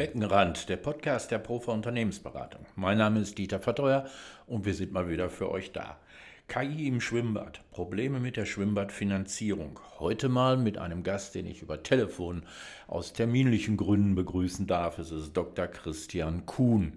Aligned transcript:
Beckenrand, 0.00 0.70
der 0.70 0.78
Podcast 0.78 1.30
der 1.30 1.36
Profa 1.36 1.72
Unternehmensberatung. 1.72 2.64
Mein 2.74 2.96
Name 2.96 3.20
ist 3.20 3.36
Dieter 3.36 3.60
Verteuer 3.60 4.06
und 4.46 4.64
wir 4.64 4.72
sind 4.72 4.92
mal 4.92 5.10
wieder 5.10 5.28
für 5.28 5.50
euch 5.50 5.72
da. 5.72 5.98
KI 6.48 6.88
im 6.88 7.02
Schwimmbad, 7.02 7.60
Probleme 7.70 8.18
mit 8.18 8.38
der 8.38 8.46
Schwimmbadfinanzierung. 8.46 9.78
Heute 9.98 10.30
mal 10.30 10.56
mit 10.56 10.78
einem 10.78 11.02
Gast, 11.02 11.34
den 11.34 11.44
ich 11.44 11.60
über 11.60 11.82
Telefon 11.82 12.44
aus 12.86 13.12
terminlichen 13.12 13.76
Gründen 13.76 14.14
begrüßen 14.14 14.66
darf. 14.66 14.98
Es 14.98 15.10
ist 15.10 15.36
Dr. 15.36 15.66
Christian 15.66 16.46
Kuhn. 16.46 16.96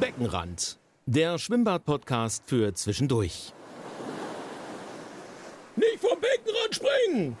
Beckenrand, 0.00 0.78
der 1.04 1.36
Schwimmbad-Podcast 1.36 2.44
für 2.46 2.72
zwischendurch. 2.72 3.52
Nicht 5.76 6.00
vom 6.00 6.18
Beckenrand 6.18 6.74
springen! 6.74 7.36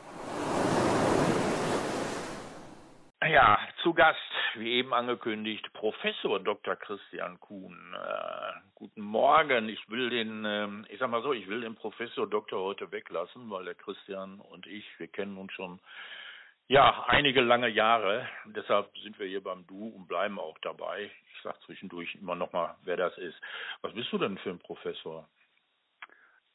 Ja, 3.28 3.58
zu 3.82 3.92
Gast, 3.92 4.20
wie 4.54 4.74
eben 4.74 4.94
angekündigt, 4.94 5.72
Professor 5.72 6.38
Dr. 6.38 6.76
Christian 6.76 7.40
Kuhn. 7.40 7.94
Äh, 7.94 8.52
guten 8.74 9.00
Morgen. 9.00 9.68
Ich 9.68 9.90
will 9.90 10.10
den, 10.10 10.44
äh, 10.44 10.92
ich 10.92 11.00
sag 11.00 11.10
mal 11.10 11.22
so, 11.22 11.32
ich 11.32 11.48
will 11.48 11.62
den 11.62 11.74
Professor 11.74 12.28
Doktor 12.28 12.60
heute 12.60 12.92
weglassen, 12.92 13.50
weil 13.50 13.64
der 13.64 13.74
Christian 13.74 14.38
und 14.38 14.66
ich, 14.66 14.86
wir 14.98 15.08
kennen 15.08 15.38
uns 15.38 15.52
schon 15.54 15.80
ja 16.68 17.04
einige 17.08 17.40
lange 17.40 17.68
Jahre. 17.68 18.28
Deshalb 18.44 18.96
sind 18.98 19.18
wir 19.18 19.26
hier 19.26 19.42
beim 19.42 19.66
Du 19.66 19.88
und 19.88 20.06
bleiben 20.06 20.38
auch 20.38 20.58
dabei. 20.62 21.10
Ich 21.34 21.42
sag 21.42 21.60
zwischendurch 21.62 22.14
immer 22.14 22.36
noch 22.36 22.52
mal, 22.52 22.76
wer 22.84 22.96
das 22.96 23.16
ist. 23.18 23.40
Was 23.80 23.92
bist 23.92 24.12
du 24.12 24.18
denn 24.18 24.38
für 24.38 24.50
ein 24.50 24.60
Professor? 24.60 25.28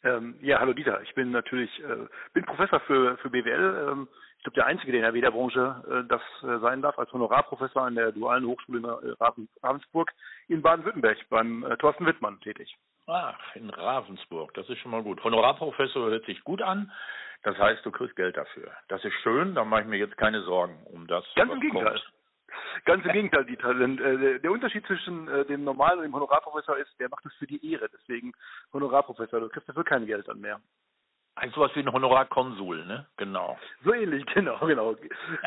Ähm, 0.03 0.37
ja, 0.41 0.59
hallo 0.59 0.73
Dieter. 0.73 1.01
Ich 1.01 1.13
bin 1.15 1.31
natürlich 1.31 1.71
äh, 1.83 2.07
bin 2.33 2.45
Professor 2.45 2.79
für 2.81 3.17
für 3.17 3.29
BWL. 3.29 3.89
Ähm, 3.91 4.07
ich 4.41 4.43
glaube 4.43 4.55
der 4.55 4.65
einzige, 4.65 4.91
der 4.91 5.01
in 5.01 5.03
der 5.03 5.13
WEDA-Branche 5.13 5.83
äh, 5.87 6.07
das 6.07 6.21
äh, 6.41 6.57
sein 6.61 6.81
darf, 6.81 6.97
als 6.97 7.13
Honorarprofessor 7.13 7.83
an 7.83 7.93
der 7.93 8.11
Dualen 8.11 8.47
Hochschule 8.47 8.79
in 8.79 8.85
äh, 8.85 9.13
Ravensburg 9.61 10.11
in 10.47 10.63
Baden-Württemberg 10.63 11.19
beim 11.29 11.63
äh, 11.63 11.77
Thorsten 11.77 12.07
Wittmann 12.07 12.39
tätig. 12.39 12.75
Ach, 13.05 13.37
in 13.53 13.69
Ravensburg, 13.69 14.51
das 14.55 14.67
ist 14.67 14.79
schon 14.79 14.89
mal 14.89 15.03
gut. 15.03 15.23
Honorarprofessor 15.23 16.09
hört 16.09 16.25
sich 16.25 16.43
gut 16.43 16.63
an. 16.63 16.91
Das 17.43 17.55
heißt, 17.55 17.85
du 17.85 17.91
kriegst 17.91 18.15
Geld 18.15 18.35
dafür. 18.35 18.71
Das 18.87 19.05
ist 19.05 19.13
schön, 19.21 19.53
da 19.53 19.63
mache 19.63 19.81
ich 19.81 19.87
mir 19.87 19.97
jetzt 19.97 20.17
keine 20.17 20.41
Sorgen 20.41 20.81
um 20.85 21.05
das. 21.05 21.23
Ganz 21.35 21.51
im 21.53 21.59
Gegenteil. 21.59 21.99
Kommt. 21.99 22.85
Ganz 22.85 23.05
im 23.05 23.11
Gegenteil, 23.11 23.45
Dieter. 23.45 23.75
Denn, 23.75 23.99
äh, 23.99 24.39
der 24.39 24.51
Unterschied 24.51 24.87
zwischen 24.87 25.27
äh, 25.27 25.45
dem 25.45 25.63
normalen 25.63 25.99
und 25.99 26.05
dem 26.05 26.15
Honorarprofessor 26.15 26.79
ist, 26.79 26.99
der 26.99 27.09
macht 27.09 27.27
es 27.27 27.33
für 27.35 27.45
die 27.45 27.71
Ehre. 27.71 27.89
Deswegen 27.93 28.33
Honorarprofessor. 28.73 29.39
Du 29.39 29.49
kriegst 29.49 29.69
dafür 29.69 29.83
kein 29.83 30.07
Geld 30.07 30.27
an 30.29 30.41
mehr. 30.41 30.59
Also 31.35 31.55
sowas 31.55 31.71
wie 31.75 31.79
ein 31.79 31.91
Honorarkonsul, 31.91 32.85
ne? 32.85 33.07
Genau. 33.17 33.57
So 33.83 33.93
ähnlich, 33.93 34.25
genau, 34.33 34.59
genau. 34.59 34.95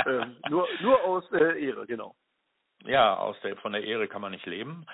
ähm, 0.07 0.37
nur, 0.49 0.67
nur 0.81 1.03
aus 1.05 1.31
äh, 1.33 1.65
Ehre, 1.65 1.87
genau. 1.87 2.15
Ja, 2.85 3.17
aus 3.17 3.37
der, 3.43 3.57
von 3.57 3.73
der 3.73 3.85
Ehre 3.85 4.09
kann 4.09 4.23
man 4.23 4.33
nicht 4.33 4.47
leben. 4.47 4.87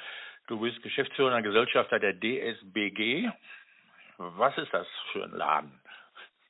Du 0.46 0.60
bist 0.60 0.82
Geschäftsführer 0.82 1.42
Gesellschafter 1.42 1.98
der 1.98 2.14
DSBG. 2.14 3.30
Was 4.18 4.56
ist 4.58 4.72
das 4.72 4.86
für 5.12 5.24
ein 5.24 5.32
Laden? 5.32 5.80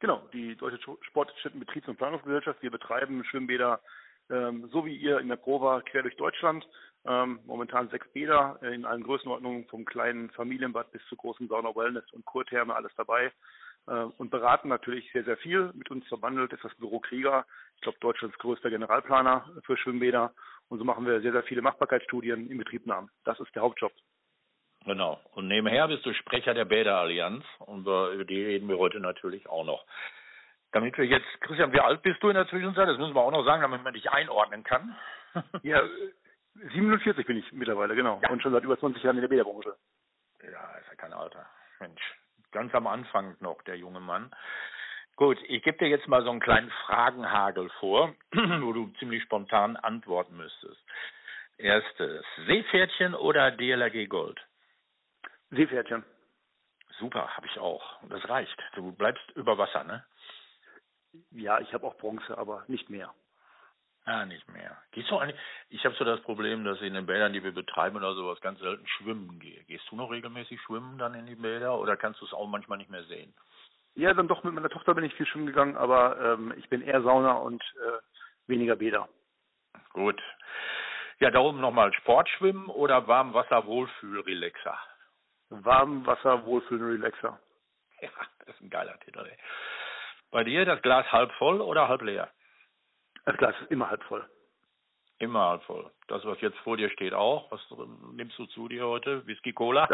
Genau, 0.00 0.26
die 0.32 0.56
Deutsche 0.56 0.78
Sportstätten 1.02 1.60
Betriebs- 1.60 1.88
und 1.88 1.96
Planungsgesellschaft. 1.96 2.62
Wir 2.62 2.70
betreiben 2.70 3.22
Schwimmbäder 3.24 3.80
ähm, 4.30 4.68
so 4.72 4.86
wie 4.86 4.96
ihr 4.96 5.18
in 5.18 5.28
der 5.28 5.36
Prova 5.36 5.82
quer 5.82 6.02
durch 6.02 6.16
Deutschland. 6.16 6.66
Ähm, 7.04 7.40
momentan 7.46 7.88
sechs 7.88 8.06
Bäder 8.12 8.58
in 8.62 8.84
allen 8.84 9.02
Größenordnungen, 9.02 9.66
vom 9.66 9.84
kleinen 9.84 10.30
Familienbad 10.30 10.92
bis 10.92 11.04
zu 11.08 11.16
großen 11.16 11.48
Sauna 11.48 11.74
Wellness 11.74 12.04
und 12.12 12.24
Kurtherme, 12.24 12.74
alles 12.74 12.92
dabei. 12.96 13.32
Äh, 13.90 14.04
und 14.18 14.30
beraten 14.30 14.68
natürlich 14.68 15.10
sehr, 15.12 15.24
sehr 15.24 15.36
viel. 15.36 15.72
Mit 15.74 15.90
uns 15.90 16.06
verbandelt 16.06 16.52
ist 16.52 16.64
das 16.64 16.74
Büro 16.76 17.00
Krieger, 17.00 17.44
ich 17.74 17.82
glaube 17.82 17.98
Deutschlands 18.00 18.38
größter 18.38 18.70
Generalplaner 18.70 19.50
für 19.64 19.76
Schwimmbäder. 19.76 20.32
Und 20.68 20.78
so 20.78 20.84
machen 20.84 21.04
wir 21.04 21.20
sehr, 21.20 21.32
sehr 21.32 21.42
viele 21.42 21.62
Machbarkeitsstudien 21.62 22.48
in 22.48 22.58
Betriebnahmen. 22.58 23.10
Das 23.24 23.40
ist 23.40 23.52
der 23.56 23.62
Hauptjob. 23.62 23.92
Genau. 24.86 25.20
Und 25.32 25.48
nebenher 25.48 25.88
bist 25.88 26.06
du 26.06 26.14
Sprecher 26.14 26.54
der 26.54 26.64
Bäderallianz 26.64 27.44
und 27.58 27.80
über 27.80 28.24
die 28.24 28.42
reden 28.42 28.68
wir 28.68 28.78
heute 28.78 29.00
natürlich 29.00 29.48
auch 29.48 29.64
noch. 29.64 29.84
Damit 30.72 30.96
wir 30.96 31.04
jetzt, 31.04 31.26
Christian, 31.40 31.72
wie 31.72 31.80
alt 31.80 32.02
bist 32.02 32.22
du 32.22 32.28
in 32.28 32.34
der 32.34 32.46
Zwischenzeit? 32.46 32.88
Das 32.88 32.96
müssen 32.96 33.14
wir 33.14 33.20
auch 33.20 33.32
noch 33.32 33.44
sagen, 33.44 33.62
damit 33.62 33.82
man 33.82 33.92
dich 33.92 34.08
einordnen 34.10 34.62
kann. 34.62 34.96
ja, 35.64 35.82
47 36.72 37.26
bin 37.26 37.38
ich 37.38 37.52
mittlerweile, 37.52 37.96
genau. 37.96 38.20
Ja. 38.22 38.30
Und 38.30 38.40
schon 38.40 38.52
seit 38.52 38.62
über 38.62 38.78
20 38.78 39.02
Jahren 39.02 39.16
in 39.16 39.22
der 39.22 39.28
Bäderbranche. 39.28 39.74
Ja, 40.44 40.78
ist 40.78 40.88
ja 40.88 40.94
kein 40.96 41.12
Alter. 41.12 41.44
Mensch, 41.80 42.00
ganz 42.52 42.74
am 42.74 42.86
Anfang 42.86 43.36
noch, 43.40 43.62
der 43.62 43.76
junge 43.76 44.00
Mann. 44.00 44.30
Gut, 45.16 45.38
ich 45.48 45.62
gebe 45.62 45.78
dir 45.78 45.88
jetzt 45.88 46.08
mal 46.08 46.22
so 46.24 46.30
einen 46.30 46.40
kleinen 46.40 46.70
Fragenhagel 46.86 47.68
vor, 47.80 48.14
wo 48.32 48.72
du 48.72 48.90
ziemlich 48.98 49.22
spontan 49.22 49.76
antworten 49.76 50.36
müsstest. 50.36 50.80
Erstes, 51.58 52.24
Seepferdchen 52.46 53.14
oder 53.14 53.50
DLRG 53.50 54.08
Gold? 54.08 54.40
Seepferdchen. 55.50 56.04
Super, 56.98 57.36
habe 57.36 57.46
ich 57.46 57.58
auch. 57.58 57.98
Das 58.08 58.26
reicht. 58.28 58.56
Du 58.74 58.92
bleibst 58.92 59.30
über 59.34 59.58
Wasser, 59.58 59.84
ne? 59.84 60.04
Ja, 61.32 61.60
ich 61.60 61.72
habe 61.74 61.86
auch 61.86 61.96
Bronze, 61.96 62.38
aber 62.38 62.64
nicht 62.68 62.88
mehr. 62.88 63.12
Ah, 64.10 64.26
nicht 64.26 64.48
mehr. 64.48 64.76
Gehst 64.90 65.08
du 65.08 65.18
eigentlich? 65.18 65.38
Ich 65.68 65.84
habe 65.84 65.94
so 65.94 66.04
das 66.04 66.20
Problem, 66.22 66.64
dass 66.64 66.78
ich 66.78 66.88
in 66.88 66.94
den 66.94 67.06
Bädern, 67.06 67.32
die 67.32 67.44
wir 67.44 67.52
betreiben 67.52 67.96
oder 67.96 68.12
sowas, 68.14 68.40
ganz 68.40 68.58
selten 68.58 68.84
schwimmen 68.88 69.38
gehe. 69.38 69.62
Gehst 69.64 69.84
du 69.88 69.94
noch 69.94 70.10
regelmäßig 70.10 70.60
schwimmen 70.62 70.98
dann 70.98 71.14
in 71.14 71.26
die 71.26 71.36
Bäder 71.36 71.78
oder 71.78 71.96
kannst 71.96 72.20
du 72.20 72.24
es 72.24 72.32
auch 72.32 72.48
manchmal 72.48 72.78
nicht 72.78 72.90
mehr 72.90 73.04
sehen? 73.04 73.32
Ja, 73.94 74.12
dann 74.12 74.26
doch 74.26 74.42
mit 74.42 74.52
meiner 74.52 74.68
Tochter 74.68 74.94
bin 74.94 75.04
ich 75.04 75.14
viel 75.14 75.26
schwimmen 75.26 75.46
gegangen, 75.46 75.76
aber 75.76 76.18
ähm, 76.20 76.52
ich 76.56 76.68
bin 76.68 76.82
eher 76.82 77.02
Sauna 77.02 77.34
und 77.34 77.62
äh, 77.62 78.48
weniger 78.48 78.74
Bäder. 78.74 79.08
Gut. 79.92 80.20
Ja, 81.20 81.30
darum 81.30 81.60
nochmal 81.60 81.92
Sportschwimmen 81.92 82.66
oder 82.66 83.06
Warmwasser-Wohlfühl-Relaxer? 83.06 84.76
Warmwasser-Wohlfühl-Relaxer. 85.50 87.38
Ja, 88.00 88.08
das 88.46 88.54
ist 88.56 88.62
ein 88.62 88.70
geiler 88.70 88.98
Titel. 89.00 89.20
Ey. 89.20 89.36
Bei 90.30 90.42
dir 90.42 90.64
das 90.64 90.80
Glas 90.80 91.12
halb 91.12 91.30
voll 91.32 91.60
oder 91.60 91.86
halb 91.86 92.00
leer? 92.00 92.32
Das 93.24 93.36
Glas 93.36 93.54
ist 93.60 93.70
immer 93.70 93.90
halb 93.90 94.02
voll. 94.04 94.28
Immer 95.18 95.48
halb 95.50 95.62
voll. 95.64 95.90
Das, 96.08 96.24
was 96.24 96.40
jetzt 96.40 96.58
vor 96.58 96.76
dir 96.76 96.88
steht, 96.90 97.12
auch. 97.12 97.50
Was 97.50 97.60
nimmst 98.12 98.38
du 98.38 98.46
zu 98.46 98.68
dir 98.68 98.86
heute? 98.86 99.26
Whisky 99.26 99.52
Cola? 99.52 99.86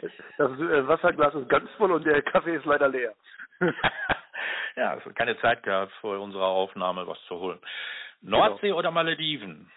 Das, 0.00 0.12
das 0.36 0.52
äh, 0.60 0.86
Wasserglas 0.86 1.34
ist 1.34 1.48
ganz 1.48 1.68
voll 1.72 1.90
und 1.90 2.06
der 2.06 2.22
Kaffee 2.22 2.54
ist 2.54 2.64
leider 2.64 2.88
leer. 2.88 3.14
ja, 4.76 4.94
es 4.94 5.04
hat 5.04 5.16
keine 5.16 5.36
Zeit 5.40 5.64
gehabt, 5.64 5.92
vor 6.00 6.20
unserer 6.20 6.46
Aufnahme 6.46 7.04
was 7.06 7.20
zu 7.26 7.36
holen. 7.36 7.58
Nordsee 8.20 8.68
genau. 8.68 8.78
oder 8.78 8.92
Malediven? 8.92 9.70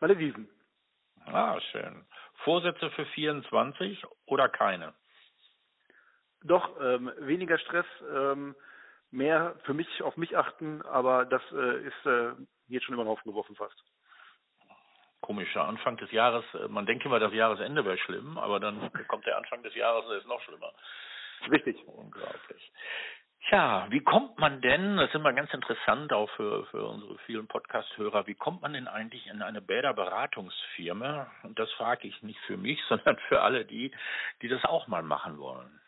Malediven. 0.00 0.48
Ah, 1.26 1.60
schön. 1.70 2.04
Vorsätze 2.44 2.90
für 2.90 3.06
24 3.06 4.04
oder 4.26 4.48
keine? 4.48 4.94
Doch, 6.42 6.80
ähm, 6.80 7.12
weniger 7.18 7.58
Stress. 7.58 7.86
Ähm, 8.12 8.54
mehr 9.10 9.54
für 9.64 9.74
mich 9.74 10.02
auf 10.02 10.16
mich 10.16 10.36
achten, 10.36 10.82
aber 10.82 11.24
das 11.24 11.42
äh, 11.52 11.86
ist 11.86 12.06
äh, 12.06 12.32
jetzt 12.68 12.84
schon 12.84 12.94
immer 12.94 13.02
einen 13.02 13.10
Haufen 13.10 13.30
geworfen 13.30 13.56
fast. 13.56 13.76
Komischer 15.20 15.66
Anfang 15.66 15.96
des 15.96 16.10
Jahres, 16.12 16.44
äh, 16.54 16.68
man 16.68 16.86
denkt 16.86 17.04
immer, 17.04 17.18
das 17.18 17.32
Jahresende 17.32 17.84
wäre 17.84 17.98
schlimm, 17.98 18.38
aber 18.38 18.60
dann 18.60 18.90
kommt 19.08 19.26
der 19.26 19.36
Anfang 19.36 19.62
des 19.62 19.74
Jahres 19.74 20.04
und 20.06 20.16
ist 20.16 20.26
noch 20.26 20.42
schlimmer. 20.42 20.72
Richtig. 21.50 21.82
Unglaublich. 21.86 22.72
Tja, 23.48 23.86
wie 23.88 24.00
kommt 24.00 24.38
man 24.38 24.60
denn, 24.60 24.98
das 24.98 25.08
ist 25.08 25.14
immer 25.14 25.32
ganz 25.32 25.52
interessant 25.54 26.12
auch 26.12 26.28
für, 26.32 26.66
für 26.66 26.84
unsere 26.84 27.16
vielen 27.20 27.46
Podcast-Hörer, 27.46 28.26
wie 28.26 28.34
kommt 28.34 28.60
man 28.60 28.74
denn 28.74 28.88
eigentlich 28.88 29.26
in 29.26 29.40
eine 29.40 29.62
Bäderberatungsfirma? 29.62 31.30
Und 31.44 31.58
das 31.58 31.72
frage 31.72 32.08
ich 32.08 32.22
nicht 32.22 32.38
für 32.40 32.58
mich, 32.58 32.78
sondern 32.88 33.16
für 33.28 33.40
alle 33.40 33.64
die, 33.64 33.90
die 34.42 34.48
das 34.48 34.64
auch 34.64 34.86
mal 34.86 35.02
machen 35.02 35.38
wollen. 35.38 35.80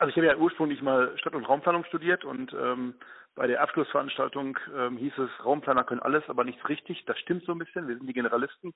Also 0.00 0.08
ich 0.08 0.16
habe 0.16 0.28
ja 0.28 0.36
ursprünglich 0.36 0.80
mal 0.80 1.12
Stadt- 1.18 1.34
und 1.34 1.44
Raumplanung 1.44 1.84
studiert 1.84 2.24
und 2.24 2.54
ähm, 2.54 2.94
bei 3.34 3.46
der 3.46 3.60
Abschlussveranstaltung 3.60 4.58
ähm, 4.74 4.96
hieß 4.96 5.12
es, 5.18 5.44
Raumplaner 5.44 5.84
können 5.84 6.00
alles, 6.00 6.24
aber 6.28 6.42
nichts 6.42 6.66
richtig. 6.70 7.04
Das 7.04 7.18
stimmt 7.18 7.44
so 7.44 7.52
ein 7.52 7.58
bisschen, 7.58 7.86
wir 7.86 7.96
sind 7.98 8.06
die 8.06 8.14
Generalisten. 8.14 8.72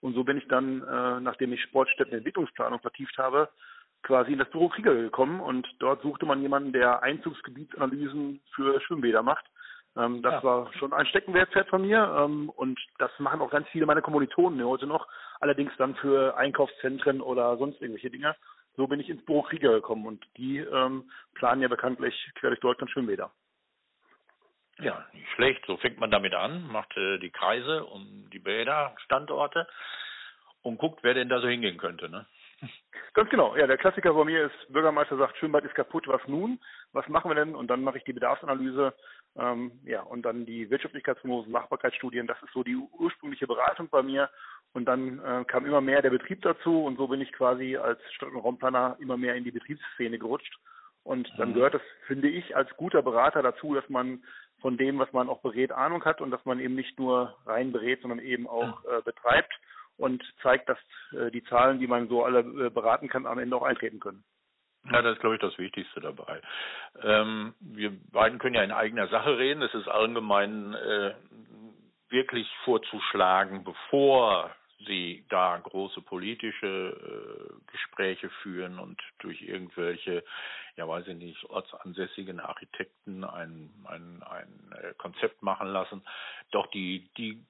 Und 0.00 0.14
so 0.14 0.24
bin 0.24 0.38
ich 0.38 0.48
dann, 0.48 0.80
äh, 0.82 1.20
nachdem 1.20 1.52
ich 1.52 1.60
Sportstättenentwicklungsplanung 1.64 2.80
vertieft 2.80 3.18
habe, 3.18 3.50
quasi 4.02 4.32
in 4.32 4.38
das 4.38 4.48
Büro 4.48 4.70
Krieger 4.70 4.94
gekommen 4.94 5.40
und 5.40 5.68
dort 5.78 6.00
suchte 6.00 6.24
man 6.24 6.40
jemanden, 6.40 6.72
der 6.72 7.02
Einzugsgebietsanalysen 7.02 8.40
für 8.54 8.80
Schwimmbäder 8.80 9.22
macht. 9.22 9.44
Ähm, 9.94 10.22
das 10.22 10.42
ja. 10.42 10.42
war 10.42 10.72
schon 10.72 10.94
ein 10.94 11.04
Steckenwertpferd 11.04 11.68
von 11.68 11.82
mir 11.82 12.16
ähm, 12.18 12.48
und 12.48 12.80
das 12.96 13.10
machen 13.18 13.42
auch 13.42 13.50
ganz 13.50 13.68
viele 13.68 13.84
meiner 13.84 14.00
Kommilitonen 14.00 14.64
heute 14.64 14.86
noch, 14.86 15.06
allerdings 15.38 15.72
dann 15.76 15.94
für 15.96 16.34
Einkaufszentren 16.38 17.20
oder 17.20 17.58
sonst 17.58 17.82
irgendwelche 17.82 18.10
Dinge 18.10 18.34
so 18.76 18.86
bin 18.86 19.00
ich 19.00 19.08
ins 19.08 19.24
Büro 19.24 19.42
Krieger 19.42 19.72
gekommen 19.72 20.06
und 20.06 20.26
die 20.36 20.58
ähm, 20.58 21.10
planen 21.34 21.62
ja 21.62 21.68
bekanntlich 21.68 22.14
quer 22.34 22.50
durch 22.50 22.60
Deutschland 22.60 22.90
Schwimmbäder. 22.90 23.30
Ja, 24.78 25.06
nicht 25.12 25.28
schlecht. 25.34 25.64
So 25.66 25.76
fängt 25.76 25.98
man 25.98 26.10
damit 26.10 26.34
an, 26.34 26.66
macht 26.68 26.96
äh, 26.96 27.18
die 27.18 27.30
Kreise 27.30 27.84
und 27.84 28.30
die 28.30 28.38
Bäder, 28.38 28.94
Standorte 29.04 29.68
und 30.62 30.78
guckt, 30.78 31.02
wer 31.02 31.14
denn 31.14 31.28
da 31.28 31.40
so 31.40 31.48
hingehen 31.48 31.78
könnte. 31.78 32.08
Ne? 32.08 32.26
Ganz 33.14 33.28
genau. 33.28 33.56
Ja, 33.56 33.66
der 33.66 33.76
Klassiker 33.76 34.14
bei 34.14 34.24
mir 34.24 34.46
ist, 34.46 34.72
Bürgermeister 34.72 35.16
sagt, 35.16 35.36
Schwimmbad 35.36 35.64
ist 35.64 35.74
kaputt, 35.74 36.08
was 36.08 36.20
nun? 36.26 36.58
Was 36.92 37.06
machen 37.08 37.30
wir 37.30 37.34
denn? 37.34 37.54
Und 37.54 37.68
dann 37.68 37.82
mache 37.82 37.98
ich 37.98 38.04
die 38.04 38.12
Bedarfsanalyse, 38.12 38.94
ähm, 39.36 39.72
ja, 39.84 40.02
und 40.02 40.22
dann 40.22 40.46
die 40.46 40.70
Wirtschaftlichkeitsprognosen, 40.70 41.52
Machbarkeitsstudien. 41.52 42.26
Das 42.26 42.42
ist 42.42 42.52
so 42.52 42.62
die 42.62 42.76
ursprüngliche 42.76 43.46
Beratung 43.46 43.88
bei 43.90 44.02
mir. 44.02 44.30
Und 44.72 44.86
dann 44.86 45.18
äh, 45.18 45.44
kam 45.44 45.66
immer 45.66 45.82
mehr 45.82 46.00
der 46.00 46.10
Betrieb 46.10 46.40
dazu 46.42 46.84
und 46.84 46.96
so 46.96 47.08
bin 47.08 47.20
ich 47.20 47.32
quasi 47.32 47.76
als 47.76 48.00
Stadt- 48.14 48.30
und 48.30 48.40
Raumplaner 48.40 48.96
immer 49.00 49.18
mehr 49.18 49.34
in 49.34 49.44
die 49.44 49.50
Betriebsszene 49.50 50.18
gerutscht. 50.18 50.56
Und 51.04 51.30
dann 51.36 51.50
mhm. 51.50 51.54
gehört 51.54 51.74
das, 51.74 51.82
finde 52.06 52.28
ich, 52.28 52.56
als 52.56 52.74
guter 52.76 53.02
Berater 53.02 53.42
dazu, 53.42 53.74
dass 53.74 53.88
man 53.90 54.22
von 54.60 54.78
dem, 54.78 54.98
was 54.98 55.12
man 55.12 55.28
auch 55.28 55.40
berät, 55.42 55.72
Ahnung 55.72 56.04
hat 56.04 56.20
und 56.20 56.30
dass 56.30 56.44
man 56.44 56.60
eben 56.60 56.76
nicht 56.76 56.98
nur 56.98 57.36
rein 57.44 57.72
berät, 57.72 58.00
sondern 58.00 58.20
eben 58.20 58.46
auch 58.46 58.84
äh, 58.84 59.02
betreibt 59.02 59.52
und 60.02 60.22
zeigt, 60.42 60.68
dass 60.68 60.78
äh, 61.12 61.30
die 61.30 61.44
Zahlen, 61.44 61.78
die 61.78 61.86
man 61.86 62.08
so 62.08 62.24
alle 62.24 62.40
äh, 62.40 62.70
beraten 62.70 63.08
kann, 63.08 63.26
am 63.26 63.38
Ende 63.38 63.56
auch 63.56 63.62
eintreten 63.62 64.00
können. 64.00 64.24
Ja, 64.90 65.00
das 65.00 65.14
ist, 65.14 65.20
glaube 65.20 65.36
ich, 65.36 65.40
das 65.40 65.56
Wichtigste 65.58 66.00
dabei. 66.00 66.40
Ähm, 67.02 67.54
wir 67.60 67.92
beiden 68.10 68.40
können 68.40 68.56
ja 68.56 68.64
in 68.64 68.72
eigener 68.72 69.06
Sache 69.08 69.38
reden. 69.38 69.62
Es 69.62 69.72
ist 69.74 69.86
allgemein 69.86 70.74
äh, 70.74 71.14
wirklich 72.08 72.48
vorzuschlagen, 72.64 73.62
bevor 73.62 74.50
sie 74.86 75.24
da 75.28 75.56
große 75.58 76.00
politische 76.02 76.66
äh, 76.66 77.70
Gespräche 77.70 78.28
führen 78.42 78.80
und 78.80 79.00
durch 79.20 79.40
irgendwelche, 79.40 80.24
ja 80.76 80.88
weiß 80.88 81.06
ich 81.06 81.16
nicht, 81.16 81.44
ortsansässigen 81.44 82.40
Architekten 82.40 83.22
ein, 83.22 83.70
ein, 83.84 84.20
ein 84.24 84.72
äh, 84.82 84.94
Konzept 84.98 85.42
machen 85.42 85.68
lassen, 85.68 86.02
doch 86.50 86.66
die, 86.72 87.08
die 87.16 87.40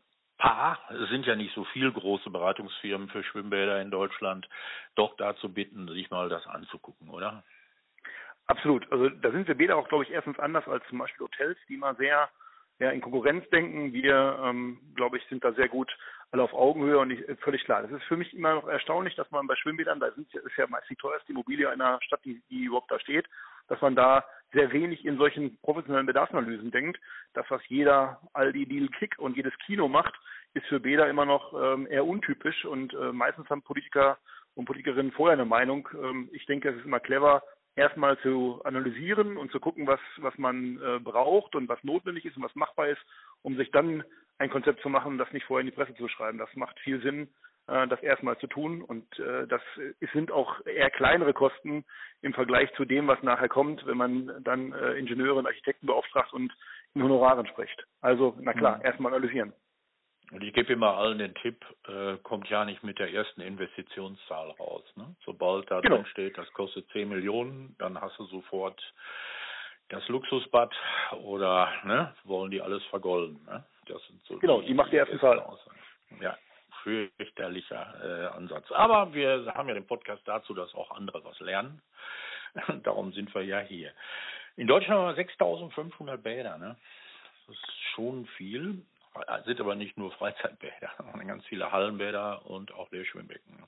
paar, 0.42 0.78
es 0.90 1.08
sind 1.08 1.24
ja 1.24 1.36
nicht 1.36 1.54
so 1.54 1.64
viele 1.66 1.92
große 1.92 2.28
Beratungsfirmen 2.28 3.08
für 3.08 3.22
Schwimmbäder 3.22 3.80
in 3.80 3.92
Deutschland, 3.92 4.48
doch 4.96 5.16
dazu 5.16 5.48
bitten, 5.48 5.86
sich 5.88 6.10
mal 6.10 6.28
das 6.28 6.44
anzugucken, 6.48 7.08
oder? 7.10 7.44
Absolut. 8.46 8.90
Also 8.90 9.08
da 9.08 9.30
sind 9.30 9.46
wir 9.46 9.54
Bäder 9.54 9.76
auch, 9.76 9.88
glaube 9.88 10.02
ich, 10.02 10.10
erstens 10.10 10.40
anders 10.40 10.66
als 10.66 10.84
zum 10.88 10.98
Beispiel 10.98 11.26
Hotels, 11.26 11.56
die 11.68 11.76
mal 11.76 11.94
sehr 11.96 12.28
ja, 12.80 12.90
in 12.90 13.00
Konkurrenz 13.00 13.48
denken. 13.50 13.92
Wir, 13.92 14.40
ähm, 14.42 14.80
glaube 14.96 15.18
ich, 15.18 15.24
sind 15.28 15.44
da 15.44 15.52
sehr 15.52 15.68
gut 15.68 15.96
alle 16.32 16.43
auf 16.43 16.55
Augenhöhe 16.55 16.99
und 16.99 17.11
ich, 17.11 17.20
völlig 17.40 17.64
klar. 17.64 17.82
Das 17.82 17.90
ist 17.90 18.05
für 18.05 18.17
mich 18.17 18.34
immer 18.34 18.55
noch 18.55 18.67
erstaunlich, 18.67 19.14
dass 19.17 19.31
man 19.31 19.46
bei 19.46 19.55
Schwimmbädern, 19.56 20.00
da 20.00 20.11
sind, 20.12 20.34
ist 20.34 20.56
ja 20.56 20.67
meist 20.67 20.88
die 20.88 20.96
teuerste 20.96 21.31
Immobilie 21.32 21.69
einer 21.69 22.00
Stadt, 22.02 22.20
die, 22.25 22.43
die 22.50 22.64
überhaupt 22.64 22.90
da 22.90 22.99
steht, 22.99 23.26
dass 23.69 23.81
man 23.82 23.94
da 23.94 24.25
sehr 24.52 24.73
wenig 24.73 25.05
in 25.05 25.19
solchen 25.19 25.58
professionellen 25.61 26.06
Bedarfsanalysen 26.06 26.70
denkt. 26.70 26.99
Das, 27.34 27.44
was 27.50 27.61
jeder 27.69 28.20
Aldi, 28.32 28.67
Deal, 28.67 28.88
Kick 28.88 29.19
und 29.19 29.37
jedes 29.37 29.56
Kino 29.67 29.88
macht, 29.88 30.14
ist 30.55 30.67
für 30.67 30.81
Bäder 30.81 31.08
immer 31.08 31.26
noch 31.26 31.52
ähm, 31.52 31.87
eher 31.90 32.06
untypisch 32.06 32.64
und 32.64 32.94
äh, 32.94 33.12
meistens 33.12 33.49
haben 33.50 33.62
Politiker 33.62 34.19
und 34.55 34.64
Politikerinnen 34.64 35.12
vorher 35.12 35.35
eine 35.35 35.46
Meinung. 35.46 35.88
Ähm, 35.94 36.31
ich 36.32 36.46
denke, 36.46 36.70
es 36.70 36.76
ist 36.76 36.87
immer 36.87 37.00
clever, 37.00 37.43
erstmal 37.76 38.19
zu 38.19 38.61
analysieren 38.64 39.37
und 39.37 39.50
zu 39.50 39.61
gucken, 39.61 39.87
was, 39.87 40.00
was 40.19 40.37
man 40.37 40.78
äh, 40.82 40.99
braucht 40.99 41.55
und 41.55 41.69
was 41.69 41.82
notwendig 41.85 42.25
ist 42.25 42.37
und 42.37 42.43
was 42.43 42.55
machbar 42.55 42.88
ist, 42.88 43.00
um 43.43 43.56
sich 43.56 43.70
dann 43.70 44.05
ein 44.42 44.50
Konzept 44.50 44.82
zu 44.82 44.88
machen, 44.88 45.18
das 45.18 45.32
nicht 45.32 45.46
vorher 45.46 45.60
in 45.60 45.70
die 45.70 45.76
Presse 45.76 45.94
zu 45.94 46.08
schreiben. 46.08 46.38
Das 46.38 46.54
macht 46.56 46.78
viel 46.80 47.00
Sinn, 47.00 47.28
äh, 47.68 47.86
das 47.86 48.02
erstmal 48.02 48.36
zu 48.38 48.46
tun. 48.46 48.82
Und 48.82 49.06
äh, 49.18 49.46
das 49.46 49.62
sind 50.12 50.32
auch 50.32 50.64
eher 50.66 50.90
kleinere 50.90 51.32
Kosten 51.32 51.84
im 52.20 52.34
Vergleich 52.34 52.72
zu 52.74 52.84
dem, 52.84 53.06
was 53.06 53.22
nachher 53.22 53.48
kommt, 53.48 53.86
wenn 53.86 53.96
man 53.96 54.42
dann 54.42 54.72
äh, 54.72 54.94
Ingenieure 54.94 55.38
und 55.38 55.46
Architekten 55.46 55.86
beauftragt 55.86 56.32
und 56.32 56.52
in 56.94 57.02
Honoraren 57.02 57.46
spricht. 57.46 57.84
Also, 58.00 58.36
na 58.40 58.52
klar, 58.52 58.78
mhm. 58.78 58.84
erstmal 58.84 59.14
analysieren. 59.14 59.52
Und 60.32 60.42
ich 60.42 60.54
gebe 60.54 60.72
immer 60.72 60.96
allen 60.96 61.18
den 61.18 61.34
Tipp, 61.34 61.62
äh, 61.86 62.16
kommt 62.22 62.48
ja 62.48 62.64
nicht 62.64 62.82
mit 62.82 62.98
der 62.98 63.12
ersten 63.12 63.42
Investitionszahl 63.42 64.50
raus. 64.52 64.82
Ne? 64.96 65.14
Sobald 65.26 65.70
da 65.70 65.80
genau. 65.80 65.96
drin 65.96 66.06
steht, 66.06 66.38
das 66.38 66.50
kostet 66.54 66.88
10 66.92 67.08
Millionen, 67.08 67.76
dann 67.78 68.00
hast 68.00 68.18
du 68.18 68.24
sofort 68.24 68.82
das 69.90 70.08
Luxusbad 70.08 70.74
oder 71.22 71.70
ne, 71.84 72.14
wollen 72.24 72.50
die 72.50 72.62
alles 72.62 72.82
vergolden. 72.84 73.44
Ne? 73.44 73.62
Das 73.87 74.02
sind 74.06 74.25
so 74.25 74.38
genau, 74.38 74.61
die, 74.61 74.69
die 74.69 74.75
macht 74.75 74.93
die 74.93 74.96
erste 74.96 75.19
Zahl. 75.19 75.44
Ja, 76.20 76.37
fürchterlicher 76.82 77.94
äh, 78.32 78.37
Ansatz. 78.37 78.70
Aber 78.73 79.12
wir 79.14 79.52
haben 79.55 79.69
ja 79.69 79.75
den 79.75 79.87
Podcast 79.87 80.23
dazu, 80.26 80.55
dass 80.55 80.75
auch 80.75 80.90
andere 80.93 81.25
was 81.25 81.38
lernen. 81.40 81.82
Darum 82.82 83.12
sind 83.12 83.34
wir 83.34 83.43
ja 83.43 83.61
hier. 83.61 83.93
In 84.56 84.67
Deutschland 84.67 85.00
haben 85.00 85.08
wir 85.08 85.14
6500 85.14 86.23
Bäder. 86.23 86.58
Ne? 86.58 86.76
Das 87.46 87.56
ist 87.56 87.81
schon 87.94 88.26
viel. 88.37 88.82
Sind 89.44 89.61
aber 89.61 89.75
nicht 89.75 89.99
nur 89.99 90.12
Freizeitbäder, 90.12 90.90
sondern 90.99 91.28
ganz 91.28 91.44
viele 91.46 91.70
Hallenbäder 91.70 92.46
und 92.46 92.73
auch 92.73 92.90
Leerschwimmbecken. 92.90 93.62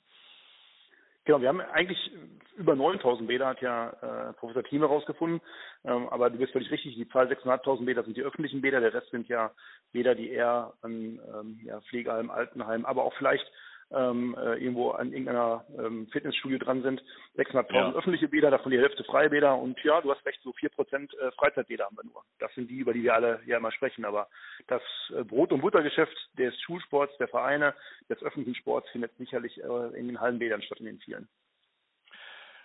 Genau, 1.25 1.41
wir 1.41 1.49
haben 1.49 1.61
eigentlich 1.61 2.11
über 2.57 2.77
9000 2.77 3.27
Bäder, 3.27 3.47
hat 3.47 3.61
ja 3.63 3.91
äh, 4.29 4.33
Professor 4.35 4.63
Thieme 4.63 4.89
herausgefunden. 4.89 5.41
Ähm, 5.85 6.09
aber 6.11 6.31
du 6.31 6.39
bist 6.39 6.53
völlig 6.53 6.71
richtig, 6.71 6.95
die 6.95 7.09
Zahl 7.09 7.27
6.500 7.29 7.85
Bäder 7.85 8.05
sind 8.05 8.17
die 8.17 8.23
öffentlichen 8.23 8.61
Bäder, 8.61 8.81
der 8.81 8.95
Rest 8.95 9.11
sind 9.11 9.29
ja 9.29 9.51
Bäder, 9.93 10.15
die 10.15 10.31
eher 10.31 10.73
an 10.83 11.21
ähm, 11.35 11.61
ja, 11.65 11.81
Pflegeheim, 11.83 12.31
Altenheim, 12.31 12.85
aber 12.85 13.05
auch 13.05 13.15
vielleicht 13.15 13.47
ähm, 13.95 14.37
äh, 14.39 14.55
irgendwo 14.57 14.91
an 14.91 15.13
irgendeiner 15.13 15.65
ähm, 15.79 16.09
Fitnessstudio 16.09 16.59
dran 16.59 16.83
sind. 16.83 17.03
600.000 17.37 17.75
ja. 17.75 17.93
öffentliche 17.93 18.29
Bäder, 18.29 18.51
davon 18.51 18.73
die 18.73 18.79
Hälfte 18.79 19.05
freie 19.05 19.31
Bäder 19.31 19.57
und 19.57 19.79
ja, 19.85 20.01
du 20.01 20.11
hast 20.11 20.25
recht, 20.27 20.41
so 20.43 20.51
4% 20.51 21.19
äh, 21.19 21.31
Freizeitbäder 21.33 21.85
haben 21.85 21.97
wir 21.97 22.05
nur. 22.05 22.23
Das 22.39 22.55
sind 22.55 22.71
die, 22.71 22.79
über 22.79 22.93
die 22.93 23.03
wir 23.03 23.15
alle 23.15 23.41
ja 23.47 23.59
immer 23.59 23.73
sprechen. 23.73 24.05
Aber 24.05 24.29
das 24.67 24.83
äh, 25.17 25.25
Brot- 25.25 25.53
und 25.53 25.61
Buttergeschäft 25.61 26.17
des 26.39 26.59
Schulsports, 26.63 27.17
der 27.19 27.29
Vereine, 27.29 27.75
des 28.09 28.23
öffentlichen 28.23 28.57
Sports 28.57 28.89
findet 28.91 29.17
sicherlich 29.17 29.63
äh, 29.63 29.99
in 29.99 30.09
den 30.09 30.21
Hallenbädern 30.21 30.63
statt, 30.63 30.81
in 30.81 30.87
den 30.87 30.99
vielen. 30.99 31.29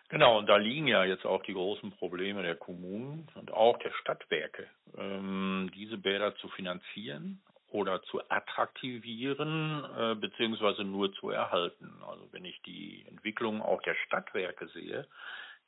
Genau, 0.09 0.39
und 0.39 0.47
da 0.47 0.57
liegen 0.57 0.87
ja 0.87 1.05
jetzt 1.05 1.25
auch 1.25 1.43
die 1.43 1.53
großen 1.53 1.91
Probleme 1.91 2.41
der 2.41 2.55
Kommunen 2.55 3.27
und 3.35 3.51
auch 3.51 3.77
der 3.77 3.91
Stadtwerke, 3.91 4.65
ähm, 4.97 5.69
diese 5.75 5.99
Bäder 5.99 6.35
zu 6.37 6.49
finanzieren 6.49 7.41
oder 7.71 8.01
zu 8.03 8.21
attraktivieren 8.29 9.85
äh, 9.97 10.15
beziehungsweise 10.15 10.83
nur 10.83 11.13
zu 11.13 11.29
erhalten. 11.29 11.91
Also 12.07 12.27
wenn 12.31 12.45
ich 12.45 12.61
die 12.63 13.05
Entwicklung 13.07 13.61
auch 13.61 13.81
der 13.83 13.95
Stadtwerke 14.05 14.67
sehe, 14.69 15.07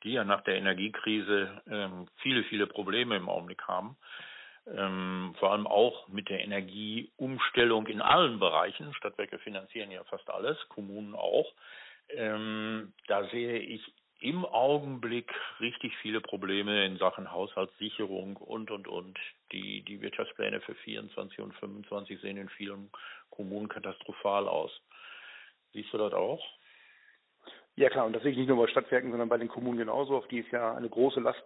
die 0.04 0.14
ja 0.14 0.24
nach 0.24 0.42
der 0.42 0.56
Energiekrise 0.56 1.62
ähm, 1.70 2.08
viele, 2.18 2.44
viele 2.46 2.68
Probleme 2.68 3.16
im 3.16 3.30
Augenblick 3.30 3.64
haben, 3.68 3.98
ähm, 4.68 5.36
vor 5.40 5.52
allem 5.52 5.68
auch 5.68 6.08
mit 6.08 6.30
der 6.30 6.44
Energieumstellung 6.44 7.88
in 7.88 8.02
allen 8.02 8.40
Bereichen. 8.40 8.94
Stadtwerke 8.94 9.40
finanzieren 9.40 9.92
ja 9.92 10.04
fast 10.06 10.30
alles, 10.30 10.58
Kommunen 10.70 11.16
auch. 11.16 11.52
Ähm, 12.10 12.94
da 13.08 13.26
sehe 13.30 13.60
ich 13.60 13.82
im 14.22 14.46
Augenblick 14.46 15.34
richtig 15.60 15.98
viele 15.98 16.22
Probleme 16.22 16.86
in 16.86 16.98
Sachen 16.98 17.32
Haushaltssicherung 17.32 18.38
und, 18.38 18.70
und, 18.72 18.88
und. 18.88 19.20
Die, 19.52 19.82
die 19.82 20.00
Wirtschaftspläne 20.00 20.62
für 20.62 20.76
24 20.76 21.40
und 21.40 21.54
25 21.56 22.22
sehen 22.22 22.38
in 22.38 22.48
vielen 22.50 22.90
Kommunen 23.32 23.68
katastrophal 23.68 24.48
aus. 24.48 24.72
Siehst 25.74 25.92
du 25.92 25.98
das 25.98 26.14
auch? 26.14 26.42
Ja 27.76 27.90
klar, 27.90 28.06
und 28.06 28.14
das 28.14 28.22
sehe 28.22 28.32
ich 28.32 28.38
nicht 28.38 28.48
nur 28.48 28.64
bei 28.64 28.72
Stadtwerken, 28.72 29.10
sondern 29.10 29.28
bei 29.28 29.38
den 29.38 29.48
Kommunen 29.48 29.80
genauso. 29.80 30.16
Auf 30.16 30.28
die 30.28 30.40
ist 30.40 30.52
ja 30.52 30.76
eine 30.76 30.90
große 30.90 31.20
Last 31.20 31.44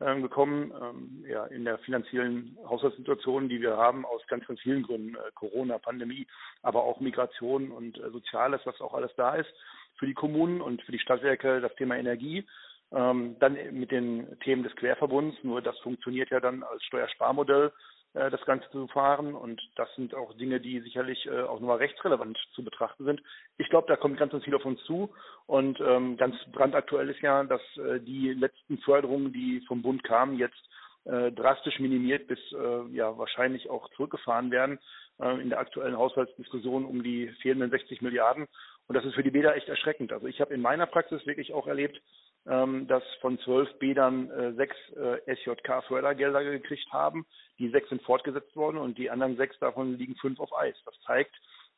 äh, 0.00 0.20
gekommen, 0.20 0.72
ähm, 0.80 1.24
ja, 1.26 1.46
in 1.46 1.64
der 1.64 1.78
finanziellen 1.78 2.58
Haushaltssituation, 2.68 3.48
die 3.48 3.62
wir 3.62 3.76
haben, 3.78 4.04
aus 4.04 4.26
ganz, 4.26 4.46
ganz 4.46 4.60
vielen 4.60 4.82
Gründen, 4.82 5.14
äh, 5.14 5.30
Corona, 5.34 5.78
Pandemie, 5.78 6.26
aber 6.62 6.84
auch 6.84 7.00
Migration 7.00 7.70
und 7.70 7.98
äh, 7.98 8.10
Soziales, 8.10 8.60
was 8.64 8.80
auch 8.80 8.92
alles 8.92 9.12
da 9.16 9.36
ist 9.36 9.52
für 10.00 10.06
die 10.06 10.14
Kommunen 10.14 10.60
und 10.60 10.82
für 10.82 10.92
die 10.92 10.98
Stadtwerke 10.98 11.60
das 11.60 11.74
Thema 11.76 11.96
Energie. 11.96 12.44
Ähm, 12.92 13.36
dann 13.38 13.56
mit 13.70 13.92
den 13.92 14.26
Themen 14.40 14.64
des 14.64 14.74
Querverbunds, 14.74 15.36
nur 15.44 15.62
das 15.62 15.78
funktioniert 15.78 16.30
ja 16.30 16.40
dann 16.40 16.64
als 16.64 16.82
Steuersparmodell, 16.84 17.70
äh, 18.14 18.30
das 18.30 18.44
Ganze 18.46 18.68
zu 18.70 18.88
fahren. 18.88 19.34
Und 19.34 19.60
das 19.76 19.88
sind 19.94 20.14
auch 20.14 20.36
Dinge, 20.36 20.58
die 20.58 20.80
sicherlich 20.80 21.24
äh, 21.26 21.42
auch 21.42 21.60
nochmal 21.60 21.76
rechtsrelevant 21.76 22.36
zu 22.54 22.64
betrachten 22.64 23.04
sind. 23.04 23.22
Ich 23.58 23.68
glaube, 23.68 23.86
da 23.86 23.94
kommt 23.94 24.18
ganz, 24.18 24.32
ganz 24.32 24.42
viel 24.42 24.56
auf 24.56 24.64
uns 24.64 24.82
zu. 24.84 25.10
Und 25.46 25.78
ähm, 25.80 26.16
ganz 26.16 26.34
brandaktuell 26.50 27.10
ist 27.10 27.20
ja, 27.20 27.44
dass 27.44 27.62
äh, 27.76 28.00
die 28.00 28.32
letzten 28.32 28.78
Förderungen, 28.78 29.32
die 29.32 29.60
vom 29.68 29.82
Bund 29.82 30.02
kamen, 30.02 30.38
jetzt 30.38 30.68
äh, 31.04 31.32
drastisch 31.32 31.78
minimiert 31.78 32.26
bis 32.26 32.38
äh, 32.52 32.94
ja 32.94 33.16
wahrscheinlich 33.16 33.70
auch 33.70 33.88
zurückgefahren 33.90 34.50
werden 34.50 34.78
äh, 35.20 35.40
in 35.40 35.50
der 35.50 35.58
aktuellen 35.58 35.96
Haushaltsdiskussion 35.96 36.84
um 36.84 37.02
die 37.02 37.28
fehlenden 37.42 37.70
60 37.70 38.02
Milliarden. 38.02 38.46
Und 38.86 38.94
das 38.94 39.04
ist 39.04 39.14
für 39.14 39.22
die 39.22 39.30
Bäder 39.30 39.56
echt 39.56 39.68
erschreckend. 39.68 40.12
Also 40.12 40.26
ich 40.26 40.40
habe 40.40 40.52
in 40.52 40.60
meiner 40.60 40.86
Praxis 40.86 41.24
wirklich 41.24 41.52
auch 41.52 41.66
erlebt, 41.66 42.00
ähm, 42.46 42.86
dass 42.88 43.02
von 43.20 43.38
zwölf 43.40 43.72
Bädern 43.78 44.30
äh, 44.30 44.52
sechs 44.54 44.76
äh, 44.96 45.34
SJK-Fördergelder 45.36 46.42
gekriegt 46.42 46.90
haben. 46.90 47.26
Die 47.58 47.70
sechs 47.70 47.88
sind 47.88 48.02
fortgesetzt 48.02 48.56
worden 48.56 48.78
und 48.78 48.98
die 48.98 49.10
anderen 49.10 49.36
sechs 49.36 49.58
davon 49.58 49.96
liegen 49.96 50.16
fünf 50.16 50.40
auf 50.40 50.56
Eis. 50.58 50.76
Das 50.84 50.94
zeigt, 51.06 51.34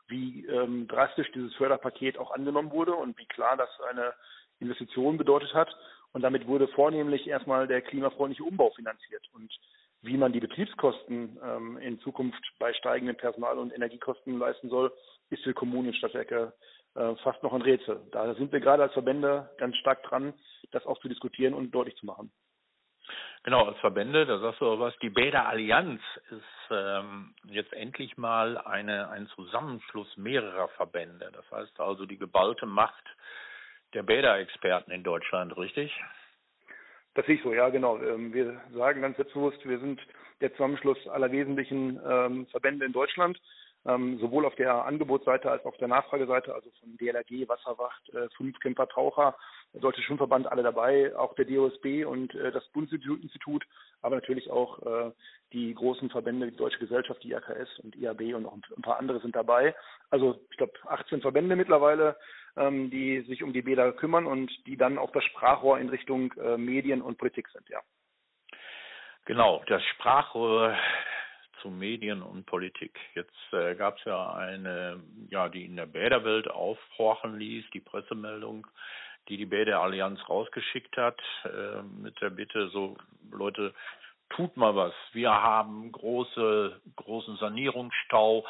wie 0.09 0.47
ähm, 0.47 0.89
drastisch 0.89 1.31
dieses 1.33 1.55
Förderpaket 1.55 2.19
auch 2.19 2.31
angenommen 2.31 2.71
wurde 2.71 2.95
und 2.95 3.19
wie 3.19 3.27
klar 3.27 3.57
das 3.57 3.71
eine 3.91 4.15
Investition 4.61 5.19
bedeutet 5.19 5.53
hat. 5.55 5.77
Und 6.13 6.23
damit 6.23 6.47
wurde 6.47 6.69
vornehmlich 6.69 7.27
erstmal 7.27 7.67
der 7.67 7.83
klimafreundliche 7.83 8.45
Umbau 8.45 8.71
finanziert. 8.71 9.27
Und 9.33 9.53
wie 10.03 10.17
man 10.17 10.33
die 10.33 10.41
Betriebskosten 10.41 11.39
ähm, 11.43 11.79
in 11.79 12.01
Zukunft 12.01 12.43
bei 12.59 12.73
steigenden 12.75 13.17
Personal- 13.17 13.59
und 13.59 13.73
Energiekosten 13.73 14.39
leisten 14.39 14.69
soll, 14.69 14.93
ist 15.31 15.43
für 15.43 15.55
Kommunen 15.55 15.89
und 15.89 15.97
Stadtwerke 15.97 16.53
äh, 16.95 17.15
fast 17.23 17.43
noch 17.43 17.53
ein 17.53 17.63
Rätsel. 17.63 18.01
Da 18.11 18.35
sind 18.35 18.53
wir 18.53 18.61
gerade 18.61 18.83
als 18.83 18.93
Verbände 18.93 19.51
ganz 19.59 19.77
stark 19.77 20.03
dran, 20.03 20.35
das 20.73 20.87
auch 20.87 20.99
zu 21.01 21.09
diskutieren 21.09 21.55
und 21.55 21.71
deutlich 21.71 21.97
zu 21.97 22.07
machen. 22.07 22.31
Genau, 23.45 23.65
als 23.65 23.79
Verbände, 23.79 24.25
da 24.25 24.39
sagst 24.39 24.61
du 24.61 24.67
auch 24.67 24.79
was, 24.79 24.97
die 24.99 25.11
Bäder 25.11 25.49
Allianz 25.49 26.01
ist 26.31 26.71
ähm, 26.71 27.35
jetzt 27.45 27.73
endlich 27.73 28.17
mal 28.17 28.57
eine, 28.59 29.09
ein 29.09 29.27
Zusammenschluss 29.29 30.17
mehrerer 30.17 30.69
Verbände. 30.69 31.31
Das 31.33 31.51
heißt 31.51 31.81
also 31.81 32.07
die 32.07 32.19
geballte 32.19 32.67
Macht 32.67 33.05
der 33.95 34.03
Bäderexperten 34.03 34.93
in 34.93 35.03
Deutschland, 35.03 35.57
richtig? 35.57 35.93
Das 37.15 37.29
ich 37.29 37.43
so, 37.43 37.53
ja, 37.53 37.69
genau. 37.69 37.99
Ähm, 37.99 38.33
wir 38.33 38.61
sagen 38.73 39.03
ganz 39.03 39.17
selbstbewusst, 39.17 39.67
wir 39.69 39.79
sind 39.79 40.01
der 40.41 40.53
Zusammenschluss 40.53 41.07
aller 41.09 41.31
wesentlichen 41.31 42.01
ähm, 42.07 42.47
Verbände 42.47 42.87
in 42.87 42.93
Deutschland, 42.93 43.39
ähm, 43.87 44.19
sowohl 44.19 44.47
auf 44.47 44.55
der 44.57 44.85
Angebotsseite 44.85 45.51
als 45.51 45.63
auch 45.63 45.73
auf 45.73 45.77
der 45.77 45.89
Nachfrageseite, 45.89 46.55
also 46.55 46.71
von 46.81 46.97
DLRG, 46.97 47.49
Wasserwacht, 47.49 48.09
äh, 48.15 48.29
Fünfkämpfer, 48.37 48.89
Taucher, 48.89 49.37
Deutsche 49.75 50.03
Schwimmverband, 50.03 50.47
alle 50.47 50.63
dabei, 50.63 51.17
auch 51.17 51.35
der 51.35 51.45
DOSB 51.45 52.05
und 52.05 52.35
äh, 52.35 52.53
das 52.53 52.67
Bundesinstitut, 52.69 53.65
aber 54.03 54.17
natürlich 54.17 54.51
auch 54.51 54.81
äh, 54.83 55.13
die 55.53 55.75
großen 55.75 56.11
Verbände, 56.11 56.51
die 56.51 56.57
Deutsche 56.57 56.79
Gesellschaft, 56.79 57.23
die 57.23 57.31
IAKS 57.31 57.79
und 57.81 57.97
IAB 57.97 58.35
und 58.35 58.43
noch 58.43 58.55
ein 58.55 58.83
paar 58.83 58.99
andere 58.99 59.21
sind 59.21 59.35
dabei. 59.35 59.75
Also 60.11 60.41
ich 60.51 60.57
glaube 60.57 60.73
18 60.89 61.21
Verbände 61.21 61.57
mittlerweile 61.57 62.17
ähm, 62.57 62.91
die 62.91 63.23
sich 63.23 63.43
um 63.43 63.53
die 63.53 63.63
Bäder 63.63 63.93
kümmern 63.93 64.27
und 64.27 64.51
die 64.67 64.77
dann 64.77 64.99
auch 64.99 65.11
das 65.13 65.25
Sprachrohr 65.25 65.79
in 65.79 65.89
Richtung 65.89 66.33
äh, 66.35 66.57
Medien 66.57 67.03
und 67.03 67.19
Politik 67.19 67.49
sind, 67.49 67.69
ja. 67.69 67.81
Genau, 69.25 69.63
das 69.69 69.83
Sprachrohr 69.85 70.77
zu 71.61 71.71
Medien 71.71 72.23
und 72.23 72.45
Politik. 72.45 72.99
Jetzt 73.15 73.53
äh, 73.53 73.77
gab 73.77 73.99
es 73.99 74.05
ja 74.05 74.35
eine, 74.35 75.01
ja, 75.31 75.49
die 75.49 75.65
in 75.65 75.77
der 75.77 75.87
Bäderwelt 75.87 76.51
aufhorchen 76.51 77.39
ließ, 77.39 77.65
die 77.73 77.81
Pressemeldung, 77.81 78.67
die 79.29 79.37
die 79.37 79.47
Bäderallianz 79.47 80.21
rausgeschickt 80.29 80.97
hat, 80.97 81.21
äh, 81.45 81.83
mit 81.83 82.21
der 82.21 82.31
Bitte, 82.31 82.69
so 82.69 82.97
Leute, 83.31 83.75
tut 84.31 84.57
mal 84.57 84.75
was. 84.75 84.95
Wir 85.13 85.31
haben 85.31 85.93
große, 85.93 86.81
großen 86.97 87.37
Sanierungsstau. 87.37 88.45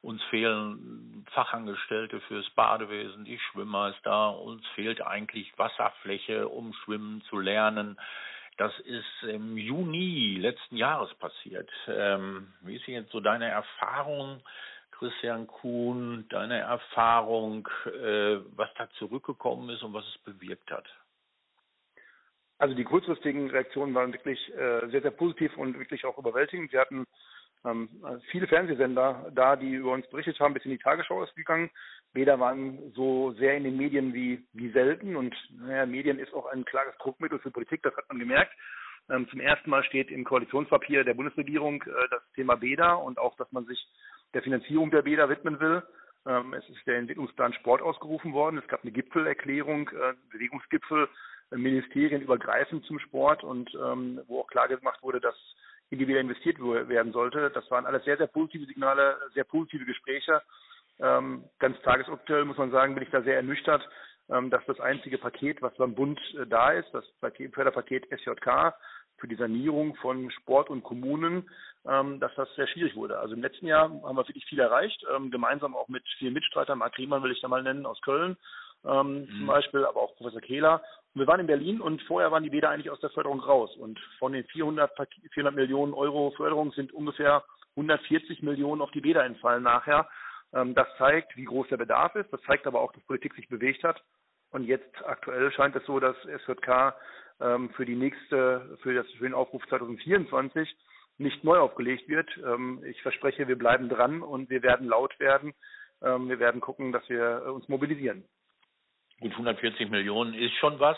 Uns 0.00 0.22
fehlen 0.24 1.26
Fachangestellte 1.32 2.20
fürs 2.20 2.48
Badewesen, 2.50 3.24
die 3.24 3.38
Schwimmmeister. 3.38 4.38
Uns 4.38 4.64
fehlt 4.74 5.00
eigentlich 5.00 5.52
Wasserfläche, 5.58 6.48
um 6.48 6.72
schwimmen 6.72 7.22
zu 7.22 7.38
lernen. 7.38 7.98
Das 8.58 8.72
ist 8.80 9.22
im 9.22 9.56
Juni 9.56 10.36
letzten 10.40 10.76
Jahres 10.76 11.12
passiert. 11.14 11.70
Ähm, 11.88 12.52
wie 12.62 12.76
ist 12.76 12.86
jetzt 12.86 13.12
so 13.12 13.20
deine 13.20 13.48
Erfahrung, 13.48 14.40
Christian 14.98 15.46
Kuhn, 15.46 16.26
deine 16.28 16.58
Erfahrung, 16.58 17.68
äh, 17.86 18.38
was 18.56 18.68
da 18.76 18.90
zurückgekommen 18.98 19.70
ist 19.70 19.82
und 19.82 19.94
was 19.94 20.04
es 20.06 20.18
bewirkt 20.18 20.70
hat? 20.70 20.86
Also 22.58 22.74
die 22.74 22.84
kurzfristigen 22.84 23.48
Reaktionen 23.50 23.94
waren 23.94 24.12
wirklich 24.12 24.52
äh, 24.54 24.88
sehr, 24.88 25.02
sehr 25.02 25.12
positiv 25.12 25.56
und 25.56 25.78
wirklich 25.78 26.04
auch 26.04 26.18
überwältigend. 26.18 26.72
Wir 26.72 26.80
hatten 26.80 27.06
ähm, 27.64 27.88
viele 28.30 28.48
Fernsehsender 28.48 29.30
da, 29.32 29.54
die 29.54 29.74
über 29.74 29.92
uns 29.92 30.08
berichtet 30.08 30.40
haben, 30.40 30.54
bis 30.54 30.64
in 30.64 30.72
die 30.72 30.78
Tagesschau 30.78 31.22
ist 31.22 31.36
gegangen. 31.36 31.70
Bäder 32.12 32.40
waren 32.40 32.92
so 32.94 33.32
sehr 33.34 33.56
in 33.56 33.64
den 33.64 33.76
Medien 33.76 34.12
wie, 34.12 34.44
wie 34.52 34.70
selten 34.70 35.14
und 35.14 35.36
naja, 35.52 35.86
Medien 35.86 36.18
ist 36.18 36.34
auch 36.34 36.46
ein 36.46 36.64
klares 36.64 36.96
Druckmittel 36.98 37.38
für 37.38 37.52
Politik, 37.52 37.82
das 37.82 37.96
hat 37.96 38.08
man 38.08 38.18
gemerkt. 38.18 38.52
Ähm, 39.10 39.28
zum 39.30 39.40
ersten 39.40 39.70
Mal 39.70 39.84
steht 39.84 40.10
im 40.10 40.24
Koalitionspapier 40.24 41.04
der 41.04 41.14
Bundesregierung 41.14 41.82
äh, 41.82 42.08
das 42.10 42.22
Thema 42.34 42.56
Bäder 42.56 43.00
und 43.00 43.18
auch, 43.18 43.36
dass 43.36 43.50
man 43.52 43.64
sich 43.66 43.86
der 44.34 44.42
Finanzierung 44.42 44.90
der 44.90 45.02
Bäder 45.02 45.28
widmen 45.28 45.60
will. 45.60 45.82
Ähm, 46.26 46.54
es 46.54 46.68
ist 46.68 46.86
der 46.86 46.98
Entwicklungsplan 46.98 47.52
Sport 47.54 47.82
ausgerufen 47.82 48.32
worden. 48.32 48.58
Es 48.58 48.68
gab 48.68 48.82
eine 48.82 48.92
Gipfelerklärung, 48.92 49.88
äh, 49.88 50.14
Bewegungsgipfel, 50.30 51.08
äh, 51.50 51.56
ministerienübergreifend 51.56 52.84
zum 52.84 52.98
Sport 52.98 53.44
und 53.44 53.70
ähm, 53.74 54.20
wo 54.26 54.40
auch 54.40 54.48
klar 54.48 54.68
gemacht 54.68 55.02
wurde, 55.02 55.20
dass 55.20 55.34
in 55.90 55.98
die 55.98 56.06
wieder 56.06 56.20
investiert 56.20 56.58
werden 56.60 57.12
sollte. 57.12 57.48
Das 57.50 57.70
waren 57.70 57.86
alles 57.86 58.04
sehr, 58.04 58.18
sehr 58.18 58.26
positive 58.26 58.66
Signale, 58.66 59.16
sehr 59.32 59.44
positive 59.44 59.86
Gespräche. 59.86 60.42
Ähm, 61.00 61.44
ganz 61.58 61.80
tagesaktuell 61.80 62.44
muss 62.44 62.58
man 62.58 62.70
sagen, 62.70 62.94
bin 62.94 63.04
ich 63.04 63.10
da 63.10 63.22
sehr 63.22 63.36
ernüchtert, 63.36 63.88
dass 64.26 64.62
das 64.66 64.78
einzige 64.78 65.16
Paket, 65.16 65.62
was 65.62 65.74
beim 65.76 65.94
Bund 65.94 66.20
äh, 66.38 66.46
da 66.46 66.72
ist, 66.72 66.92
das 66.92 67.10
Paket, 67.22 67.54
Förderpaket 67.54 68.04
SJK 68.10 68.74
für 69.18 69.28
die 69.28 69.36
Sanierung 69.36 69.94
von 69.96 70.30
Sport 70.30 70.70
und 70.70 70.82
Kommunen, 70.82 71.48
ähm, 71.86 72.20
dass 72.20 72.34
das 72.34 72.48
sehr 72.54 72.66
schwierig 72.68 72.96
wurde. 72.96 73.18
Also 73.18 73.34
im 73.34 73.42
letzten 73.42 73.66
Jahr 73.66 73.84
haben 73.84 74.16
wir 74.16 74.28
wirklich 74.28 74.46
viel 74.46 74.58
erreicht, 74.58 75.04
ähm, 75.14 75.30
gemeinsam 75.30 75.76
auch 75.76 75.88
mit 75.88 76.04
vielen 76.18 76.34
Mitstreitern, 76.34 76.78
Marc 76.78 76.98
Riemann 76.98 77.22
will 77.22 77.32
ich 77.32 77.40
da 77.40 77.48
mal 77.48 77.62
nennen, 77.62 77.86
aus 77.86 78.00
Köln 78.00 78.36
ähm, 78.84 79.20
mhm. 79.20 79.28
zum 79.28 79.46
Beispiel, 79.46 79.84
aber 79.84 80.00
auch 80.00 80.16
Professor 80.16 80.40
Kehler, 80.40 80.82
wir 81.14 81.26
waren 81.26 81.40
in 81.40 81.46
Berlin 81.46 81.80
und 81.80 82.02
vorher 82.02 82.30
waren 82.30 82.44
die 82.44 82.50
Bäder 82.50 82.70
eigentlich 82.70 82.90
aus 82.90 83.00
der 83.00 83.10
Förderung 83.10 83.40
raus. 83.40 83.74
Und 83.76 83.98
von 84.18 84.32
den 84.32 84.44
400, 84.44 84.92
400 85.32 85.54
Millionen 85.54 85.94
Euro 85.94 86.30
Förderung 86.36 86.70
sind 86.72 86.92
ungefähr 86.92 87.44
140 87.76 88.42
Millionen 88.42 88.82
auf 88.82 88.90
die 88.92 89.00
Bäder 89.00 89.24
entfallen 89.24 89.62
nachher. 89.62 90.08
Das 90.52 90.86
zeigt, 90.96 91.36
wie 91.36 91.44
groß 91.44 91.68
der 91.68 91.76
Bedarf 91.76 92.14
ist. 92.14 92.32
Das 92.32 92.40
zeigt 92.42 92.66
aber 92.66 92.80
auch, 92.80 92.92
dass 92.92 93.02
Politik 93.04 93.34
sich 93.34 93.48
bewegt 93.48 93.82
hat. 93.84 94.00
Und 94.50 94.64
jetzt 94.64 94.94
aktuell 95.04 95.50
scheint 95.52 95.76
es 95.76 95.84
so, 95.84 96.00
dass 96.00 96.16
SJK 96.22 96.94
ähm, 97.40 97.70
für 97.70 97.84
die 97.84 97.96
nächste, 97.96 98.78
für, 98.82 98.94
das, 98.94 99.06
für 99.12 99.24
den 99.24 99.34
Aufruf 99.34 99.66
2024 99.68 100.68
nicht 101.18 101.42
neu 101.44 101.58
aufgelegt 101.58 102.08
wird. 102.08 102.28
Ähm, 102.44 102.82
ich 102.84 103.00
verspreche, 103.02 103.48
wir 103.48 103.58
bleiben 103.58 103.88
dran 103.88 104.22
und 104.22 104.50
wir 104.50 104.62
werden 104.62 104.88
laut 104.88 105.18
werden. 105.20 105.54
wir 106.00 106.38
werden 106.38 106.60
gucken, 106.60 106.92
dass 106.92 107.08
wir 107.08 107.42
uns 107.52 107.68
mobilisieren. 107.68 108.22
Gut, 109.20 109.32
140 109.32 109.90
Millionen 109.90 110.32
ist 110.32 110.54
schon 110.60 110.78
was, 110.78 110.96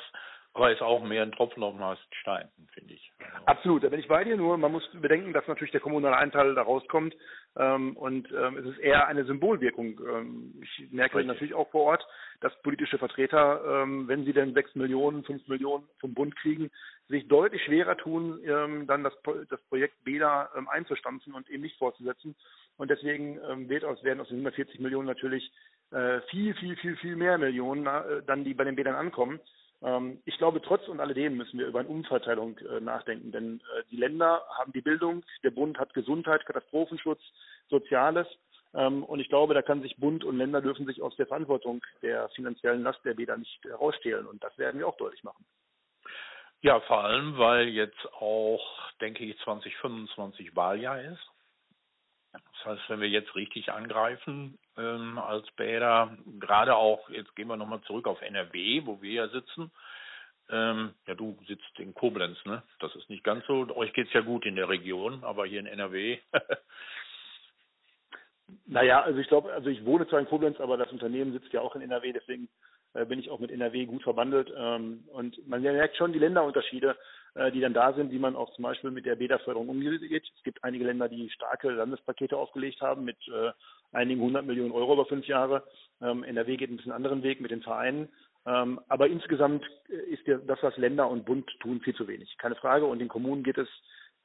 aber 0.52 0.73
ist 0.73 0.83
auch 0.83 1.02
mehr 1.04 1.23
ein 1.23 1.33
Tropfen 1.33 1.62
auf 1.62 1.75
den 1.75 1.85
heißen 1.85 2.04
Stein, 2.21 2.49
finde 2.73 2.95
ich. 2.95 3.12
Absolut, 3.47 3.85
da 3.85 3.88
bin 3.88 4.00
ich 4.00 4.09
bei 4.09 4.25
dir. 4.25 4.37
Nur 4.37 4.59
man 4.59 4.73
muss 4.73 4.88
bedenken, 4.92 5.33
dass 5.33 5.47
natürlich 5.47 5.71
der 5.71 5.80
kommunale 5.80 6.16
Einteil 6.16 6.54
da 6.54 6.62
rauskommt. 6.62 7.14
Ähm, 7.57 7.97
und 7.97 8.28
ähm, 8.33 8.57
es 8.59 8.66
ist 8.66 8.78
eher 8.78 9.07
eine 9.07 9.25
Symbolwirkung. 9.25 10.00
Ähm, 10.00 10.61
ich 10.62 10.90
merke 10.90 11.19
Richtig. 11.19 11.28
natürlich 11.28 11.54
auch 11.54 11.71
vor 11.71 11.85
Ort, 11.85 12.07
dass 12.40 12.61
politische 12.62 12.99
Vertreter, 12.99 13.83
ähm, 13.83 14.09
wenn 14.09 14.25
sie 14.25 14.33
denn 14.33 14.54
sechs 14.54 14.75
Millionen, 14.75 15.25
fünf 15.25 15.47
Millionen 15.47 15.88
vom 15.99 16.14
Bund 16.14 16.35
kriegen, 16.37 16.71
sich 17.09 17.28
deutlich 17.28 17.62
schwerer 17.64 17.97
tun, 17.97 18.40
ähm, 18.45 18.87
dann 18.87 19.04
das, 19.04 19.14
das 19.49 19.61
Projekt 19.69 20.02
BEDA 20.04 20.50
ähm, 20.57 20.69
einzustampfen 20.69 21.33
und 21.35 21.49
eben 21.49 21.62
nicht 21.62 21.78
fortzusetzen. 21.78 22.35
Und 22.76 22.90
deswegen 22.90 23.69
wird 23.69 23.85
aus, 23.85 24.02
werden 24.02 24.21
aus 24.21 24.28
den 24.28 24.38
140 24.38 24.80
Millionen 24.80 25.07
natürlich 25.07 25.52
äh, 25.90 26.21
viel, 26.30 26.54
viel, 26.54 26.76
viel, 26.76 26.97
viel 26.97 27.14
mehr 27.14 27.37
Millionen 27.37 27.87
äh, 27.87 28.23
dann, 28.26 28.45
die 28.45 28.54
bei 28.54 28.64
den 28.64 28.76
Bädern 28.76 28.95
ankommen. 28.95 29.38
Ähm, 29.82 30.20
ich 30.25 30.37
glaube, 30.38 30.60
trotz 30.60 30.87
und 30.88 31.00
alledem 31.00 31.37
müssen 31.37 31.58
wir 31.58 31.66
über 31.66 31.80
eine 31.80 31.88
Umverteilung 31.88 32.58
äh, 32.58 32.80
nachdenken, 32.80 33.32
denn 33.32 33.60
äh, 33.60 33.82
die 33.90 33.96
Länder 33.96 34.42
haben 34.58 34.72
die 34.72 34.82
Bildung, 34.82 35.25
der 35.42 35.50
Bund 35.50 35.78
hat 35.78 35.94
Gesundheit, 35.94 36.44
Katastrophenschutz, 36.46 37.20
Soziales. 37.68 38.26
Ähm, 38.75 39.02
und 39.04 39.20
ich 39.20 39.28
glaube, 39.28 39.54
da 39.54 39.62
kann 39.62 39.82
sich 39.82 39.96
Bund 39.96 40.22
und 40.25 40.38
Länder 40.38 40.60
dürfen 40.60 40.87
sich 40.87 41.02
aus 41.02 41.16
der 41.16 41.26
Verantwortung 41.26 41.82
der 42.02 42.28
finanziellen 42.30 42.82
Last 42.82 43.04
der 43.04 43.14
Bäder 43.14 43.37
nicht 43.37 43.64
herausstehlen. 43.64 44.26
Und 44.26 44.44
das 44.44 44.56
werden 44.58 44.78
wir 44.78 44.87
auch 44.87 44.96
deutlich 44.96 45.25
machen. 45.25 45.44
Ja, 46.62 46.80
vor 46.80 47.04
allem, 47.04 47.38
weil 47.38 47.68
jetzt 47.68 48.06
auch, 48.12 48.62
denke 49.00 49.25
ich, 49.25 49.38
2025 49.40 50.54
Wahljahr 50.54 51.00
ist. 51.00 51.30
Das 52.32 52.64
heißt, 52.64 52.82
wenn 52.90 53.00
wir 53.00 53.08
jetzt 53.08 53.34
richtig 53.34 53.72
angreifen 53.72 54.58
ähm, 54.80 55.18
als 55.18 55.50
Bäder, 55.52 56.16
gerade 56.38 56.76
auch, 56.76 57.08
jetzt 57.10 57.34
gehen 57.37 57.49
wir 57.49 57.56
nochmal 57.56 57.80
zurück 57.82 58.06
auf 58.06 58.22
NRW, 58.22 58.82
wo 58.84 59.02
wir 59.02 59.12
ja 59.12 59.28
sitzen. 59.28 59.70
Ähm, 60.49 60.94
ja, 61.06 61.14
du 61.14 61.38
sitzt 61.46 61.78
in 61.78 61.94
Koblenz, 61.94 62.44
ne? 62.44 62.62
Das 62.80 62.94
ist 62.96 63.08
nicht 63.08 63.22
ganz 63.22 63.46
so. 63.46 63.68
Euch 63.76 63.92
geht's 63.92 64.12
ja 64.12 64.20
gut 64.20 64.46
in 64.46 64.56
der 64.56 64.68
Region, 64.68 65.22
aber 65.22 65.46
hier 65.46 65.60
in 65.60 65.66
NRW. 65.66 66.18
naja, 68.66 69.02
also 69.02 69.20
ich 69.20 69.28
glaube, 69.28 69.52
also 69.52 69.68
ich 69.68 69.84
wohne 69.84 70.08
zwar 70.08 70.18
in 70.18 70.26
Koblenz, 70.26 70.58
aber 70.60 70.76
das 70.76 70.90
Unternehmen 70.90 71.32
sitzt 71.32 71.52
ja 71.52 71.60
auch 71.60 71.76
in 71.76 71.82
NRW, 71.82 72.12
deswegen 72.12 72.49
äh, 72.94 73.04
bin 73.04 73.20
ich 73.20 73.30
auch 73.30 73.38
mit 73.38 73.52
NRW 73.52 73.87
gut 73.87 74.02
verbandelt. 74.02 74.52
Ähm, 74.56 75.04
und 75.12 75.46
man 75.46 75.62
merkt 75.62 75.96
schon 75.96 76.12
die 76.12 76.18
Länderunterschiede, 76.18 76.96
die 77.52 77.60
dann 77.60 77.75
da 77.75 77.92
sind, 77.92 78.10
wie 78.10 78.18
man 78.18 78.37
auch 78.37 78.52
zum 78.54 78.64
Beispiel 78.64 78.90
mit 78.90 79.06
der 79.06 79.16
Bäderförderung 79.16 79.68
umgeht. 79.68 80.02
Es 80.02 80.42
gibt 80.42 80.64
einige 80.64 80.84
Länder, 80.84 81.08
die 81.08 81.30
starke 81.30 81.70
Landespakete 81.70 82.37
aufgelegt 82.37 82.80
haben 82.80 83.04
mit 83.04 83.16
äh, 83.28 83.52
einigen 83.92 84.20
hundert 84.20 84.46
Millionen 84.46 84.72
Euro 84.72 84.94
über 84.94 85.06
fünf 85.06 85.26
Jahre. 85.26 85.62
Ähm, 86.00 86.25
NRW 86.25 86.56
geht 86.56 86.70
ein 86.70 86.76
bisschen 86.76 86.92
anderen 86.92 87.22
Weg 87.22 87.40
mit 87.40 87.50
den 87.50 87.62
Vereinen. 87.62 88.08
Ähm, 88.46 88.80
aber 88.88 89.08
insgesamt 89.08 89.64
ist 89.88 90.26
ja 90.26 90.38
das, 90.38 90.58
was 90.62 90.76
Länder 90.76 91.08
und 91.08 91.26
Bund 91.26 91.49
tun, 91.60 91.80
viel 91.80 91.94
zu 91.94 92.08
wenig. 92.08 92.37
Keine 92.38 92.56
Frage. 92.56 92.87
Und 92.87 92.99
den 92.99 93.08
Kommunen 93.08 93.42
geht 93.42 93.58
es 93.58 93.68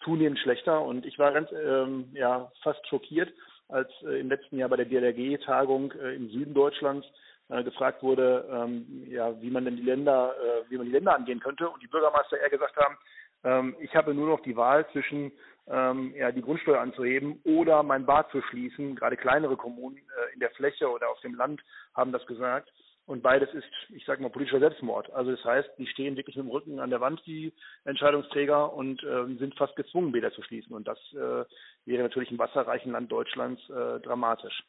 zunehmend 0.03 0.39
schlechter. 0.39 0.81
Und 0.81 1.05
ich 1.05 1.19
war 1.19 1.31
ganz 1.31 1.49
ähm, 1.51 2.09
ja 2.13 2.51
fast 2.63 2.85
schockiert, 2.87 3.31
als 3.69 3.89
äh, 4.03 4.19
im 4.19 4.29
letzten 4.29 4.57
Jahr 4.57 4.69
bei 4.69 4.77
der 4.77 4.85
DLRG-Tagung 4.85 5.91
äh, 5.93 6.15
im 6.15 6.29
Süden 6.29 6.53
Deutschlands 6.53 7.07
äh, 7.49 7.63
gefragt 7.63 8.03
wurde, 8.03 8.47
ähm, 8.51 9.05
ja, 9.07 9.39
wie 9.41 9.49
man 9.49 9.65
denn 9.65 9.77
die 9.77 9.83
Länder, 9.83 10.35
äh, 10.35 10.69
wie 10.69 10.77
man 10.77 10.87
die 10.87 10.91
Länder 10.91 11.15
angehen 11.15 11.39
könnte 11.39 11.69
und 11.69 11.81
die 11.81 11.87
Bürgermeister 11.87 12.39
eher 12.39 12.49
gesagt 12.49 12.75
haben, 12.77 12.97
ähm, 13.43 13.75
ich 13.79 13.95
habe 13.95 14.13
nur 14.13 14.27
noch 14.27 14.41
die 14.41 14.55
Wahl 14.55 14.87
zwischen 14.91 15.31
ähm, 15.67 16.13
ja, 16.15 16.31
die 16.31 16.41
Grundsteuer 16.41 16.81
anzuheben 16.81 17.39
oder 17.43 17.83
mein 17.83 18.05
Bad 18.05 18.29
zu 18.31 18.41
schließen. 18.41 18.95
Gerade 18.95 19.17
kleinere 19.17 19.57
Kommunen 19.57 19.97
äh, 19.97 20.33
in 20.33 20.39
der 20.39 20.51
Fläche 20.51 20.89
oder 20.89 21.09
auf 21.09 21.19
dem 21.21 21.35
Land 21.35 21.61
haben 21.93 22.11
das 22.11 22.25
gesagt. 22.25 22.71
Und 23.07 23.21
beides 23.21 23.53
ist, 23.53 23.67
ich 23.89 24.03
sage 24.05 24.21
mal, 24.21 24.29
politischer 24.29 24.59
Selbstmord. 24.59 25.11
Also 25.11 25.31
das 25.31 25.43
heißt, 25.43 25.69
die 25.77 25.85
stehen 25.87 26.17
wirklich 26.17 26.35
mit 26.35 26.45
dem 26.45 26.51
Rücken 26.51 26.79
an 26.79 26.89
der 26.89 27.01
Wand, 27.01 27.21
die 27.27 27.53
Entscheidungsträger, 27.83 28.73
und 28.73 29.03
äh, 29.03 29.25
sind 29.37 29.55
fast 29.55 29.75
gezwungen, 29.75 30.11
Bäder 30.11 30.31
zu 30.31 30.41
schließen. 30.41 30.75
Und 30.75 30.87
das 30.87 30.97
äh, 31.13 31.45
wäre 31.85 32.03
natürlich 32.03 32.31
im 32.31 32.39
wasserreichen 32.39 32.91
Land 32.91 33.11
Deutschlands 33.11 33.61
äh, 33.69 33.99
dramatisch. 33.99 34.63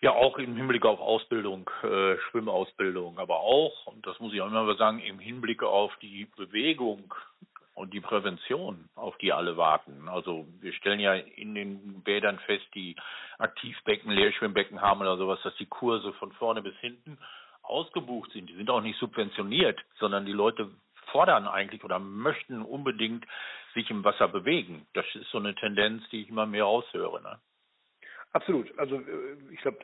Ja, 0.00 0.12
auch 0.12 0.38
im 0.38 0.56
Hinblick 0.56 0.84
auf 0.84 1.00
Ausbildung, 1.00 1.70
äh, 1.84 2.16
Schwimmausbildung, 2.30 3.18
aber 3.18 3.38
auch, 3.38 3.86
und 3.86 4.04
das 4.04 4.18
muss 4.18 4.32
ich 4.32 4.40
auch 4.40 4.48
immer 4.48 4.74
sagen, 4.74 4.98
im 4.98 5.20
Hinblick 5.20 5.62
auf 5.62 5.94
die 6.02 6.26
Bewegung 6.36 7.14
und 7.74 7.94
die 7.94 8.00
Prävention, 8.00 8.88
auf 8.94 9.16
die 9.18 9.32
alle 9.32 9.56
warten. 9.56 10.08
Also 10.08 10.46
wir 10.60 10.72
stellen 10.74 11.00
ja 11.00 11.14
in 11.14 11.54
den 11.54 12.02
Bädern 12.02 12.38
fest, 12.40 12.66
die 12.74 12.96
Aktivbecken, 13.38 14.10
Leerschwimmbecken 14.10 14.80
haben 14.80 15.00
oder 15.00 15.16
sowas, 15.16 15.40
dass 15.42 15.56
die 15.56 15.66
Kurse 15.66 16.12
von 16.14 16.32
vorne 16.32 16.62
bis 16.62 16.76
hinten 16.78 17.18
ausgebucht 17.62 18.32
sind. 18.32 18.50
Die 18.50 18.56
sind 18.56 18.70
auch 18.70 18.82
nicht 18.82 18.98
subventioniert, 18.98 19.80
sondern 19.98 20.26
die 20.26 20.32
Leute 20.32 20.70
fordern 21.12 21.46
eigentlich 21.46 21.84
oder 21.84 21.98
möchten 21.98 22.62
unbedingt 22.62 23.24
sich 23.74 23.88
im 23.90 24.04
Wasser 24.04 24.28
bewegen. 24.28 24.86
Das 24.94 25.06
ist 25.14 25.30
so 25.30 25.38
eine 25.38 25.54
Tendenz, 25.54 26.02
die 26.10 26.22
ich 26.22 26.28
immer 26.28 26.46
mehr 26.46 26.64
raushöre. 26.64 27.22
Ne? 27.22 27.38
Absolut. 28.32 28.72
Also 28.78 28.96
äh, 28.96 29.36
ich 29.50 29.60
glaube, 29.60 29.78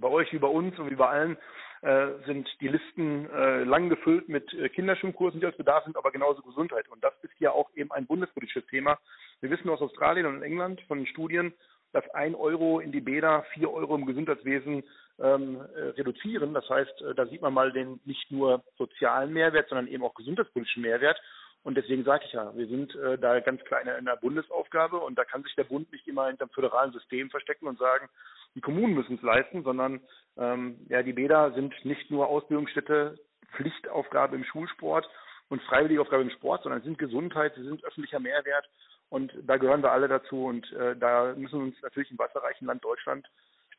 bei 0.00 0.08
euch 0.08 0.32
wie 0.32 0.38
bei 0.38 0.48
uns 0.48 0.78
und 0.78 0.90
wie 0.90 0.96
bei 0.96 1.08
allen 1.08 1.36
äh, 1.82 2.08
sind 2.26 2.48
die 2.60 2.68
Listen 2.68 3.28
äh, 3.30 3.64
lang 3.64 3.88
gefüllt 3.88 4.28
mit 4.28 4.52
äh, 4.54 4.68
Kinderschwimmkursen, 4.68 5.40
die 5.40 5.46
als 5.46 5.56
Bedarf 5.56 5.84
sind, 5.84 5.96
aber 5.96 6.10
genauso 6.10 6.42
Gesundheit. 6.42 6.88
Und 6.88 7.02
das 7.02 7.14
ist 7.22 7.38
ja 7.38 7.52
auch 7.52 7.70
eben 7.74 7.90
ein 7.92 8.06
bundespolitisches 8.06 8.66
Thema. 8.66 8.98
Wir 9.40 9.50
wissen 9.50 9.68
aus 9.70 9.80
Australien 9.80 10.26
und 10.26 10.42
England 10.42 10.80
von 10.82 11.06
Studien, 11.06 11.54
dass 11.92 12.08
ein 12.10 12.34
Euro 12.34 12.80
in 12.80 12.92
die 12.92 13.00
Bäder 13.00 13.44
vier 13.54 13.72
Euro 13.72 13.96
im 13.96 14.06
Gesundheitswesen 14.06 14.84
ähm, 15.18 15.60
äh, 15.74 15.80
reduzieren. 15.90 16.54
Das 16.54 16.68
heißt, 16.68 17.02
äh, 17.02 17.14
da 17.14 17.26
sieht 17.26 17.42
man 17.42 17.52
mal 17.52 17.72
den 17.72 18.00
nicht 18.04 18.30
nur 18.30 18.62
sozialen 18.78 19.32
Mehrwert, 19.32 19.68
sondern 19.68 19.88
eben 19.88 20.04
auch 20.04 20.14
gesundheitspolitischen 20.14 20.82
Mehrwert. 20.82 21.20
Und 21.62 21.76
deswegen 21.76 22.04
sage 22.04 22.24
ich 22.26 22.32
ja, 22.32 22.56
wir 22.56 22.66
sind 22.66 22.94
äh, 22.94 23.18
da 23.18 23.38
ganz 23.40 23.62
klar 23.64 23.82
in 23.82 23.88
einer 23.88 24.16
Bundesaufgabe 24.16 24.98
und 24.98 25.18
da 25.18 25.24
kann 25.24 25.42
sich 25.42 25.54
der 25.56 25.64
Bund 25.64 25.92
nicht 25.92 26.08
immer 26.08 26.26
hinter 26.26 26.46
dem 26.46 26.52
föderalen 26.52 26.92
System 26.92 27.28
verstecken 27.28 27.66
und 27.66 27.78
sagen, 27.78 28.08
die 28.54 28.62
Kommunen 28.62 28.94
müssen 28.94 29.16
es 29.16 29.22
leisten, 29.22 29.62
sondern 29.62 30.00
ähm, 30.38 30.78
ja, 30.88 31.02
die 31.02 31.12
Bäder 31.12 31.52
sind 31.52 31.74
nicht 31.84 32.10
nur 32.10 32.28
Ausbildungsstätte, 32.28 33.18
Pflichtaufgabe 33.56 34.36
im 34.36 34.44
Schulsport 34.44 35.08
und 35.48 35.62
freiwillige 35.62 36.00
Aufgabe 36.00 36.22
im 36.22 36.30
Sport, 36.30 36.62
sondern 36.62 36.82
sind 36.82 36.98
Gesundheit, 36.98 37.54
sie 37.56 37.64
sind 37.64 37.84
öffentlicher 37.84 38.20
Mehrwert 38.20 38.68
und 39.10 39.32
da 39.42 39.56
gehören 39.58 39.82
wir 39.82 39.92
alle 39.92 40.08
dazu 40.08 40.46
und 40.46 40.72
äh, 40.72 40.96
da 40.96 41.34
müssen 41.36 41.60
uns 41.60 41.82
natürlich 41.82 42.10
im 42.10 42.18
wasserreichen 42.18 42.66
Land 42.66 42.84
Deutschland 42.84 43.28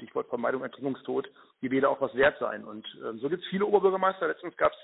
Stichwort 0.01 0.27
Vermeidung 0.29 0.63
Ertrinkungstod, 0.63 1.29
die 1.61 1.69
Bäder 1.69 1.89
auch 1.89 2.01
was 2.01 2.15
wert 2.15 2.38
sein. 2.39 2.63
Und 2.63 2.85
äh, 3.03 3.17
so 3.17 3.29
gibt 3.29 3.43
es 3.43 3.50
viele 3.50 3.65
Oberbürgermeister. 3.65 4.27
Letztens 4.27 4.57
gab 4.57 4.71
es 4.71 4.77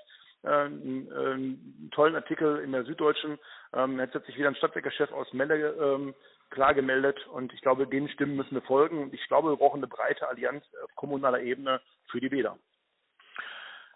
einen, 0.44 1.12
äh, 1.12 1.34
einen 1.34 1.89
tollen 1.94 2.15
Artikel 2.15 2.60
in 2.60 2.72
der 2.72 2.84
Süddeutschen. 2.86 3.39
Ähm, 3.74 4.00
jetzt 4.00 4.15
hat 4.15 4.25
sich 4.25 4.38
wieder 4.38 4.50
ein 4.50 4.56
Stadtwerkechef 4.56 5.12
aus 5.12 5.32
Melle 5.34 5.72
ähm, 5.72 6.13
klar 6.50 6.74
gemeldet 6.74 7.25
und 7.27 7.53
ich 7.53 7.62
glaube, 7.62 7.88
den 7.88 8.10
Stimmen 8.10 8.36
müssen 8.36 8.56
wir 8.56 8.62
folgen. 8.62 9.01
Und 9.01 9.13
ich 9.13 9.27
glaube, 9.27 9.50
wir 9.50 9.58
brauchen 9.58 9.79
eine 9.79 9.88
breite 9.88 10.27
Allianz 10.27 10.63
auf 10.84 10.96
kommunaler 10.96 11.41
Ebene 11.41 11.82
für 12.10 12.20
die 12.20 12.29
Bäder. 12.29 12.58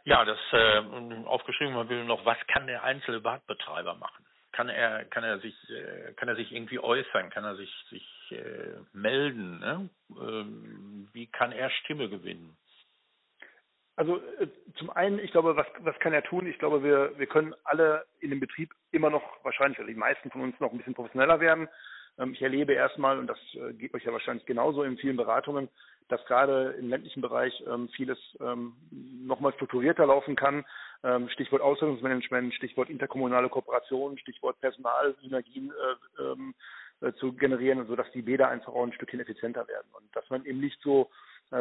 Ja, 0.03 0.25
das 0.25 0.39
äh, 0.51 0.79
aufgeschrieben 1.25 1.75
man 1.75 1.89
will 1.89 2.03
noch, 2.05 2.25
was 2.25 2.37
kann 2.47 2.67
der 2.67 2.83
einzelne 2.83 3.21
Badbetreiber 3.21 3.95
machen? 3.95 4.25
Kann 4.51 4.67
er, 4.67 5.05
kann 5.05 5.23
er 5.23 5.39
sich, 5.39 5.55
äh, 5.69 6.13
kann 6.13 6.27
er 6.27 6.35
sich 6.35 6.51
irgendwie 6.51 6.79
äußern? 6.79 7.29
Kann 7.29 7.45
er 7.45 7.55
sich, 7.55 7.73
sich 7.89 8.31
äh, 8.31 8.79
melden? 8.93 9.59
Ne? 9.59 9.89
Ähm, 10.09 11.07
wie 11.13 11.27
kann 11.27 11.51
er 11.51 11.69
Stimme 11.69 12.09
gewinnen? 12.09 12.57
Also 14.01 14.17
äh, 14.17 14.47
zum 14.77 14.89
einen, 14.89 15.19
ich 15.19 15.29
glaube, 15.31 15.55
was, 15.55 15.67
was 15.81 15.97
kann 15.99 16.11
er 16.11 16.23
tun? 16.23 16.47
Ich 16.47 16.57
glaube, 16.57 16.83
wir, 16.83 17.11
wir 17.19 17.27
können 17.27 17.53
alle 17.65 18.03
in 18.19 18.31
dem 18.31 18.39
Betrieb 18.39 18.73
immer 18.91 19.11
noch 19.11 19.21
wahrscheinlich, 19.43 19.77
also 19.77 19.91
die 19.91 19.95
meisten 19.95 20.31
von 20.31 20.41
uns 20.41 20.59
noch 20.59 20.71
ein 20.71 20.79
bisschen 20.79 20.95
professioneller 20.95 21.39
werden. 21.39 21.69
Ähm, 22.17 22.33
ich 22.33 22.41
erlebe 22.41 22.73
erstmal, 22.73 23.19
und 23.19 23.27
das 23.27 23.37
äh, 23.53 23.73
geht 23.73 23.93
euch 23.93 24.03
ja 24.03 24.11
wahrscheinlich 24.11 24.47
genauso 24.47 24.81
in 24.81 24.97
vielen 24.97 25.17
Beratungen, 25.17 25.69
dass 26.07 26.25
gerade 26.25 26.71
im 26.79 26.89
ländlichen 26.89 27.21
Bereich 27.21 27.53
ähm, 27.67 27.89
vieles 27.89 28.17
ähm, 28.39 28.73
nochmal 28.89 29.53
strukturierter 29.53 30.07
laufen 30.07 30.35
kann. 30.35 30.65
Stichwort 31.29 31.63
Ausbildungsmanagement, 31.63 32.53
Stichwort 32.53 32.87
interkommunale 32.87 33.49
Kooperation, 33.49 34.19
Stichwort 34.19 34.61
Personalsynergien 34.61 35.73
äh, 37.01 37.13
zu 37.13 37.33
generieren, 37.33 37.87
sodass 37.87 38.05
die 38.11 38.21
Bäder 38.21 38.49
einfach 38.49 38.71
auch 38.71 38.83
ein 38.83 38.93
Stückchen 38.93 39.19
effizienter 39.19 39.67
werden 39.67 39.87
und 39.93 40.15
dass 40.15 40.29
man 40.29 40.45
eben 40.45 40.59
nicht 40.59 40.79
so 40.83 41.09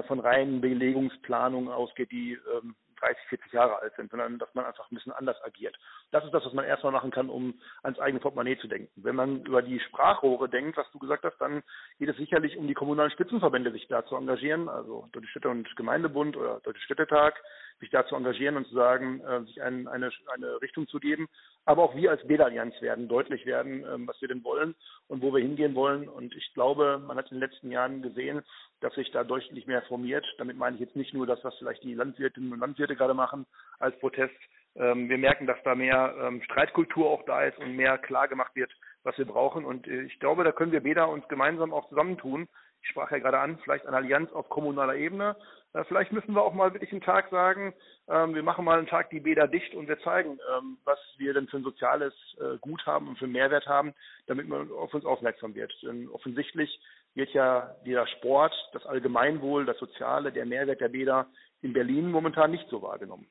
von 0.07 0.21
reinen 0.21 0.61
Belegungsplanungen 0.61 1.69
ausgeht, 1.71 2.11
die 2.13 2.33
ähm, 2.33 2.75
30, 3.01 3.17
40 3.29 3.53
Jahre 3.53 3.79
alt 3.81 3.95
sind, 3.97 4.11
sondern 4.11 4.39
dass 4.39 4.55
man 4.55 4.65
einfach 4.65 4.91
ein 4.91 4.95
bisschen 4.95 5.13
anders 5.13 5.37
agiert. 5.43 5.77
Das 6.11 6.25
ist 6.25 6.33
das, 6.33 6.45
was 6.45 6.53
man 6.53 6.65
erstmal 6.65 6.93
machen 6.93 7.11
kann, 7.11 7.31
um 7.31 7.55
ans 7.83 7.99
eigene 7.99 8.21
Portemonnaie 8.21 8.59
zu 8.59 8.69
denken. 8.69 8.91
Wenn 8.97 9.17
man 9.17 9.43
über 9.45 9.63
die 9.63 9.81
Sprachrohre 9.81 10.49
denkt, 10.49 10.77
was 10.77 10.91
du 10.93 10.99
gesagt 10.99 11.25
hast, 11.25 11.39
dann 11.39 11.63
geht 11.99 12.09
es 12.09 12.17
sicherlich 12.17 12.57
um 12.57 12.67
die 12.67 12.75
kommunalen 12.75 13.11
Spitzenverbände, 13.11 13.73
sich 13.73 13.89
da 13.89 14.05
zu 14.05 14.17
engagieren, 14.17 14.69
also 14.69 15.09
Deutsche 15.13 15.29
Städte 15.29 15.49
und 15.49 15.75
Gemeindebund 15.77 16.37
oder 16.37 16.61
Deutsche 16.61 16.83
Städtetag, 16.83 17.35
sich 17.81 17.91
da 17.91 18.07
zu 18.07 18.15
engagieren 18.15 18.57
und 18.57 18.67
zu 18.67 18.75
sagen, 18.75 19.21
äh, 19.21 19.41
sich 19.45 19.61
ein, 19.63 19.89
eine, 19.89 20.11
eine 20.35 20.61
Richtung 20.63 20.87
zu 20.87 21.01
geben. 21.01 21.29
Aber 21.65 21.83
auch 21.83 21.95
wir 21.95 22.11
als 22.11 22.27
Bäderallianz 22.27 22.81
werden 22.81 23.09
deutlich 23.09 23.47
werden, 23.47 23.85
ähm, 23.93 24.07
was 24.07 24.21
wir 24.21 24.29
denn 24.29 24.45
wollen 24.45 24.75
und 25.09 25.23
wo 25.23 25.33
wir 25.33 25.41
hingehen 25.41 25.75
wollen. 25.75 26.09
Und 26.09 26.35
ich 26.35 26.53
glaube, 26.55 27.03
man 27.07 27.17
hat 27.17 27.31
in 27.31 27.41
den 27.41 27.49
letzten 27.49 27.71
Jahren 27.71 28.03
gesehen, 28.03 28.43
dass 28.81 28.95
sich 28.95 29.11
da 29.11 29.25
deutlich 29.25 29.67
mehr 29.67 29.83
formiert. 29.83 30.27
Damit 30.39 30.57
meine 30.57 30.77
ich 30.77 30.81
jetzt 30.81 30.97
nicht 30.97 31.15
nur 31.15 31.27
das, 31.27 31.43
was 31.43 31.57
vielleicht 31.57 31.83
die 31.83 31.95
Landwirtinnen 31.95 32.53
und 32.53 32.61
Landwirte 32.61 32.97
gerade 32.97 33.15
machen 33.15 33.47
als 33.79 33.99
Protest. 33.99 34.35
Ähm, 34.77 35.09
wir 35.09 35.19
merken, 35.19 35.47
dass 35.47 35.63
da 35.65 35.75
mehr 35.75 36.15
ähm, 36.21 36.43
Streitkultur 36.43 37.09
auch 37.11 37.25
da 37.25 37.45
ist 37.45 37.59
und 37.59 37.77
mehr 37.77 37.99
klar 37.99 38.29
gemacht 38.29 38.55
wird, 38.55 38.71
was 39.03 39.17
wir 39.19 39.27
brauchen. 39.27 39.65
Und 39.65 39.89
äh, 39.89 40.03
ich 40.03 40.19
glaube, 40.21 40.45
da 40.45 40.53
können 40.53 40.73
wir 40.73 40.81
Bäder 40.81 41.09
uns 41.09 41.27
gemeinsam 41.29 41.73
auch 41.73 41.89
zusammentun. 41.89 42.49
Ich 42.83 42.89
sprach 42.89 43.11
ja 43.11 43.19
gerade 43.19 43.39
an, 43.39 43.59
vielleicht 43.63 43.87
eine 43.87 43.97
Allianz 43.97 44.33
auf 44.33 44.49
kommunaler 44.49 44.95
Ebene. 44.95 45.37
Äh, 45.73 45.85
vielleicht 45.85 46.13
müssen 46.13 46.35
wir 46.35 46.43
auch 46.43 46.55
mal 46.55 46.73
wirklich 46.73 46.93
einen 46.93 47.01
Tag 47.01 47.31
sagen, 47.31 47.75
ähm, 48.09 48.35
wir 48.35 48.43
machen 48.43 48.65
mal 48.65 48.79
einen 48.79 48.89
Tag 48.89 49.11
die 49.11 49.21
Bäder 49.21 49.47
dicht 49.47 49.75
und 49.75 49.89
wir 49.89 50.01
zeigen, 50.01 50.39
ähm, 50.57 50.79
was 50.85 50.99
wir 51.17 51.33
denn 51.35 51.49
für 51.49 51.59
ein 51.59 51.65
soziales 51.65 52.15
äh, 52.41 52.59
Gut 52.59 52.85
haben 52.87 53.09
und 53.09 53.19
für 53.19 53.25
einen 53.25 53.35
Mehrwert 53.35 53.67
haben, 53.67 53.95
damit 54.27 54.49
man 54.49 54.71
auf 54.73 54.93
uns 54.95 55.05
aufmerksam 55.05 55.55
wird. 55.55 55.73
Denn 55.83 56.09
offensichtlich 56.09 56.81
wird 57.15 57.31
ja 57.31 57.75
dieser 57.85 58.07
Sport, 58.07 58.55
das 58.73 58.85
Allgemeinwohl, 58.87 59.65
das 59.65 59.79
Soziale, 59.79 60.33
der 60.33 60.47
Mehrwert 60.47 60.81
der 60.81 60.89
Bäder 60.89 61.27
in 61.63 61.73
Berlin 61.73 62.11
momentan 62.11 62.51
nicht 62.51 62.69
so 62.69 62.83
wahrgenommen. 62.83 63.27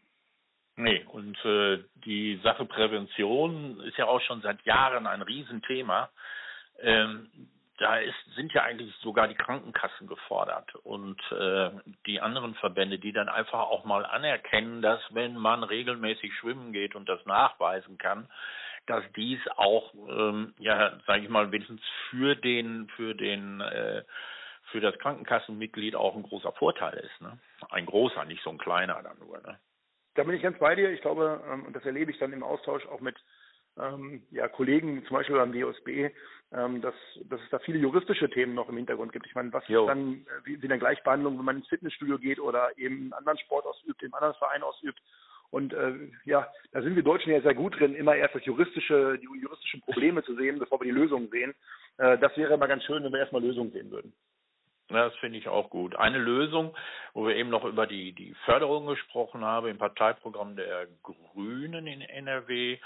Nee, 0.75 1.03
und 1.11 1.37
äh, 1.43 1.83
die 2.05 2.39
Sache 2.41 2.63
Prävention 2.63 3.81
ist 3.81 3.97
ja 3.97 4.05
auch 4.05 4.21
schon 4.21 4.41
seit 4.41 4.61
Jahren 4.63 5.07
ein 5.07 5.21
Riesenthema. 5.21 6.09
Ähm, 6.79 7.29
da 7.79 7.97
ist, 7.97 8.15
sind 8.35 8.53
ja 8.53 8.63
eigentlich 8.63 8.93
sogar 8.97 9.27
die 9.27 9.35
Krankenkassen 9.35 10.07
gefordert 10.07 10.75
und 10.83 11.19
äh, 11.31 11.71
die 12.05 12.19
anderen 12.19 12.53
Verbände, 12.55 12.99
die 12.99 13.13
dann 13.13 13.29
einfach 13.29 13.59
auch 13.59 13.85
mal 13.85 14.05
anerkennen, 14.05 14.81
dass 14.81 15.01
wenn 15.13 15.35
man 15.35 15.63
regelmäßig 15.63 16.33
schwimmen 16.35 16.73
geht 16.73 16.95
und 16.95 17.07
das 17.07 17.25
nachweisen 17.25 17.97
kann, 17.97 18.27
dass 18.85 19.03
dies 19.15 19.39
auch, 19.55 19.93
ähm, 19.93 20.53
ja, 20.59 20.99
sage 21.07 21.23
ich 21.23 21.29
mal, 21.29 21.51
wenigstens 21.51 21.81
für 22.09 22.35
den, 22.35 22.89
für 22.95 23.15
den, 23.15 23.61
äh, 23.61 24.03
für 24.71 24.81
das 24.81 24.97
Krankenkassenmitglied 24.99 25.95
auch 25.95 26.15
ein 26.15 26.23
großer 26.23 26.51
Vorteil 26.53 26.97
ist. 26.97 27.21
Ne? 27.21 27.39
Ein 27.69 27.85
großer, 27.85 28.25
nicht 28.25 28.43
so 28.43 28.49
ein 28.49 28.57
kleiner 28.57 29.01
dann 29.01 29.19
nur. 29.19 29.37
Ne? 29.41 29.57
Da 30.15 30.23
bin 30.23 30.35
ich 30.35 30.41
ganz 30.41 30.59
bei 30.59 30.75
dir. 30.75 30.91
Ich 30.91 31.01
glaube, 31.01 31.41
ähm, 31.49 31.65
und 31.65 31.75
das 31.75 31.85
erlebe 31.85 32.11
ich 32.11 32.19
dann 32.19 32.33
im 32.33 32.43
Austausch 32.43 32.85
auch 32.87 32.99
mit 32.99 33.15
ähm, 33.79 34.23
ja, 34.31 34.47
Kollegen, 34.47 35.03
zum 35.05 35.17
Beispiel 35.17 35.35
beim 35.35 35.53
DOSB, 35.53 36.09
ähm, 36.51 36.81
dass, 36.81 36.95
dass 37.29 37.39
es 37.41 37.49
da 37.49 37.59
viele 37.59 37.79
juristische 37.79 38.29
Themen 38.29 38.53
noch 38.53 38.69
im 38.69 38.77
Hintergrund 38.77 39.11
gibt. 39.11 39.25
Ich 39.27 39.35
meine, 39.35 39.53
was 39.53 39.67
jo. 39.67 39.83
ist 39.83 39.89
dann 39.89 40.25
äh, 40.25 40.45
wie, 40.45 40.61
wie 40.61 40.65
eine 40.65 40.79
Gleichbehandlung, 40.79 41.37
wenn 41.37 41.45
man 41.45 41.57
ins 41.57 41.67
Fitnessstudio 41.67 42.17
geht 42.17 42.39
oder 42.39 42.77
eben 42.77 42.95
einen 42.95 43.13
anderen 43.13 43.37
Sport 43.39 43.65
ausübt, 43.65 44.01
im 44.03 44.13
anderen 44.13 44.35
Verein 44.35 44.63
ausübt? 44.63 44.99
Und 45.51 45.73
äh, 45.73 45.93
ja, 46.25 46.47
da 46.71 46.81
sind 46.81 46.95
wir 46.95 47.03
Deutschen 47.03 47.31
ja 47.31 47.41
sehr 47.41 47.55
gut 47.55 47.79
drin, 47.79 47.95
immer 47.95 48.15
erst 48.15 48.35
das 48.35 48.45
juristische, 48.45 49.17
die 49.19 49.41
juristischen 49.41 49.81
Probleme 49.81 50.23
zu 50.23 50.35
sehen, 50.35 50.59
bevor 50.59 50.79
wir 50.79 50.85
die 50.85 50.99
Lösungen 50.99 51.29
sehen. 51.29 51.55
Äh, 51.97 52.17
das 52.19 52.35
wäre 52.37 52.53
immer 52.53 52.67
ganz 52.67 52.83
schön, 52.83 53.03
wenn 53.03 53.11
wir 53.11 53.19
erstmal 53.19 53.41
Lösungen 53.41 53.71
sehen 53.71 53.89
würden. 53.89 54.13
Ja, 54.91 55.05
das 55.05 55.15
finde 55.17 55.37
ich 55.37 55.47
auch 55.47 55.69
gut. 55.69 55.95
Eine 55.95 56.17
Lösung, 56.17 56.75
wo 57.13 57.27
wir 57.27 57.35
eben 57.35 57.49
noch 57.49 57.63
über 57.63 57.85
die, 57.85 58.11
die 58.11 58.33
Förderung 58.45 58.87
gesprochen 58.87 59.45
haben, 59.45 59.67
im 59.67 59.77
Parteiprogramm 59.77 60.55
der 60.55 60.87
Grünen 61.03 61.85
in 61.85 62.01
NRW 62.01 62.79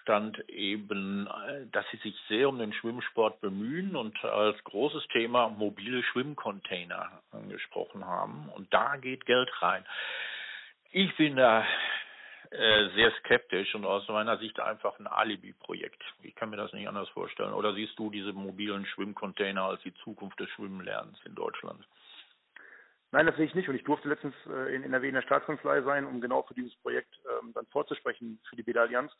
stand 0.00 0.38
eben, 0.48 1.26
äh, 1.26 1.66
dass 1.72 1.84
sie 1.90 1.98
sich 1.98 2.14
sehr 2.28 2.48
um 2.48 2.58
den 2.58 2.72
Schwimmsport 2.72 3.40
bemühen 3.40 3.96
und 3.96 4.22
als 4.24 4.62
großes 4.64 5.06
Thema 5.08 5.48
mobile 5.48 6.02
Schwimmcontainer 6.02 7.22
angesprochen 7.32 8.04
haben. 8.04 8.48
Und 8.54 8.72
da 8.72 8.96
geht 8.96 9.26
Geld 9.26 9.50
rein. 9.62 9.84
Ich 10.90 11.14
bin 11.16 11.36
da 11.36 11.64
äh, 12.50 12.88
sehr 12.94 13.12
skeptisch 13.20 13.74
und 13.74 13.84
aus 13.84 14.08
meiner 14.08 14.38
Sicht 14.38 14.58
einfach 14.58 14.98
ein 14.98 15.06
Alibi-Projekt. 15.06 16.02
Ich 16.22 16.34
kann 16.34 16.48
mir 16.48 16.56
das 16.56 16.72
nicht 16.72 16.88
anders 16.88 17.08
vorstellen. 17.10 17.52
Oder 17.52 17.74
siehst 17.74 17.98
du 17.98 18.10
diese 18.10 18.32
mobilen 18.32 18.86
Schwimmcontainer 18.86 19.64
als 19.64 19.82
die 19.82 19.94
Zukunft 19.96 20.40
des 20.40 20.48
Schwimmenlernens 20.50 21.18
in 21.26 21.34
Deutschland? 21.34 21.86
Nein, 23.10 23.26
das 23.26 23.36
sehe 23.36 23.46
ich 23.46 23.54
nicht. 23.54 23.68
Und 23.68 23.74
ich 23.74 23.84
durfte 23.84 24.08
letztens 24.08 24.34
äh, 24.46 24.74
in 24.74 24.82
NRW 24.82 25.08
in 25.08 25.14
der 25.14 25.22
Staatskanzlei 25.22 25.82
sein, 25.82 26.06
um 26.06 26.20
genau 26.20 26.42
für 26.42 26.54
dieses 26.54 26.74
Projekt 26.76 27.14
ähm, 27.42 27.52
dann 27.54 27.66
vorzusprechen 27.66 28.40
für 28.48 28.56
die 28.56 28.62
Bäderallianz. 28.62 29.12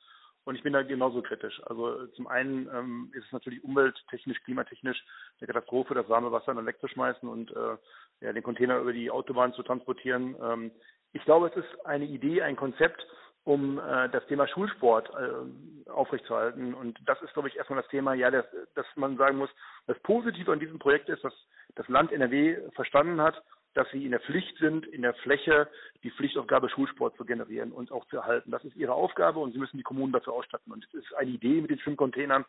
Und 0.48 0.54
ich 0.54 0.62
bin 0.62 0.72
da 0.72 0.80
genauso 0.80 1.20
kritisch. 1.20 1.60
Also 1.66 2.06
zum 2.16 2.26
einen 2.26 2.70
ähm, 2.74 3.12
ist 3.12 3.26
es 3.26 3.32
natürlich 3.32 3.62
umwelttechnisch, 3.62 4.42
klimatechnisch 4.44 5.04
eine 5.38 5.46
Katastrophe, 5.46 5.92
das 5.92 6.08
warme 6.08 6.32
Wasser 6.32 6.54
dann 6.54 6.64
wegzuschmeißen 6.64 7.28
und 7.28 7.50
äh, 7.50 7.76
ja, 8.22 8.32
den 8.32 8.42
Container 8.42 8.78
über 8.78 8.94
die 8.94 9.10
Autobahn 9.10 9.52
zu 9.52 9.62
transportieren. 9.62 10.36
Ähm, 10.42 10.70
ich 11.12 11.22
glaube, 11.26 11.48
es 11.48 11.56
ist 11.62 11.84
eine 11.84 12.06
Idee, 12.06 12.40
ein 12.40 12.56
Konzept, 12.56 13.06
um 13.44 13.78
äh, 13.78 14.08
das 14.08 14.26
Thema 14.28 14.48
Schulsport 14.48 15.10
äh, 15.10 15.90
aufrechtzuerhalten. 15.90 16.72
Und 16.72 16.98
das 17.04 17.20
ist, 17.20 17.34
glaube 17.34 17.48
ich, 17.48 17.56
erstmal 17.56 17.82
das 17.82 17.90
Thema, 17.90 18.14
ja, 18.14 18.30
dass, 18.30 18.46
dass 18.74 18.86
man 18.96 19.18
sagen 19.18 19.36
muss, 19.36 19.50
das 19.86 19.98
Positive 19.98 20.50
an 20.50 20.60
diesem 20.60 20.78
Projekt 20.78 21.10
ist, 21.10 21.24
dass 21.24 21.34
das 21.74 21.86
Land 21.88 22.10
NRW 22.10 22.70
verstanden 22.70 23.20
hat, 23.20 23.42
dass 23.78 23.88
sie 23.92 24.04
in 24.04 24.10
der 24.10 24.18
Pflicht 24.18 24.58
sind, 24.58 24.86
in 24.86 25.02
der 25.02 25.14
Fläche 25.14 25.68
die 26.02 26.10
Pflichtaufgabe 26.10 26.68
Schulsport 26.68 27.16
zu 27.16 27.24
generieren 27.24 27.70
und 27.70 27.92
auch 27.92 28.04
zu 28.06 28.16
erhalten. 28.16 28.50
Das 28.50 28.64
ist 28.64 28.74
ihre 28.74 28.92
Aufgabe 28.92 29.38
und 29.38 29.52
sie 29.52 29.58
müssen 29.58 29.76
die 29.76 29.84
Kommunen 29.84 30.12
dafür 30.12 30.32
ausstatten. 30.32 30.72
Und 30.72 30.84
es 30.84 30.94
ist 30.94 31.14
eine 31.14 31.30
Idee 31.30 31.60
mit 31.60 31.70
den 31.70 31.78
Schwimmcontainern, 31.78 32.44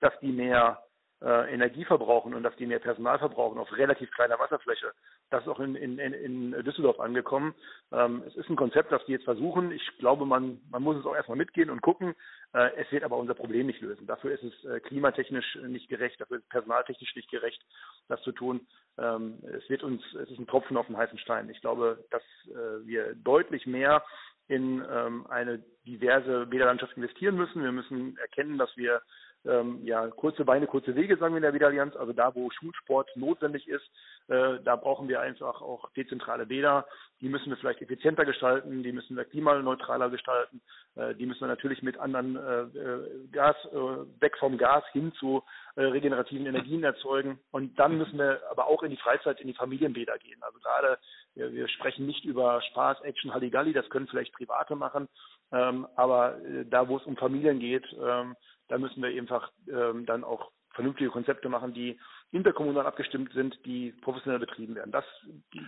dass 0.00 0.12
die 0.20 0.30
mehr 0.30 0.82
äh, 1.24 1.52
Energie 1.52 1.84
verbrauchen 1.84 2.34
und 2.34 2.42
dass 2.42 2.54
die 2.56 2.66
mehr 2.66 2.78
Personal 2.78 3.18
verbrauchen 3.18 3.58
auf 3.58 3.74
relativ 3.76 4.10
kleiner 4.10 4.38
Wasserfläche. 4.38 4.92
Das 5.30 5.42
ist 5.42 5.48
auch 5.48 5.60
in, 5.60 5.74
in, 5.74 5.98
in 5.98 6.50
Düsseldorf 6.64 7.00
angekommen. 7.00 7.54
Ähm, 7.92 8.22
es 8.26 8.36
ist 8.36 8.50
ein 8.50 8.56
Konzept, 8.56 8.92
das 8.92 9.04
die 9.06 9.12
jetzt 9.12 9.24
versuchen. 9.24 9.72
Ich 9.72 9.82
glaube, 9.98 10.26
man, 10.26 10.60
man 10.70 10.82
muss 10.82 10.96
es 10.96 11.06
auch 11.06 11.16
erstmal 11.16 11.38
mitgehen 11.38 11.70
und 11.70 11.80
gucken. 11.80 12.14
Äh, 12.52 12.70
es 12.76 12.92
wird 12.92 13.04
aber 13.04 13.16
unser 13.16 13.34
Problem 13.34 13.66
nicht 13.66 13.80
lösen. 13.80 14.06
Dafür 14.06 14.32
ist 14.32 14.42
es 14.42 14.64
äh, 14.64 14.80
klimatechnisch 14.80 15.58
nicht 15.66 15.88
gerecht, 15.88 16.20
dafür 16.20 16.36
ist 16.36 16.44
es 16.44 16.48
personaltechnisch 16.50 17.16
nicht 17.16 17.30
gerecht, 17.30 17.62
das 18.08 18.20
zu 18.22 18.32
tun. 18.32 18.66
Ähm, 18.98 19.38
es 19.44 19.68
wird 19.70 19.82
uns, 19.82 20.02
es 20.14 20.30
ist 20.30 20.38
ein 20.38 20.46
Tropfen 20.46 20.76
auf 20.76 20.86
den 20.86 20.96
heißen 20.96 21.18
Stein. 21.18 21.48
Ich 21.48 21.60
glaube, 21.62 22.04
dass 22.10 22.22
äh, 22.48 22.86
wir 22.86 23.14
deutlich 23.14 23.66
mehr 23.66 24.04
in 24.46 24.84
ähm, 24.90 25.26
eine 25.28 25.64
diverse 25.86 26.46
Bäderlandschaft 26.46 26.96
investieren 26.96 27.36
müssen. 27.36 27.62
Wir 27.62 27.72
müssen 27.72 28.18
erkennen, 28.18 28.58
dass 28.58 28.76
wir 28.76 29.00
ähm, 29.46 29.80
ja, 29.84 30.08
kurze 30.08 30.44
Beine, 30.44 30.66
kurze 30.66 30.94
Wege, 30.94 31.16
sagen 31.16 31.34
wir 31.34 31.38
in 31.38 31.42
der 31.42 31.54
Wiederallianz. 31.54 31.96
Also 31.96 32.12
da, 32.12 32.34
wo 32.34 32.50
Schulsport 32.50 33.10
notwendig 33.16 33.68
ist, 33.68 33.84
äh, 34.28 34.58
da 34.64 34.76
brauchen 34.76 35.08
wir 35.08 35.20
einfach 35.20 35.60
auch 35.60 35.90
dezentrale 35.92 36.46
Bäder. 36.46 36.86
Die 37.20 37.28
müssen 37.28 37.50
wir 37.50 37.56
vielleicht 37.56 37.82
effizienter 37.82 38.24
gestalten, 38.24 38.82
die 38.82 38.92
müssen 38.92 39.16
wir 39.16 39.24
klimaneutraler 39.24 40.10
gestalten, 40.10 40.62
äh, 40.94 41.14
die 41.14 41.26
müssen 41.26 41.40
wir 41.40 41.48
natürlich 41.48 41.82
mit 41.82 41.98
anderen 41.98 42.36
äh, 42.36 42.78
äh 42.78 43.28
Gas, 43.32 43.56
äh, 43.72 44.20
weg 44.20 44.36
vom 44.38 44.56
Gas 44.56 44.84
hin 44.92 45.12
zu 45.18 45.42
äh, 45.76 45.82
regenerativen 45.82 46.46
Energien 46.46 46.82
erzeugen. 46.82 47.38
Und 47.50 47.78
dann 47.78 47.98
müssen 47.98 48.18
wir 48.18 48.40
aber 48.50 48.66
auch 48.66 48.82
in 48.82 48.90
die 48.90 48.96
Freizeit, 48.96 49.40
in 49.40 49.48
die 49.48 49.54
Familienbäder 49.54 50.18
gehen. 50.18 50.42
Also 50.42 50.58
gerade, 50.60 50.98
wir, 51.34 51.52
wir 51.52 51.68
sprechen 51.68 52.06
nicht 52.06 52.24
über 52.24 52.62
Spaß, 52.62 53.02
Action, 53.02 53.34
Halligalli, 53.34 53.72
das 53.72 53.88
können 53.90 54.08
vielleicht 54.08 54.34
Private 54.34 54.76
machen, 54.76 55.08
ähm, 55.52 55.86
aber 55.96 56.38
da, 56.70 56.88
wo 56.88 56.96
es 56.96 57.04
um 57.04 57.16
Familien 57.16 57.58
geht, 57.58 57.84
ähm, 58.02 58.34
da 58.68 58.78
müssen 58.78 59.02
wir 59.02 59.10
einfach 59.10 59.50
ähm, 59.68 60.06
dann 60.06 60.24
auch 60.24 60.50
vernünftige 60.70 61.10
Konzepte 61.10 61.48
machen, 61.48 61.72
die 61.72 61.98
interkommunal 62.32 62.86
abgestimmt 62.86 63.32
sind, 63.32 63.56
die 63.64 63.92
professionell 64.02 64.40
betrieben 64.40 64.74
werden. 64.74 64.92
Das, 64.92 65.04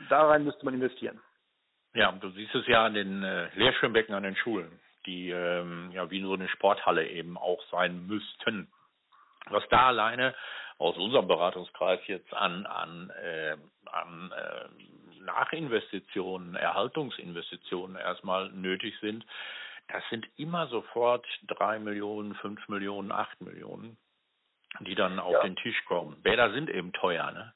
da 0.08 0.26
rein 0.26 0.44
müsste 0.44 0.64
man 0.64 0.74
investieren. 0.74 1.20
Ja, 1.94 2.12
du 2.12 2.28
siehst 2.30 2.54
es 2.54 2.66
ja 2.66 2.84
an 2.84 2.94
den 2.94 3.22
äh, 3.22 3.48
Lehrschwimmbecken 3.54 4.14
an 4.14 4.24
den 4.24 4.36
Schulen, 4.36 4.80
die 5.06 5.30
ähm, 5.30 5.90
ja 5.92 6.10
wie 6.10 6.20
so 6.20 6.34
eine 6.34 6.48
Sporthalle 6.48 7.08
eben 7.08 7.38
auch 7.38 7.62
sein 7.70 8.06
müssten. 8.06 8.68
Was 9.48 9.66
da 9.70 9.86
alleine 9.86 10.34
aus 10.78 10.96
unserem 10.96 11.26
Beratungskreis 11.26 12.00
jetzt 12.06 12.34
an 12.34 12.66
an 12.66 13.10
äh, 13.10 13.56
an 13.86 14.32
äh, 14.32 15.22
Nachinvestitionen, 15.22 16.54
Erhaltungsinvestitionen 16.54 17.96
erstmal 17.96 18.50
nötig 18.50 18.94
sind, 19.00 19.24
das 19.88 20.02
sind 20.10 20.26
immer 20.36 20.66
sofort 20.68 21.26
drei 21.46 21.78
Millionen, 21.78 22.34
fünf 22.36 22.68
Millionen, 22.68 23.12
acht 23.12 23.40
Millionen, 23.40 23.96
die 24.80 24.94
dann 24.94 25.18
auf 25.18 25.32
ja. 25.32 25.42
den 25.42 25.56
Tisch 25.56 25.84
kommen. 25.86 26.20
Bäder 26.22 26.52
sind 26.52 26.70
eben 26.70 26.92
teuer, 26.92 27.30
ne? 27.32 27.52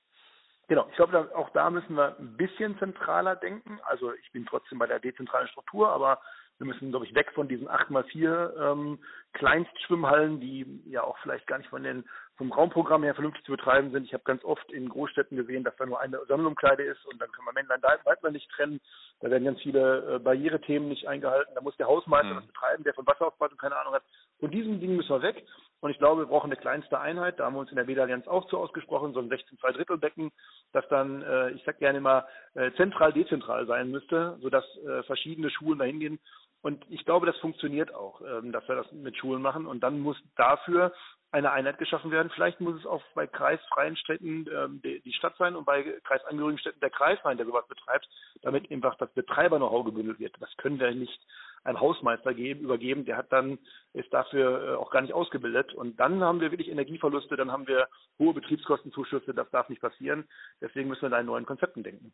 Genau, 0.68 0.86
ich 0.88 0.94
glaube, 0.94 1.32
auch 1.34 1.50
da 1.50 1.68
müssen 1.68 1.96
wir 1.96 2.16
ein 2.16 2.36
bisschen 2.36 2.78
zentraler 2.78 3.34
denken. 3.34 3.80
Also 3.82 4.14
ich 4.14 4.30
bin 4.30 4.46
trotzdem 4.46 4.78
bei 4.78 4.86
der 4.86 5.00
dezentralen 5.00 5.48
Struktur, 5.48 5.88
aber 5.88 6.20
wir 6.58 6.66
müssen, 6.66 6.90
glaube 6.90 7.06
ich, 7.06 7.14
weg 7.14 7.32
von 7.34 7.48
diesen 7.48 7.68
8x4 7.68 8.70
ähm, 8.72 8.98
Kleinstschwimmhallen, 9.32 10.38
die 10.40 10.80
ja 10.86 11.02
auch 11.02 11.18
vielleicht 11.22 11.48
gar 11.48 11.58
nicht 11.58 11.70
von 11.70 11.82
den, 11.82 12.08
vom 12.40 12.53
Raumprogramm 12.53 13.03
her 13.03 13.14
vernünftig 13.14 13.44
zu 13.44 13.53
betreiben 13.53 13.90
sind. 13.90 14.05
Ich 14.05 14.14
habe 14.14 14.24
ganz 14.24 14.42
oft 14.44 14.72
in 14.72 14.88
Großstädten 14.88 15.37
gesehen, 15.37 15.62
dass 15.62 15.76
da 15.76 15.85
nur 15.85 16.00
eine 16.00 16.24
Sammelumkleide 16.26 16.83
ist 16.83 17.05
und 17.05 17.20
dann 17.20 17.31
kann 17.33 17.44
man 17.44 17.53
Männlein 17.53 17.83
Weiblein 17.83 18.33
nicht 18.33 18.50
trennen. 18.53 18.81
Da 19.20 19.31
werden 19.31 19.44
ganz 19.44 19.61
viele 19.61 20.14
äh, 20.14 20.18
Barrierethemen 20.18 20.88
nicht 20.88 21.07
eingehalten. 21.07 21.53
Da 21.55 21.61
muss 21.61 21.76
der 21.76 21.87
Hausmeister 21.87 22.31
mhm. 22.31 22.37
das 22.37 22.46
betreiben, 22.46 22.85
der 22.85 22.94
von 22.94 23.07
Wasseraufbereitung 23.07 23.59
keine 23.59 23.76
Ahnung 23.76 23.92
hat. 23.92 24.05
Von 24.38 24.50
diesen 24.50 24.81
Dingen 24.81 24.96
müssen 24.96 25.11
wir 25.11 25.20
weg. 25.20 25.44
Und 25.81 25.90
ich 25.90 25.98
glaube, 25.98 26.22
wir 26.22 26.29
brauchen 26.29 26.50
eine 26.50 26.59
kleinste 26.59 26.98
Einheit. 26.98 27.38
Da 27.38 27.44
haben 27.44 27.57
wir 27.57 27.61
uns 27.61 27.70
in 27.70 27.76
der 27.76 27.85
Bäderallianz 27.85 28.26
auch 28.26 28.46
zu 28.48 28.57
ausgesprochen, 28.57 29.12
so 29.12 29.20
ein 29.20 29.29
16 29.29 29.59
2 29.59 29.72
Drittel 29.72 29.98
Becken, 29.98 30.33
das 30.72 30.88
dann, 30.88 31.20
äh, 31.20 31.50
ich 31.50 31.62
sag 31.64 31.79
gerne 31.79 31.98
immer, 31.98 32.26
äh, 32.55 32.72
zentral 32.72 33.12
dezentral 33.12 33.66
sein 33.66 33.90
müsste, 33.90 34.38
sodass 34.40 34.64
äh, 34.79 35.03
verschiedene 35.03 35.50
Schulen 35.50 35.79
dahin 35.79 36.00
gehen 36.00 36.18
und 36.62 36.85
ich 36.90 37.05
glaube, 37.05 37.26
das 37.26 37.37
funktioniert 37.38 37.94
auch, 37.94 38.20
ähm, 38.20 38.53
dass 38.53 38.68
wir 38.68 38.76
das 38.76 38.92
mit 38.92 39.16
Schulen 39.16 39.40
machen. 39.40 39.66
Und 39.66 39.81
dann 39.81 39.98
muss 39.98 40.16
dafür 40.37 40.92
eine 41.32 41.52
Einheit 41.52 41.78
geschaffen 41.78 42.10
werden. 42.10 42.30
Vielleicht 42.34 42.60
muss 42.60 42.76
es 42.76 42.86
auch 42.86 43.02
bei 43.14 43.26
kreisfreien 43.26 43.96
Städten 43.96 44.46
ähm, 44.52 44.82
die 44.82 45.12
Stadt 45.12 45.36
sein 45.38 45.54
und 45.54 45.64
bei 45.64 45.82
kreisangehörigen 46.04 46.58
Städten 46.58 46.80
der 46.80 46.90
Kreis 46.90 47.18
sein, 47.22 47.36
der 47.36 47.46
sowas 47.46 47.66
betreibt, 47.68 48.08
damit 48.42 48.70
einfach 48.70 48.96
das 48.96 49.12
Betreiber-Know-how 49.12 49.84
gebündelt 49.84 50.18
wird. 50.18 50.34
Das 50.40 50.54
können 50.56 50.80
wir 50.80 50.92
nicht 50.92 51.20
einem 51.62 51.80
Hausmeister 51.80 52.34
geben, 52.34 52.60
übergeben, 52.64 53.04
der 53.04 53.16
hat 53.16 53.32
dann, 53.32 53.58
ist 53.92 54.12
dafür 54.12 54.64
äh, 54.64 54.76
auch 54.76 54.90
gar 54.90 55.02
nicht 55.02 55.12
ausgebildet. 55.12 55.74
Und 55.74 56.00
dann 56.00 56.22
haben 56.22 56.40
wir 56.40 56.50
wirklich 56.50 56.70
Energieverluste, 56.70 57.36
dann 57.36 57.52
haben 57.52 57.66
wir 57.68 57.88
hohe 58.18 58.34
Betriebskostenzuschüsse, 58.34 59.34
das 59.34 59.50
darf 59.50 59.68
nicht 59.68 59.82
passieren. 59.82 60.28
Deswegen 60.60 60.88
müssen 60.88 61.02
wir 61.02 61.10
da 61.10 61.20
in 61.20 61.26
neuen 61.26 61.46
Konzepten 61.46 61.82
denken. 61.82 62.12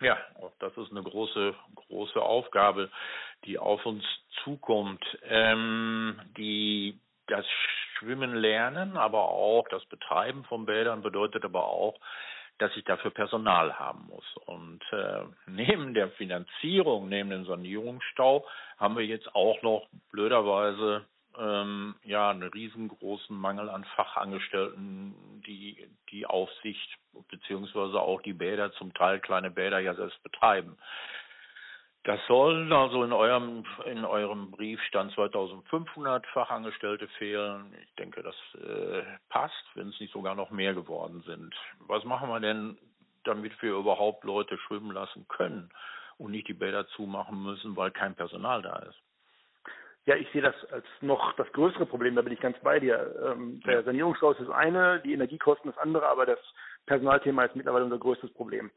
Ja, 0.00 0.18
auch 0.40 0.52
das 0.60 0.76
ist 0.76 0.90
eine 0.90 1.02
große, 1.02 1.54
große 1.74 2.20
Aufgabe, 2.20 2.90
die 3.44 3.58
auf 3.58 3.84
uns 3.84 4.04
zukommt. 4.44 5.04
Ähm, 5.24 6.18
die, 6.36 6.98
das 7.26 7.44
Schwimmen 8.00 8.34
lernen, 8.34 8.96
aber 8.96 9.28
auch 9.28 9.68
das 9.68 9.84
Betreiben 9.86 10.44
von 10.44 10.66
Bädern 10.66 11.02
bedeutet 11.02 11.44
aber 11.44 11.64
auch, 11.64 12.00
dass 12.58 12.76
ich 12.76 12.84
dafür 12.84 13.10
Personal 13.10 13.78
haben 13.78 14.06
muss. 14.06 14.24
Und 14.46 14.80
äh, 14.92 15.22
neben 15.46 15.94
der 15.94 16.10
Finanzierung, 16.10 17.08
neben 17.08 17.30
dem 17.30 17.44
Sanierungsstau, 17.44 18.46
haben 18.78 18.96
wir 18.96 19.06
jetzt 19.06 19.34
auch 19.34 19.62
noch 19.62 19.86
blöderweise 20.10 21.04
ähm, 21.38 21.94
ja 22.04 22.30
einen 22.30 22.42
riesengroßen 22.42 23.36
Mangel 23.36 23.70
an 23.70 23.84
Fachangestellten, 23.96 25.42
die 25.46 25.88
die 26.10 26.26
Aufsicht 26.26 26.98
beziehungsweise 27.28 28.00
auch 28.00 28.20
die 28.22 28.32
Bäder, 28.32 28.72
zum 28.72 28.94
Teil 28.94 29.20
kleine 29.20 29.50
Bäder 29.50 29.78
ja 29.78 29.94
selbst 29.94 30.22
betreiben. 30.22 30.76
Das 32.04 32.18
sollen 32.26 32.72
also 32.72 33.04
in 33.04 33.12
eurem 33.12 33.64
in 33.84 34.06
eurem 34.06 34.50
Brief 34.50 34.80
stand 34.84 35.12
2500 35.12 36.26
Fachangestellte 36.28 37.08
fehlen. 37.18 37.74
Ich 37.82 37.94
denke, 37.96 38.22
das 38.22 38.34
äh, 38.54 39.02
passt, 39.28 39.64
wenn 39.74 39.88
es 39.88 40.00
nicht 40.00 40.12
sogar 40.12 40.34
noch 40.34 40.50
mehr 40.50 40.72
geworden 40.72 41.22
sind. 41.26 41.54
Was 41.80 42.04
machen 42.04 42.30
wir 42.30 42.40
denn, 42.40 42.78
damit 43.24 43.60
wir 43.60 43.74
überhaupt 43.74 44.24
Leute 44.24 44.56
schwimmen 44.58 44.92
lassen 44.92 45.28
können 45.28 45.68
und 46.16 46.30
nicht 46.30 46.48
die 46.48 46.54
Bäder 46.54 46.86
zumachen 46.88 47.42
müssen, 47.42 47.76
weil 47.76 47.90
kein 47.90 48.14
Personal 48.14 48.62
da 48.62 48.76
ist? 48.76 48.98
Ja, 50.06 50.16
ich 50.16 50.28
sehe 50.32 50.40
das 50.40 50.54
als 50.72 50.86
noch 51.02 51.34
das 51.34 51.52
größere 51.52 51.84
Problem, 51.84 52.14
da 52.14 52.22
bin 52.22 52.32
ich 52.32 52.40
ganz 52.40 52.58
bei 52.60 52.80
dir. 52.80 53.14
Ähm, 53.22 53.60
der 53.66 53.82
Sanierungsstau 53.84 54.30
ist 54.30 54.40
das 54.40 54.48
eine, 54.48 55.00
die 55.00 55.12
Energiekosten 55.12 55.70
das 55.70 55.78
andere, 55.78 56.08
aber 56.08 56.24
das 56.24 56.38
Personalthema 56.86 57.44
ist 57.44 57.54
mittlerweile 57.54 57.84
unser 57.84 57.98
größtes 57.98 58.32
Problem. 58.32 58.70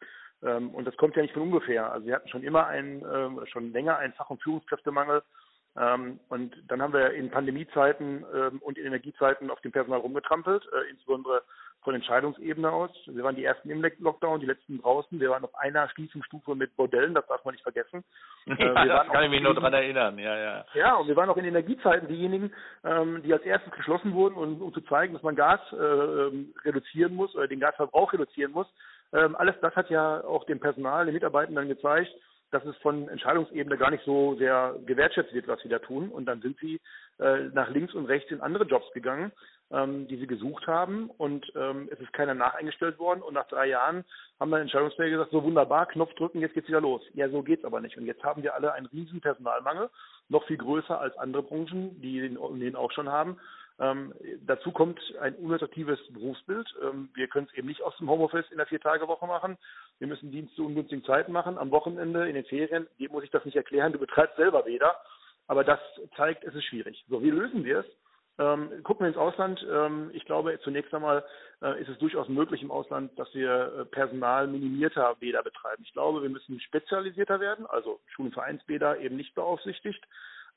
Ähm, 0.46 0.70
und 0.70 0.86
das 0.86 0.98
kommt 0.98 1.16
ja 1.16 1.22
nicht 1.22 1.34
von 1.34 1.44
ungefähr. 1.44 1.92
Also 1.92 2.08
wir 2.08 2.16
hatten 2.16 2.30
schon 2.30 2.44
immer 2.44 2.68
einen, 2.68 3.02
äh, 3.02 3.48
schon 3.48 3.72
länger 3.72 3.98
einen 3.98 4.14
Fach- 4.14 4.30
und 4.30 4.42
Führungskräftemangel. 4.42 5.24
Ähm, 5.76 6.20
und 6.30 6.56
dann 6.68 6.82
haben 6.82 6.94
wir 6.94 7.12
in 7.14 7.32
Pandemiezeiten 7.32 8.26
ähm, 8.34 8.60
und 8.62 8.78
in 8.78 8.86
Energiezeiten 8.86 9.50
auf 9.50 9.60
dem 9.62 9.72
Personal 9.72 10.00
rumgetrampelt, 10.02 10.64
äh, 10.72 10.92
insbesondere 10.92 11.42
von 11.84 11.96
Entscheidungsebene 11.96 12.72
aus. 12.72 12.92
Wir 13.08 13.24
waren 13.24 13.36
die 13.36 13.44
ersten 13.44 13.70
im 13.70 13.84
Lockdown, 14.00 14.40
die 14.40 14.46
letzten 14.46 14.82
draußen. 14.82 15.20
Wir 15.20 15.32
waren 15.32 15.44
auf 15.44 15.56
einer 15.56 15.90
Schließungsstufe 15.90 16.56
mit 16.56 16.76
Bordellen, 16.76 17.14
das 17.14 17.28
darf 17.28 17.44
man 17.44 17.54
nicht 17.54 17.64
vergessen. 17.64 18.04
Ja, 18.46 18.84
äh, 18.84 18.88
das 18.88 19.08
kann 19.08 19.24
ich 19.24 19.30
mich 19.30 19.42
nur 19.42 19.54
daran 19.54 19.74
erinnern, 19.74 20.20
ja, 20.20 20.38
ja. 20.38 20.66
Ja, 20.74 20.96
und 20.96 21.08
wir 21.08 21.16
waren 21.16 21.30
auch 21.30 21.38
in 21.38 21.46
Energiezeiten 21.46 22.10
diejenigen, 22.10 22.52
ähm, 22.84 23.22
die 23.24 23.32
als 23.32 23.44
erstes 23.44 23.72
geschlossen 23.72 24.14
wurden, 24.14 24.36
um, 24.36 24.62
um 24.62 24.74
zu 24.74 24.82
zeigen, 24.82 25.14
dass 25.14 25.24
man 25.24 25.38
Gas 25.38 25.62
äh, 25.72 25.76
ähm, 25.76 26.54
reduzieren 26.66 27.16
muss 27.16 27.34
oder 27.36 27.48
den 27.48 27.62
Gasverbrauch 27.62 28.12
reduzieren 28.12 28.52
muss. 28.52 28.68
Ähm, 29.14 29.36
alles 29.36 29.56
das 29.62 29.76
hat 29.76 29.90
ja 29.90 30.24
auch 30.24 30.46
dem 30.46 30.60
Personal, 30.60 31.06
den 31.06 31.14
Mitarbeitenden 31.14 31.68
gezeigt, 31.68 32.12
dass 32.54 32.64
es 32.66 32.78
von 32.78 33.10
Entscheidungsebene 33.10 33.78
gar 33.78 33.90
nicht 33.90 34.04
so 34.06 34.36
sehr 34.36 34.76
gewertschätzt 34.86 35.34
wird, 35.34 35.48
was 35.48 35.60
sie 35.62 35.70
da 35.70 35.80
tun. 35.80 36.10
Und 36.10 36.26
dann 36.26 36.42
sind 36.42 36.58
sie 36.60 36.80
äh, 37.20 37.50
nach 37.54 37.70
links 37.70 37.96
und 37.96 38.06
rechts 38.06 38.32
in 38.32 38.42
andere 38.42 38.66
Jobs 38.66 38.92
gegangen, 38.94 39.32
ähm, 39.72 40.08
die 40.08 40.18
sie 40.18 40.28
gesucht 40.28 40.68
haben. 40.68 41.10
Und 41.18 41.52
ähm, 41.56 41.90
es 41.92 42.00
ist 42.00 42.14
keiner 42.14 42.36
nacheingestellt 42.36 43.00
worden. 43.00 43.24
Und 43.24 43.34
nach 43.34 43.48
drei 43.48 43.68
Jahren 43.68 44.06
haben 44.40 44.52
dann 44.52 44.62
Entscheidungsträger 44.62 45.18
gesagt, 45.18 45.32
so 45.32 45.44
wunderbar, 45.44 45.88
Knopf 45.88 46.14
drücken, 46.14 46.42
jetzt 46.42 46.54
geht's 46.54 46.68
wieder 46.68 46.82
los. 46.82 47.02
Ja, 47.16 47.28
so 47.30 47.42
geht's 47.42 47.66
aber 47.66 47.82
nicht. 47.82 47.98
Und 47.98 48.06
jetzt 48.06 48.24
haben 48.24 48.44
wir 48.44 48.54
alle 48.54 48.74
einen 48.74 48.86
riesen 48.86 49.20
Personalmangel, 49.20 49.90
noch 50.30 50.46
viel 50.46 50.58
größer 50.58 51.00
als 51.00 51.18
andere 51.18 51.42
Branchen, 51.42 52.00
die 52.02 52.20
den 52.20 52.76
auch 52.76 52.92
schon 52.92 53.10
haben. 53.10 53.38
Ähm, 53.80 54.14
dazu 54.46 54.72
kommt 54.72 55.00
ein 55.20 55.36
unattraktives 55.36 56.00
Berufsbild. 56.12 56.68
Ähm, 56.84 57.10
wir 57.16 57.28
können 57.28 57.48
es 57.50 57.58
eben 57.58 57.68
nicht 57.68 57.82
aus 57.82 57.96
dem 57.98 58.10
Homeoffice 58.10 58.50
in 58.52 58.58
der 58.58 58.68
Vier-Tage-Woche 58.68 59.26
machen. 59.26 59.58
Wir 60.00 60.08
müssen 60.08 60.32
Dienst 60.32 60.56
zu 60.56 60.66
ungünstigen 60.66 61.04
Zeiten 61.04 61.32
machen, 61.32 61.58
am 61.58 61.72
Wochenende, 61.72 62.28
in 62.28 62.36
den 62.36 62.46
Ferien. 62.46 62.88
Dir 63.00 63.10
muss 63.10 63.24
ich 63.24 63.32
das 63.32 63.46
nicht 63.46 63.56
erklären, 63.56 63.94
du 63.94 64.00
betreibst 64.00 64.38
selber 64.38 64.66
weder. 64.66 64.96
Aber 65.48 65.64
das 65.64 65.80
zeigt, 66.16 66.44
es 66.44 66.56
ist 66.56 66.66
schwierig. 66.66 67.04
So, 67.10 67.22
wie 67.24 67.32
lösen 67.32 67.66
wir 67.66 67.80
es? 67.80 67.86
Ähm, 68.40 68.84
gucken 68.84 69.04
wir 69.04 69.10
ins 69.10 69.18
Ausland. 69.18 69.66
Ähm, 69.70 70.10
ich 70.14 70.26
glaube, 70.26 70.58
zunächst 70.64 70.94
einmal 70.94 71.24
äh, 71.62 71.80
ist 71.82 71.90
es 71.90 71.98
durchaus 72.00 72.28
möglich 72.30 72.64
im 72.64 72.72
Ausland, 72.72 73.18
dass 73.20 73.34
wir 73.36 73.74
äh, 73.80 73.86
Personal 73.86 74.48
minimierter 74.48 75.16
Bäder 75.20 75.44
betreiben. 75.44 75.84
Ich 75.86 75.94
glaube, 75.94 76.22
wir 76.22 76.30
müssen 76.30 76.60
spezialisierter 76.60 77.40
werden, 77.40 77.66
also 77.68 78.00
Schul- 78.08 78.28
und 78.28 78.34
Vereinsbäder 78.34 79.00
eben 79.00 79.18
nicht 79.18 79.36
beaufsichtigt 79.36 80.04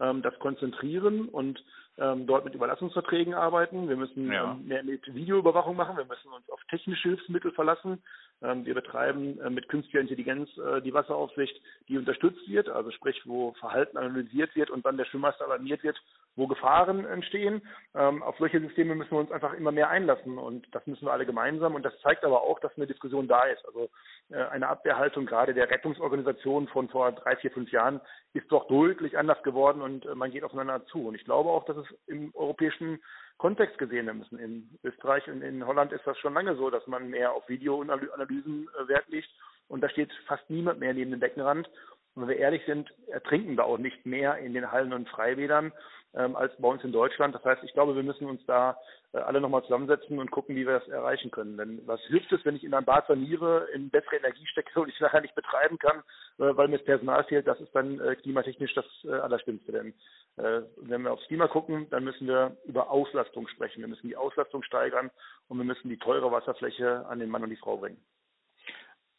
ähm, 0.00 0.22
das 0.22 0.38
konzentrieren 0.38 1.28
und 1.28 1.62
ähm, 1.98 2.26
dort 2.26 2.44
mit 2.44 2.54
Überlassungsverträgen 2.54 3.34
arbeiten. 3.34 3.88
Wir 3.88 3.96
müssen 3.96 4.30
ja. 4.30 4.52
ähm, 4.52 4.66
mehr 4.66 4.82
mit 4.82 5.14
Videoüberwachung 5.14 5.76
machen. 5.76 5.96
Wir 5.96 6.04
müssen 6.04 6.28
uns 6.28 6.48
auf 6.50 6.60
technische 6.68 7.08
Hilfsmittel 7.08 7.52
verlassen. 7.52 8.02
Ähm, 8.42 8.66
wir 8.66 8.74
betreiben 8.74 9.40
äh, 9.40 9.48
mit 9.48 9.68
künstlicher 9.68 10.00
Intelligenz 10.00 10.50
äh, 10.58 10.82
die 10.82 10.92
Wasseraufsicht, 10.92 11.58
die 11.88 11.96
unterstützt 11.96 12.46
wird, 12.48 12.68
also 12.68 12.90
sprich, 12.90 13.22
wo 13.24 13.52
Verhalten 13.52 13.96
analysiert 13.96 14.54
wird 14.54 14.70
und 14.70 14.84
dann 14.84 14.98
der 14.98 15.06
Schwimmmeister 15.06 15.46
alarmiert 15.46 15.82
wird, 15.82 15.96
wo 16.34 16.46
Gefahren 16.46 17.06
entstehen. 17.06 17.62
Ähm, 17.94 18.22
auf 18.22 18.36
solche 18.38 18.60
Systeme 18.60 18.94
müssen 18.94 19.12
wir 19.12 19.20
uns 19.20 19.32
einfach 19.32 19.54
immer 19.54 19.72
mehr 19.72 19.88
einlassen 19.88 20.36
und 20.36 20.66
das 20.72 20.86
müssen 20.86 21.06
wir 21.06 21.12
alle 21.12 21.24
gemeinsam. 21.24 21.74
Und 21.74 21.82
das 21.82 21.98
zeigt 22.02 22.24
aber 22.24 22.42
auch, 22.42 22.60
dass 22.60 22.76
eine 22.76 22.86
Diskussion 22.86 23.26
da 23.26 23.44
ist. 23.44 23.64
Also 23.64 23.88
äh, 24.28 24.36
eine 24.36 24.68
Abwehrhaltung 24.68 25.24
gerade 25.24 25.54
der 25.54 25.70
Rettungsorganisation 25.70 26.68
von 26.68 26.90
vor 26.90 27.12
drei, 27.12 27.36
vier, 27.36 27.50
fünf 27.50 27.72
Jahren 27.72 28.02
ist 28.34 28.52
doch 28.52 28.68
deutlich 28.68 29.16
anders 29.16 29.42
geworden 29.44 29.80
und 29.80 30.04
äh, 30.04 30.14
man 30.14 30.30
geht 30.30 30.44
aufeinander 30.44 30.84
zu. 30.86 31.08
Und 31.08 31.14
ich 31.14 31.24
glaube 31.24 31.48
auch, 31.48 31.64
dass 31.64 31.78
es 31.78 31.85
im 32.06 32.34
europäischen 32.34 33.00
Kontext 33.38 33.78
gesehen 33.78 34.06
werden 34.06 34.18
müssen. 34.18 34.38
In 34.38 34.78
Österreich 34.82 35.28
und 35.28 35.42
in 35.42 35.66
Holland 35.66 35.92
ist 35.92 36.06
das 36.06 36.18
schon 36.18 36.34
lange 36.34 36.56
so, 36.56 36.70
dass 36.70 36.86
man 36.86 37.10
mehr 37.10 37.32
auf 37.32 37.48
Videoanalysen 37.48 38.68
äh, 38.68 38.88
Wert 38.88 39.08
legt. 39.08 39.28
Und 39.68 39.82
da 39.82 39.88
steht 39.88 40.12
fast 40.26 40.48
niemand 40.48 40.80
mehr 40.80 40.94
neben 40.94 41.10
dem 41.10 41.20
Beckenrand. 41.20 41.68
Und 42.14 42.22
wenn 42.22 42.28
wir 42.28 42.36
ehrlich 42.38 42.62
sind, 42.66 42.92
ertrinken 43.08 43.56
da 43.56 43.64
auch 43.64 43.78
nicht 43.78 44.06
mehr 44.06 44.38
in 44.38 44.54
den 44.54 44.70
Hallen 44.70 44.92
und 44.92 45.08
Freibädern 45.08 45.72
ähm, 46.16 46.34
als 46.34 46.52
bei 46.58 46.68
uns 46.68 46.82
in 46.82 46.92
Deutschland. 46.92 47.34
Das 47.34 47.44
heißt, 47.44 47.62
ich 47.62 47.72
glaube, 47.72 47.94
wir 47.94 48.02
müssen 48.02 48.26
uns 48.26 48.44
da 48.46 48.78
äh, 49.12 49.18
alle 49.18 49.40
nochmal 49.40 49.62
zusammensetzen 49.62 50.18
und 50.18 50.30
gucken, 50.30 50.56
wie 50.56 50.66
wir 50.66 50.78
das 50.78 50.88
erreichen 50.88 51.30
können. 51.30 51.56
Denn 51.56 51.86
was 51.86 52.00
hilft 52.02 52.32
es, 52.32 52.44
wenn 52.44 52.56
ich 52.56 52.64
in 52.64 52.74
ein 52.74 52.84
Bad 52.84 53.06
saniere, 53.06 53.68
in 53.74 53.90
bessere 53.90 54.16
Energie 54.16 54.46
stecke 54.46 54.80
und 54.80 54.88
ich 54.92 55.00
nachher 55.00 55.20
nicht 55.20 55.34
betreiben 55.34 55.78
kann, 55.78 55.98
äh, 56.38 56.56
weil 56.56 56.68
mir 56.68 56.78
das 56.78 56.86
Personal 56.86 57.24
fehlt? 57.24 57.46
Das 57.46 57.60
ist 57.60 57.74
dann 57.74 58.00
äh, 58.00 58.16
klimatechnisch 58.16 58.74
das 58.74 58.86
äh, 59.04 59.12
Allerschlimmste. 59.12 59.72
Denn 59.72 59.94
äh, 60.36 60.62
wenn 60.76 61.02
wir 61.02 61.12
aufs 61.12 61.26
Klima 61.26 61.48
gucken, 61.48 61.88
dann 61.90 62.04
müssen 62.04 62.26
wir 62.26 62.56
über 62.64 62.90
Auslastung 62.90 63.46
sprechen. 63.48 63.80
Wir 63.80 63.88
müssen 63.88 64.08
die 64.08 64.16
Auslastung 64.16 64.62
steigern 64.62 65.10
und 65.48 65.58
wir 65.58 65.64
müssen 65.64 65.88
die 65.88 65.98
teure 65.98 66.32
Wasserfläche 66.32 67.06
an 67.06 67.18
den 67.18 67.30
Mann 67.30 67.42
und 67.42 67.50
die 67.50 67.56
Frau 67.56 67.76
bringen. 67.76 68.02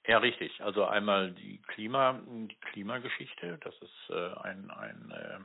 Ja, 0.08 0.20
richtig. 0.20 0.62
Also 0.64 0.86
einmal 0.86 1.32
die 1.32 1.62
Klima, 1.64 2.22
die 2.26 2.58
Klimageschichte, 2.72 3.60
das 3.62 3.76
ist 3.82 4.10
äh, 4.10 4.34
ein, 4.42 4.72
ein 4.72 5.12
äh, 5.12 5.40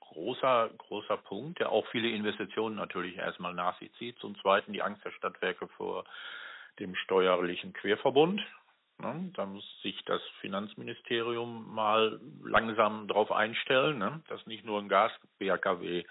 großer, 0.00 0.70
großer 0.78 1.16
Punkt, 1.18 1.60
der 1.60 1.70
auch 1.72 1.86
viele 1.88 2.08
Investitionen 2.08 2.76
natürlich 2.76 3.16
erstmal 3.16 3.54
nach 3.54 3.78
sich 3.78 3.92
zieht. 3.94 4.18
Zum 4.18 4.36
Zweiten 4.40 4.72
die 4.72 4.82
Angst 4.82 5.04
der 5.04 5.12
Stadtwerke 5.12 5.68
vor 5.68 6.04
dem 6.78 6.94
steuerlichen 6.94 7.72
Querverbund. 7.72 8.42
Ne? 8.98 9.30
Da 9.34 9.46
muss 9.46 9.64
sich 9.82 10.02
das 10.04 10.22
Finanzministerium 10.40 11.74
mal 11.74 12.20
langsam 12.44 13.08
darauf 13.08 13.30
einstellen, 13.32 13.98
ne? 13.98 14.22
dass 14.28 14.46
nicht 14.46 14.64
nur 14.64 14.80
ein 14.80 14.88
Gas-BKW 14.88 16.04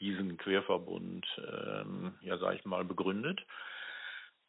diesen 0.00 0.38
Querverbund, 0.38 1.26
ähm, 1.38 2.14
ja 2.22 2.38
sag 2.38 2.54
ich 2.54 2.64
mal, 2.64 2.84
begründet. 2.84 3.40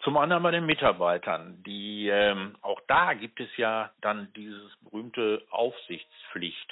Zum 0.04 0.17
anderen 0.17 0.41
bei 0.41 0.52
den 0.52 0.65
Mitarbeitern, 0.65 1.62
die 1.63 2.08
ähm, 2.08 2.56
auch 2.62 2.82
da 2.88 3.13
gibt 3.13 3.39
es 3.39 3.56
ja 3.58 3.91
dann 4.02 4.34
dieses 4.34 4.76
berühmte 4.78 5.45
Aufsichtspflicht 5.52 6.71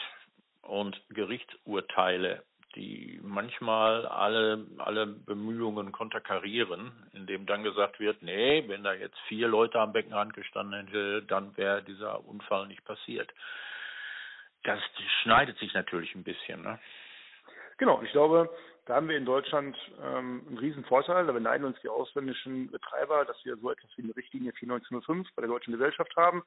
und 0.70 1.02
Gerichtsurteile, 1.10 2.44
die 2.76 3.20
manchmal 3.24 4.06
alle 4.06 4.66
alle 4.78 5.08
Bemühungen 5.08 5.92
konterkarieren, 5.92 6.92
indem 7.14 7.46
dann 7.46 7.64
gesagt 7.64 8.00
wird, 8.00 8.22
nee, 8.22 8.64
wenn 8.68 8.84
da 8.84 8.94
jetzt 8.94 9.18
vier 9.28 9.48
Leute 9.48 9.80
am 9.80 9.94
Beckenrand 9.94 10.34
gestanden 10.34 10.86
hätte, 10.86 11.24
dann 11.24 11.58
wäre 11.58 11.84
dieser 11.84 12.26
Unfall 12.26 12.68
nicht 12.68 12.86
passiert. 12.86 13.32
Das 14.64 14.80
schneidet 15.24 15.58
sich 15.58 15.74
natürlich 15.74 16.14
ein 16.16 16.24
bisschen, 16.24 16.62
ne? 16.62 16.80
Genau, 17.78 18.02
ich 18.02 18.12
glaube, 18.12 18.50
da 18.90 18.96
haben 18.96 19.08
wir 19.08 19.18
in 19.18 19.26
Deutschland 19.26 19.78
ähm, 20.04 20.44
einen 20.48 20.58
riesen 20.58 20.84
Vorteil. 20.84 21.28
Da 21.28 21.32
beneiden 21.32 21.64
uns 21.64 21.80
die 21.82 21.90
ausländischen 21.90 22.72
Betreiber, 22.72 23.24
dass 23.24 23.38
wir 23.46 23.56
so 23.56 23.70
etwas 23.70 23.90
wie 23.96 24.02
eine 24.02 24.16
Richtlinie 24.16 24.52
4905 24.52 25.28
bei 25.36 25.42
der 25.44 25.50
deutschen 25.50 25.74
Gesellschaft 25.74 26.16
haben, 26.18 26.44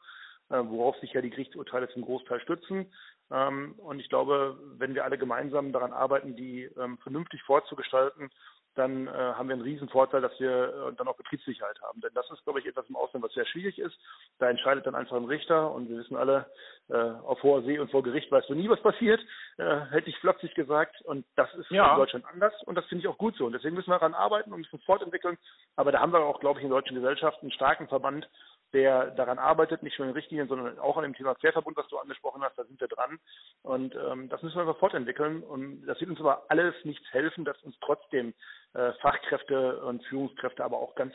äh, 0.51 0.57
worauf 0.57 0.97
sich 0.99 1.13
ja 1.13 1.21
die 1.21 1.31
Gerichtsurteile 1.31 1.89
zum 1.91 2.03
Großteil 2.03 2.41
stützen. 2.41 2.93
Ähm, 3.33 3.75
und 3.79 3.99
ich 3.99 4.09
glaube, 4.09 4.59
wenn 4.77 4.95
wir 4.95 5.05
alle 5.05 5.18
gemeinsam 5.18 5.73
daran 5.73 5.92
arbeiten, 5.92 6.37
die 6.37 6.64
ähm, 6.79 6.99
vernünftig 6.99 7.42
vorzugestalten, 7.45 8.31
dann 8.75 9.07
äh, 9.07 9.11
haben 9.11 9.49
wir 9.49 9.55
einen 9.55 9.62
riesen 9.62 9.88
Vorteil, 9.88 10.23
dass 10.23 10.38
wir 10.40 10.88
äh, 10.88 10.95
dann 10.97 11.09
auch 11.09 11.16
Betriebssicherheit 11.16 11.81
haben. 11.83 12.01
Denn 12.01 12.12
das 12.14 12.31
ist, 12.31 12.42
glaube 12.45 12.61
ich, 12.61 12.66
etwas 12.66 12.88
im 12.88 12.97
Ausland, 12.97 13.25
was 13.25 13.33
sehr 13.33 13.45
schwierig 13.47 13.79
ist. 13.79 13.95
Da 14.38 14.49
entscheidet 14.49 14.87
dann 14.87 14.95
einfach 14.95 15.16
ein 15.16 15.27
Richter 15.27 15.71
und 15.71 15.90
wir 15.90 15.99
wissen 15.99 16.16
alle, 16.16 16.47
äh, 16.88 16.95
auf 16.97 17.42
hoher 17.42 17.62
See 17.62 17.79
und 17.79 17.90
vor 17.90 18.03
Gericht 18.03 18.31
weißt 18.33 18.49
du 18.49 18.55
nie, 18.55 18.68
was 18.68 18.81
passiert, 18.81 19.21
hätte 19.57 20.09
ich 20.09 20.16
flapsig 20.18 20.55
gesagt. 20.55 21.03
Und 21.03 21.27
das 21.37 21.53
ist 21.55 21.71
ja. 21.71 21.92
in 21.92 21.99
Deutschland 21.99 22.25
anders 22.25 22.55
und 22.64 22.75
das 22.75 22.87
finde 22.87 23.03
ich 23.03 23.09
auch 23.09 23.18
gut 23.18 23.37
so. 23.37 23.47
Und 23.47 23.53
deswegen 23.53 23.77
müssen 23.77 23.90
wir 23.90 23.99
daran 23.99 24.14
arbeiten 24.14 24.53
und 24.53 24.61
müssen 24.61 24.81
fortentwickeln. 24.81 25.37
Aber 25.77 25.92
da 25.92 26.01
haben 26.01 26.12
wir 26.12 26.21
auch, 26.21 26.40
glaube 26.40 26.59
ich, 26.59 26.64
in 26.64 26.71
deutschen 26.71 26.97
Gesellschaften 26.97 27.47
einen 27.47 27.53
starken 27.53 27.88
Verband, 27.88 28.29
der 28.73 29.11
daran 29.13 29.39
arbeitet, 29.39 29.83
nicht 29.83 29.99
nur 29.99 30.09
in 30.09 30.15
Richtlinien, 30.15 30.49
sondern 30.49 30.79
auch 30.79 30.97
an 30.97 31.03
dem 31.03 31.15
Thema 31.15 31.35
Querverbund, 31.35 31.77
was 31.77 31.89
du 31.89 31.99
angesprochen 31.99 32.43
hast, 32.43 32.59
da 32.59 32.65
sind 32.65 32.81
wir 32.81 32.89
dran. 32.89 33.19
Und 33.63 33.95
ähm, 33.95 34.29
das 34.29 34.43
müssen 34.43 34.57
wir 34.57 34.63
einfach 34.63 34.79
fortentwickeln. 34.79 35.43
Und 35.43 35.87
das 35.87 36.01
wird 36.01 36.11
uns 36.11 36.21
aber 36.21 36.45
alles 36.49 36.75
nichts 36.85 37.07
helfen, 37.13 37.45
dass 37.45 37.63
uns 37.63 37.77
trotzdem 37.81 38.35
äh, 38.75 38.93
Fachkräfte 39.01 39.83
und 39.85 40.05
Führungskräfte, 40.07 40.65
aber 40.65 40.79
auch 40.79 40.95
ganz 40.95 41.15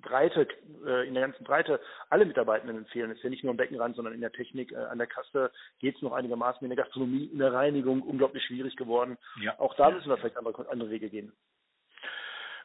breite, 0.00 0.48
äh, 0.86 1.06
in 1.06 1.14
der 1.14 1.22
ganzen 1.22 1.44
Breite 1.44 1.80
alle 2.10 2.24
Mitarbeitenden 2.24 2.86
fehlen. 2.86 3.10
Es 3.10 3.18
ist 3.18 3.24
ja 3.24 3.30
nicht 3.30 3.44
nur 3.44 3.52
im 3.52 3.56
Beckenrand, 3.56 3.96
sondern 3.96 4.14
in 4.14 4.20
der 4.20 4.32
Technik, 4.32 4.72
äh, 4.72 4.76
an 4.76 4.98
der 4.98 5.06
Kasse 5.06 5.50
geht 5.78 5.96
es 5.96 6.02
noch 6.02 6.12
einigermaßen, 6.12 6.62
in 6.62 6.74
der 6.74 6.82
Gastronomie, 6.84 7.26
in 7.26 7.38
der 7.38 7.52
Reinigung 7.52 8.02
unglaublich 8.02 8.44
schwierig 8.44 8.76
geworden. 8.76 9.16
Ja. 9.40 9.58
Auch 9.58 9.74
da 9.74 9.90
müssen 9.90 10.08
wir 10.08 10.16
vielleicht 10.16 10.36
andere, 10.36 10.68
andere 10.68 10.90
Wege 10.90 11.08
gehen. 11.08 11.32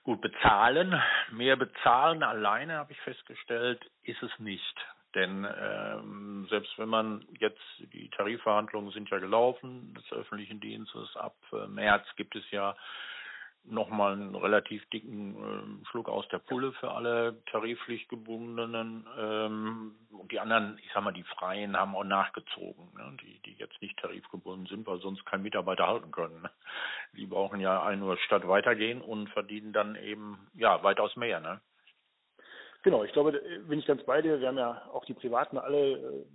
Gut, 0.04 0.22
bezahlen, 0.22 1.00
mehr 1.32 1.56
bezahlen 1.56 2.24
alleine, 2.24 2.78
habe 2.78 2.94
ich 2.94 3.00
festgestellt, 3.02 3.84
ist 4.04 4.22
es 4.24 4.32
nicht. 4.40 4.76
Denn 5.16 5.48
ähm, 5.60 6.48
selbst 6.50 6.78
wenn 6.78 6.90
man 6.90 7.26
jetzt, 7.40 7.62
die 7.94 8.10
Tarifverhandlungen 8.10 8.92
sind 8.92 9.10
ja 9.10 9.18
gelaufen 9.18 9.94
des 9.96 10.12
öffentlichen 10.12 10.60
Dienstes, 10.60 11.16
ab 11.16 11.36
äh, 11.52 11.68
März 11.68 12.06
gibt 12.16 12.36
es 12.36 12.44
ja 12.52 12.76
nochmal 13.64 14.14
einen 14.14 14.36
relativ 14.36 14.88
dicken 14.90 15.36
äh, 15.36 15.86
Schluck 15.88 16.10
aus 16.10 16.28
der 16.30 16.40
Pulle 16.40 16.72
für 16.74 16.92
alle 16.92 17.42
Tarifpflichtgebundenen. 17.52 19.06
Ähm, 19.18 19.96
und 20.12 20.32
die 20.32 20.40
anderen, 20.40 20.80
ich 20.84 20.92
sag 20.94 21.04
mal, 21.04 21.12
die 21.12 21.24
Freien 21.24 21.78
haben 21.78 21.96
auch 21.96 22.04
nachgezogen, 22.04 22.90
ne? 22.96 23.18
die, 23.22 23.40
die 23.46 23.54
jetzt 23.54 23.82
nicht 23.82 23.98
tarifgebunden 24.00 24.68
sind, 24.68 24.88
weil 24.88 25.00
sonst 25.00 25.26
kein 25.26 25.42
Mitarbeiter 25.42 25.88
halten 25.88 26.12
können. 26.12 26.42
Ne? 26.42 26.50
Die 27.14 27.26
brauchen 27.26 27.60
ja 27.60 27.84
ein 27.84 28.00
nur 28.00 28.18
statt 28.18 28.48
weitergehen 28.48 29.02
und 29.02 29.30
verdienen 29.30 29.74
dann 29.74 29.96
eben 29.96 30.48
ja 30.54 30.82
weitaus 30.84 31.16
mehr. 31.16 31.40
Ne? 31.40 31.62
Genau, 32.84 33.04
ich 33.04 33.12
glaube, 33.12 33.42
bin 33.68 33.80
ich 33.80 33.86
ganz 33.86 34.04
bei 34.04 34.22
dir. 34.22 34.40
Wir 34.40 34.48
haben 34.48 34.58
ja 34.58 34.82
auch 34.94 35.04
die 35.06 35.14
Privaten 35.14 35.58
alle 35.58 35.98
äh, 35.98 36.26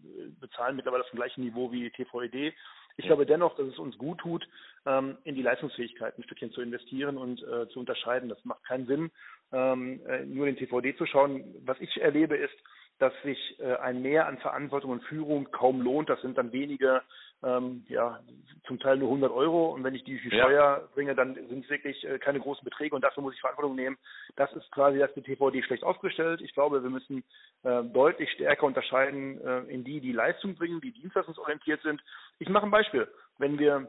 bezahlen 0.41 0.77
mittlerweile 0.77 1.03
auf 1.03 1.11
dem 1.11 1.17
gleichen 1.17 1.43
Niveau 1.43 1.73
wie 1.73 1.91
TVED. 1.91 2.55
Ich 2.97 3.07
glaube 3.07 3.27
dennoch, 3.27 3.57
dass 3.57 3.67
es 3.67 3.79
uns 3.79 3.99
gut 3.99 4.19
tut, 4.19 4.47
ähm, 4.87 5.19
in 5.25 5.35
die 5.35 5.43
Leistungsfähigkeit 5.43 6.17
ein 6.17 6.23
Stückchen 6.25 6.53
zu 6.53 6.61
investieren 6.61 7.17
und 7.17 7.43
äh, 7.43 7.69
zu 7.69 7.81
unterscheiden. 7.81 8.29
Das 8.29 8.45
macht 8.45 8.65
keinen 8.65 8.87
Sinn, 8.87 9.11
ähm, 9.53 10.01
äh, 10.07 10.25
nur 10.25 10.47
den 10.47 10.57
TVD 10.57 10.97
zu 10.97 11.07
schauen. 11.07 11.45
Was 11.65 11.81
ich 11.81 12.01
erlebe 12.01 12.37
ist, 12.37 12.55
dass 12.99 13.13
sich 13.23 13.59
äh, 13.61 13.75
ein 13.77 14.03
Mehr 14.03 14.27
an 14.27 14.39
Verantwortung 14.39 14.93
und 14.93 15.05
Führung 15.05 15.51
kaum 15.51 15.81
lohnt. 15.81 16.09
Das 16.09 16.21
sind 16.23 16.39
dann 16.39 16.53
wenige, 16.53 17.03
ähm, 17.43 17.85
ja, 17.89 18.21
zum 18.67 18.79
Teil 18.79 18.99
nur 18.99 19.09
100 19.09 19.33
Euro. 19.33 19.73
Und 19.73 19.83
wenn 19.83 19.95
ich 19.95 20.05
die, 20.05 20.21
die 20.21 20.35
ja. 20.35 20.45
Steuer 20.45 20.89
bringe, 20.95 21.15
dann 21.15 21.35
sind 21.35 21.65
es 21.65 21.71
wirklich 21.71 22.05
äh, 22.05 22.19
keine 22.19 22.41
großen 22.41 22.65
Beträge 22.65 22.95
und 22.95 23.03
dafür 23.03 23.23
muss 23.23 23.35
ich 23.35 23.41
Verantwortung 23.41 23.75
nehmen. 23.75 23.99
Das 24.37 24.53
ist 24.53 24.71
quasi 24.71 24.99
das 24.99 25.15
mit 25.17 25.25
TVD 25.25 25.63
schlecht 25.63 25.83
aufgestellt. 25.83 26.41
Ich 26.41 26.55
glaube, 26.55 26.83
wir 26.83 26.91
müssen 26.91 27.25
äh, 27.65 27.83
deutlich 27.83 28.31
stärker 28.33 28.67
unterscheiden 28.67 29.41
äh, 29.45 29.61
in 29.63 29.83
die, 29.85 30.01
die 30.01 30.13
Leistung 30.13 30.55
bringen, 30.55 30.81
die 30.81 30.93
dienstleistungsorientiert 30.93 31.83
sind. 31.83 32.01
Ich 32.39 32.49
mache 32.49 32.67
ein 32.67 32.71
Beispiel. 32.71 33.09
Wenn 33.39 33.59
wir 33.59 33.89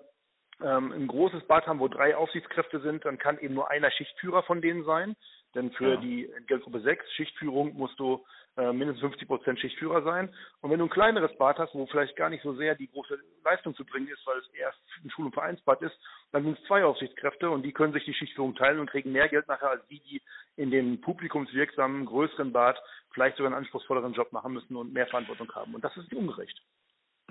ähm, 0.63 0.91
ein 0.91 1.07
großes 1.07 1.45
Bad 1.47 1.67
haben, 1.67 1.79
wo 1.79 1.87
drei 1.87 2.15
Aufsichtskräfte 2.15 2.79
sind, 2.79 3.05
dann 3.05 3.17
kann 3.17 3.39
eben 3.39 3.53
nur 3.53 3.69
einer 3.69 3.91
Schichtführer 3.91 4.43
von 4.43 4.61
denen 4.61 4.83
sein. 4.83 5.15
Denn 5.53 5.71
für 5.71 5.91
ja. 5.91 5.95
die 5.97 6.29
Geldgruppe 6.47 6.81
6 6.81 7.11
Schichtführung 7.13 7.75
musst 7.75 7.97
du 7.99 8.25
äh, 8.57 8.71
mindestens 8.71 9.01
50 9.01 9.27
Prozent 9.27 9.59
Schichtführer 9.59 10.01
sein. 10.03 10.33
Und 10.61 10.71
wenn 10.71 10.79
du 10.79 10.85
ein 10.85 10.89
kleineres 10.89 11.35
Bad 11.37 11.57
hast, 11.57 11.73
wo 11.73 11.85
vielleicht 11.87 12.15
gar 12.15 12.29
nicht 12.29 12.43
so 12.43 12.53
sehr 12.55 12.75
die 12.75 12.87
große 12.87 13.17
Leistung 13.43 13.75
zu 13.75 13.85
bringen 13.85 14.07
ist, 14.07 14.25
weil 14.25 14.37
es 14.39 14.47
erst 14.53 14.79
ein 15.03 15.09
Schul- 15.09 15.25
und 15.25 15.33
Vereinsbad 15.33 15.81
ist, 15.81 15.97
dann 16.31 16.43
sind 16.43 16.57
es 16.57 16.65
zwei 16.65 16.83
Aufsichtskräfte 16.83 17.49
und 17.49 17.63
die 17.63 17.73
können 17.73 17.93
sich 17.93 18.05
die 18.05 18.13
Schichtführung 18.13 18.55
teilen 18.55 18.79
und 18.79 18.89
kriegen 18.89 19.11
mehr 19.11 19.29
Geld 19.29 19.47
nachher 19.47 19.69
als 19.69 19.87
die, 19.87 19.99
die 19.99 20.21
in 20.55 20.71
dem 20.71 21.01
publikumswirksamen, 21.01 22.05
größeren 22.05 22.51
Bad 22.51 22.81
vielleicht 23.11 23.37
sogar 23.37 23.51
einen 23.51 23.63
anspruchsvolleren 23.63 24.13
Job 24.13 24.31
machen 24.31 24.53
müssen 24.53 24.75
und 24.75 24.93
mehr 24.93 25.07
Verantwortung 25.07 25.51
haben. 25.53 25.73
Und 25.75 25.83
das 25.83 25.95
ist 25.97 26.13
ungerecht. 26.13 26.61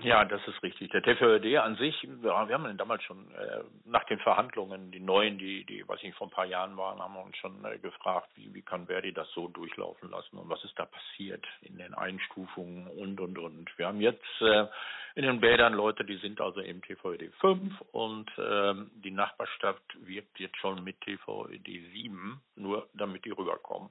Ja, 0.01 0.25
das 0.25 0.45
ist 0.45 0.61
richtig. 0.61 0.91
Der 0.91 1.01
TVÖD 1.01 1.57
an 1.57 1.77
sich, 1.77 2.05
wir 2.21 2.35
haben 2.35 2.77
damals 2.77 3.01
schon 3.03 3.31
äh, 3.31 3.63
nach 3.85 4.03
den 4.03 4.19
Verhandlungen, 4.19 4.91
die 4.91 4.99
neuen, 4.99 5.37
die, 5.37 5.63
die, 5.63 5.87
weiß 5.87 5.99
ich 5.99 6.07
nicht, 6.07 6.17
vor 6.17 6.27
ein 6.27 6.31
paar 6.31 6.45
Jahren 6.45 6.75
waren, 6.75 6.99
haben 6.99 7.13
wir 7.13 7.23
uns 7.23 7.37
schon 7.37 7.63
äh, 7.63 7.77
gefragt, 7.77 8.29
wie, 8.35 8.53
wie 8.53 8.61
kann 8.61 8.87
Verdi 8.87 9.13
das 9.13 9.31
so 9.31 9.47
durchlaufen 9.47 10.09
lassen 10.11 10.37
und 10.37 10.49
was 10.49 10.61
ist 10.65 10.77
da 10.77 10.85
passiert 10.85 11.45
in 11.61 11.77
den 11.77 11.93
Einstufungen 11.93 12.87
und, 12.87 13.21
und, 13.21 13.37
und. 13.37 13.77
Wir 13.77 13.87
haben 13.87 14.01
jetzt 14.01 14.41
äh, 14.41 14.67
in 15.15 15.23
den 15.23 15.39
Bädern 15.39 15.73
Leute, 15.73 16.03
die 16.03 16.17
sind 16.17 16.41
also 16.41 16.59
im 16.59 16.81
TVÖD 16.81 17.33
5 17.39 17.79
und 17.93 18.29
ähm, 18.37 18.91
die 18.95 19.11
Nachbarstadt 19.11 19.81
wirkt 20.01 20.37
jetzt 20.39 20.57
schon 20.57 20.83
mit 20.83 20.99
TVÖD 21.01 21.65
7, 21.93 22.41
nur 22.57 22.89
damit 22.93 23.23
die 23.23 23.31
rüberkommen. 23.31 23.89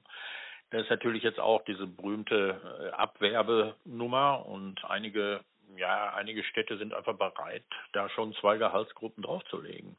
Das 0.69 0.83
ist 0.83 0.89
natürlich 0.91 1.23
jetzt 1.23 1.39
auch 1.39 1.63
diese 1.65 1.87
berühmte 1.87 2.61
äh, 2.79 2.89
Abwerbenummer 2.91 4.45
und 4.45 4.85
einige 4.85 5.41
ja, 5.75 6.13
einige 6.13 6.43
Städte 6.43 6.77
sind 6.77 6.93
einfach 6.93 7.17
bereit, 7.17 7.65
da 7.93 8.09
schon 8.09 8.33
zwei 8.35 8.57
Gehaltsgruppen 8.57 9.23
draufzulegen. 9.23 9.97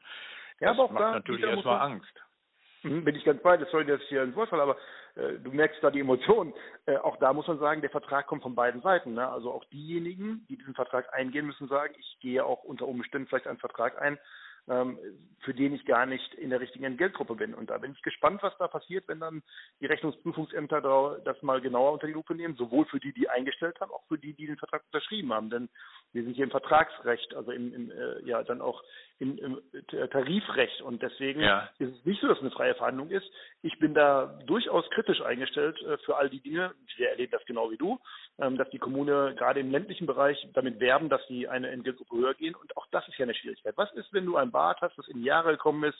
Ja, 0.59 0.69
das 0.69 0.77
aber 0.77 0.83
auch 0.83 0.91
macht 0.91 1.03
da, 1.03 1.11
natürlich 1.11 1.45
erstmal 1.45 1.81
Angst. 1.81 2.13
Mhm, 2.83 3.03
bin 3.03 3.15
ich 3.15 3.23
ganz 3.23 3.41
bei, 3.41 3.57
das 3.57 3.69
soll 3.71 3.87
jetzt 3.87 4.07
hier 4.07 4.21
ein 4.21 4.33
Vorfall, 4.33 4.61
aber 4.61 4.77
äh, 5.15 5.39
du 5.39 5.51
merkst 5.51 5.83
da 5.83 5.91
die 5.91 5.99
Emotionen. 5.99 6.53
Äh, 6.85 6.97
auch 6.97 7.17
da 7.17 7.33
muss 7.33 7.47
man 7.47 7.59
sagen, 7.59 7.81
der 7.81 7.89
Vertrag 7.89 8.27
kommt 8.27 8.43
von 8.43 8.55
beiden 8.55 8.81
Seiten. 8.81 9.13
Ne? 9.13 9.27
Also 9.27 9.51
auch 9.51 9.65
diejenigen, 9.65 10.45
die 10.49 10.57
diesen 10.57 10.75
Vertrag 10.75 11.13
eingehen, 11.13 11.45
müssen 11.45 11.67
sagen, 11.67 11.95
ich 11.97 12.17
gehe 12.19 12.45
auch 12.45 12.63
unter 12.63 12.87
Umständen 12.87 13.27
vielleicht 13.27 13.47
einen 13.47 13.59
Vertrag 13.59 13.99
ein, 14.01 14.17
für 14.67 15.53
den 15.53 15.73
ich 15.73 15.85
gar 15.85 16.05
nicht 16.05 16.33
in 16.33 16.49
der 16.49 16.59
richtigen 16.59 16.83
Entgeltgruppe 16.83 17.35
bin. 17.35 17.53
Und 17.53 17.69
da 17.69 17.77
bin 17.77 17.93
ich 17.93 18.01
gespannt, 18.01 18.43
was 18.43 18.57
da 18.57 18.67
passiert, 18.67 19.07
wenn 19.07 19.19
dann 19.19 19.43
die 19.79 19.85
Rechnungsprüfungsämter 19.85 21.21
das 21.23 21.41
mal 21.41 21.61
genauer 21.61 21.93
unter 21.93 22.07
die 22.07 22.13
Lupe 22.13 22.35
nehmen, 22.35 22.55
sowohl 22.55 22.85
für 22.85 22.99
die, 22.99 23.13
die 23.13 23.29
eingestellt 23.29 23.79
haben, 23.79 23.91
auch 23.91 24.03
für 24.07 24.17
die, 24.17 24.33
die 24.33 24.47
den 24.47 24.57
Vertrag 24.57 24.83
unterschrieben 24.91 25.31
haben. 25.31 25.49
Denn 25.49 25.69
wir 26.11 26.23
sind 26.23 26.33
hier 26.33 26.45
im 26.45 26.51
Vertragsrecht, 26.51 27.33
also 27.35 27.51
im, 27.51 27.73
im 27.73 27.91
äh, 27.91 28.21
ja 28.25 28.43
dann 28.43 28.61
auch 28.61 28.83
im, 29.19 29.37
im 29.37 29.61
Tarifrecht 30.11 30.81
und 30.81 31.01
deswegen 31.01 31.41
ja. 31.41 31.69
ist 31.79 31.95
es 31.97 32.05
nicht 32.05 32.21
so, 32.21 32.27
dass 32.27 32.37
es 32.37 32.43
eine 32.43 32.51
freie 32.51 32.75
Verhandlung 32.75 33.09
ist. 33.09 33.25
Ich 33.61 33.79
bin 33.79 33.93
da 33.93 34.39
durchaus 34.45 34.87
kritisch 34.91 35.21
eingestellt 35.21 35.81
äh, 35.81 35.97
für 35.99 36.17
all 36.17 36.29
die 36.29 36.39
Dinge. 36.39 36.73
Wir 36.97 37.09
erleben 37.09 37.31
das 37.31 37.45
genau 37.45 37.71
wie 37.71 37.77
du, 37.77 37.99
ähm, 38.39 38.57
dass 38.57 38.69
die 38.69 38.79
Kommune 38.79 39.33
gerade 39.35 39.59
im 39.59 39.71
ländlichen 39.71 40.07
Bereich 40.07 40.47
damit 40.53 40.79
werben, 40.79 41.09
dass 41.09 41.25
sie 41.27 41.47
eine 41.47 41.69
Entgeltgruppe 41.69 42.15
höher 42.15 42.33
gehen 42.35 42.55
und 42.55 42.75
auch 42.77 42.87
das 42.91 43.07
ist 43.07 43.17
ja 43.17 43.23
eine 43.23 43.33
Schwierigkeit. 43.33 43.75
Was 43.77 43.91
ist, 43.93 44.13
wenn 44.13 44.25
du 44.25 44.37
ein 44.37 44.51
Bad 44.57 44.81
hast, 44.81 44.97
das 44.97 45.07
in 45.07 45.23
Jahre 45.23 45.51
gekommen 45.51 45.83
ist 45.83 45.99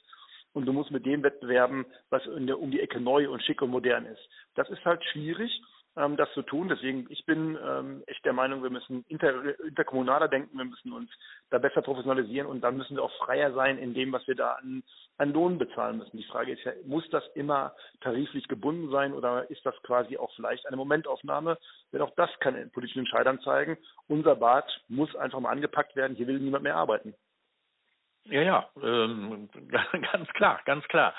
und 0.54 0.66
du 0.66 0.74
musst 0.74 0.90
mit 0.90 1.06
dem 1.06 1.22
wettbewerben, 1.22 1.86
was 2.10 2.24
der, 2.26 2.60
um 2.60 2.72
die 2.72 2.82
Ecke 2.82 3.00
neu 3.00 3.30
und 3.30 3.44
schick 3.44 3.62
und 3.62 3.70
modern 3.70 4.06
ist? 4.06 4.30
Das 4.56 4.68
ist 4.70 4.84
halt 4.84 5.04
schwierig 5.12 5.62
ähm, 5.98 6.16
das 6.16 6.32
zu 6.34 6.44
tun. 6.44 6.70
Deswegen, 6.70 7.08
ich 7.10 7.26
bin 7.26 7.58
ähm, 7.64 8.04
echt 8.06 8.24
der 8.24 8.34
Meinung, 8.34 8.64
wir 8.64 8.70
müssen 8.70 9.04
inter, 9.10 9.60
interkommunaler 9.66 10.28
denken, 10.28 10.58
wir 10.58 10.66
müssen 10.66 10.94
uns 10.94 11.10
da 11.50 11.58
besser 11.58 11.82
professionalisieren 11.82 12.48
und 12.48 12.62
dann 12.62 12.78
müssen 12.78 12.96
wir 12.96 13.04
auch 13.04 13.18
freier 13.18 13.52
sein 13.54 13.78
in 13.78 13.94
dem, 13.94 14.12
was 14.14 14.26
wir 14.28 14.36
da 14.36 14.54
an, 14.54 14.84
an 15.18 15.34
Lohn 15.34 15.58
bezahlen 15.58 15.98
müssen. 15.98 16.18
Die 16.18 16.26
Frage 16.26 16.54
ist 16.54 16.64
ja, 16.64 16.74
muss 16.86 17.10
das 17.10 17.24
immer 17.36 17.76
tariflich 18.02 18.48
gebunden 18.48 18.92
sein 18.92 19.14
oder 19.14 19.50
ist 19.50 19.66
das 19.66 19.76
quasi 19.84 20.18
auch 20.18 20.32
vielleicht 20.36 20.68
eine 20.68 20.78
Momentaufnahme? 20.78 21.58
Denn 21.92 22.02
auch 22.02 22.14
das 22.16 22.30
kann 22.40 22.70
politischen 22.72 23.00
Entscheidern 23.00 23.40
zeigen. 23.42 23.78
Unser 24.08 24.36
Bad 24.36 24.66
muss 24.88 25.16
einfach 25.16 25.40
mal 25.40 25.52
angepackt 25.52 25.96
werden. 25.96 26.16
Hier 26.16 26.28
will 26.28 26.40
niemand 26.40 26.64
mehr 26.64 26.76
arbeiten. 26.76 27.16
Ja, 28.30 28.42
ja, 28.42 28.70
ähm, 28.84 29.50
ganz 30.12 30.30
klar, 30.34 30.60
ganz 30.66 30.86
klar. 30.88 31.14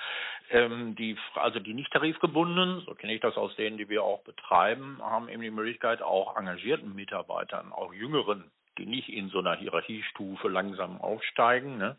Ähm, 0.51 0.95
die, 0.97 1.17
also 1.35 1.59
die 1.59 1.75
nicht 1.75 1.93
tarifgebundenen, 1.93 2.83
so 2.83 2.95
kenne 2.95 3.15
ich 3.15 3.21
das 3.21 3.37
aus 3.37 3.55
denen, 3.57 3.79
die 3.79 3.89
wir 3.89 4.03
auch 4.03 4.23
betreiben, 4.25 4.99
haben 5.03 5.29
eben 5.29 5.43
die 5.43 5.51
Möglichkeit, 5.51 6.03
auch 6.03 6.37
engagierten 6.37 6.95
Mitarbeitern, 6.95 7.73
auch 7.73 7.93
jüngeren, 7.93 8.51
die 8.79 8.87
nicht 8.87 9.09
in 9.09 9.29
so 9.29 9.39
einer 9.39 9.57
Hierarchiestufe 9.57 10.49
langsam 10.49 11.01
aufsteigen, 11.01 11.79
ne, 11.79 11.97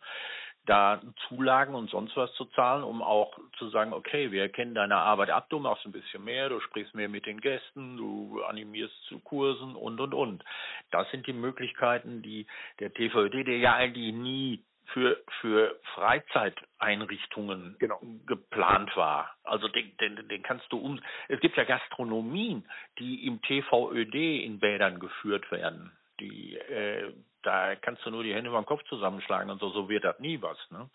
da 0.65 1.01
Zulagen 1.27 1.73
und 1.73 1.89
sonst 1.89 2.15
was 2.15 2.31
zu 2.33 2.45
zahlen, 2.45 2.83
um 2.83 3.01
auch 3.01 3.37
zu 3.57 3.69
sagen, 3.69 3.93
okay, 3.93 4.31
wir 4.31 4.43
erkennen 4.43 4.75
deine 4.75 4.97
Arbeit 4.97 5.31
ab, 5.31 5.49
du 5.49 5.57
machst 5.59 5.85
ein 5.85 5.91
bisschen 5.91 6.23
mehr, 6.23 6.49
du 6.49 6.59
sprichst 6.59 6.93
mehr 6.93 7.09
mit 7.09 7.25
den 7.25 7.41
Gästen, 7.41 7.97
du 7.97 8.43
animierst 8.43 8.93
zu 9.05 9.19
Kursen 9.19 9.75
und, 9.75 9.99
und, 9.99 10.13
und. 10.13 10.43
Das 10.91 11.09
sind 11.09 11.25
die 11.25 11.33
Möglichkeiten, 11.33 12.21
die 12.21 12.45
der 12.79 12.93
TVD, 12.93 13.43
der 13.45 13.57
ja 13.57 13.73
eigentlich 13.73 14.13
nie 14.13 14.63
für, 14.93 15.21
für 15.41 15.79
Freizeiteinrichtungen 15.95 17.75
genau. 17.79 17.99
geplant 18.25 18.95
war. 18.95 19.35
Also 19.43 19.67
den, 19.67 19.95
den, 19.97 20.27
den 20.27 20.43
kannst 20.43 20.71
du 20.71 20.77
um. 20.77 20.99
Es 21.27 21.39
gibt 21.39 21.57
ja 21.57 21.63
Gastronomien, 21.63 22.67
die 22.97 23.25
im 23.25 23.41
TVÖD 23.41 24.15
in 24.43 24.59
Bädern 24.59 24.99
geführt 24.99 25.49
werden. 25.51 25.91
Die, 26.19 26.57
äh, 26.57 27.13
da 27.43 27.75
kannst 27.75 28.05
du 28.05 28.11
nur 28.11 28.23
die 28.23 28.33
Hände 28.33 28.49
über 28.49 28.61
den 28.61 28.65
Kopf 28.65 28.83
zusammenschlagen 28.85 29.49
und 29.49 29.59
so, 29.59 29.69
so 29.69 29.89
wird 29.89 30.03
das 30.03 30.19
nie 30.19 30.41
was. 30.41 30.57
Ne? 30.71 30.89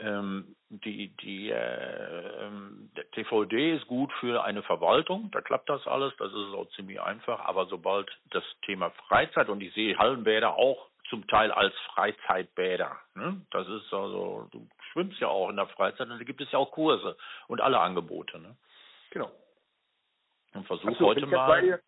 Ähm, 0.00 0.54
die, 0.68 1.08
die, 1.16 1.50
äh, 1.50 2.44
ähm, 2.44 2.90
der 2.96 3.10
TVD 3.10 3.74
ist 3.74 3.88
gut 3.88 4.12
für 4.20 4.44
eine 4.44 4.62
Verwaltung, 4.62 5.30
da 5.32 5.40
klappt 5.40 5.68
das 5.68 5.84
alles, 5.88 6.14
das 6.18 6.28
ist 6.28 6.54
auch 6.54 6.68
ziemlich 6.76 7.00
einfach, 7.00 7.40
aber 7.40 7.66
sobald 7.66 8.08
das 8.30 8.44
Thema 8.64 8.90
Freizeit 9.08 9.48
und 9.48 9.60
ich 9.60 9.74
sehe 9.74 9.98
Hallenbäder 9.98 10.54
auch 10.56 10.88
zum 11.08 11.26
Teil 11.26 11.52
als 11.52 11.74
Freizeitbäder. 11.94 12.96
Ne? 13.14 13.40
Das 13.50 13.68
ist 13.68 13.92
also, 13.92 14.48
du 14.50 14.66
schwimmst 14.92 15.20
ja 15.20 15.28
auch 15.28 15.50
in 15.50 15.56
der 15.56 15.66
Freizeit 15.66 16.08
und 16.08 16.18
da 16.18 16.24
gibt 16.24 16.40
es 16.40 16.50
ja 16.52 16.58
auch 16.58 16.72
Kurse 16.72 17.16
und 17.48 17.60
alle 17.60 17.78
Angebote. 17.80 18.38
Ne? 18.38 18.56
Genau. 19.10 19.30
Und 20.54 20.66
versuch 20.66 20.98
heute 21.00 21.26
mal. 21.26 21.80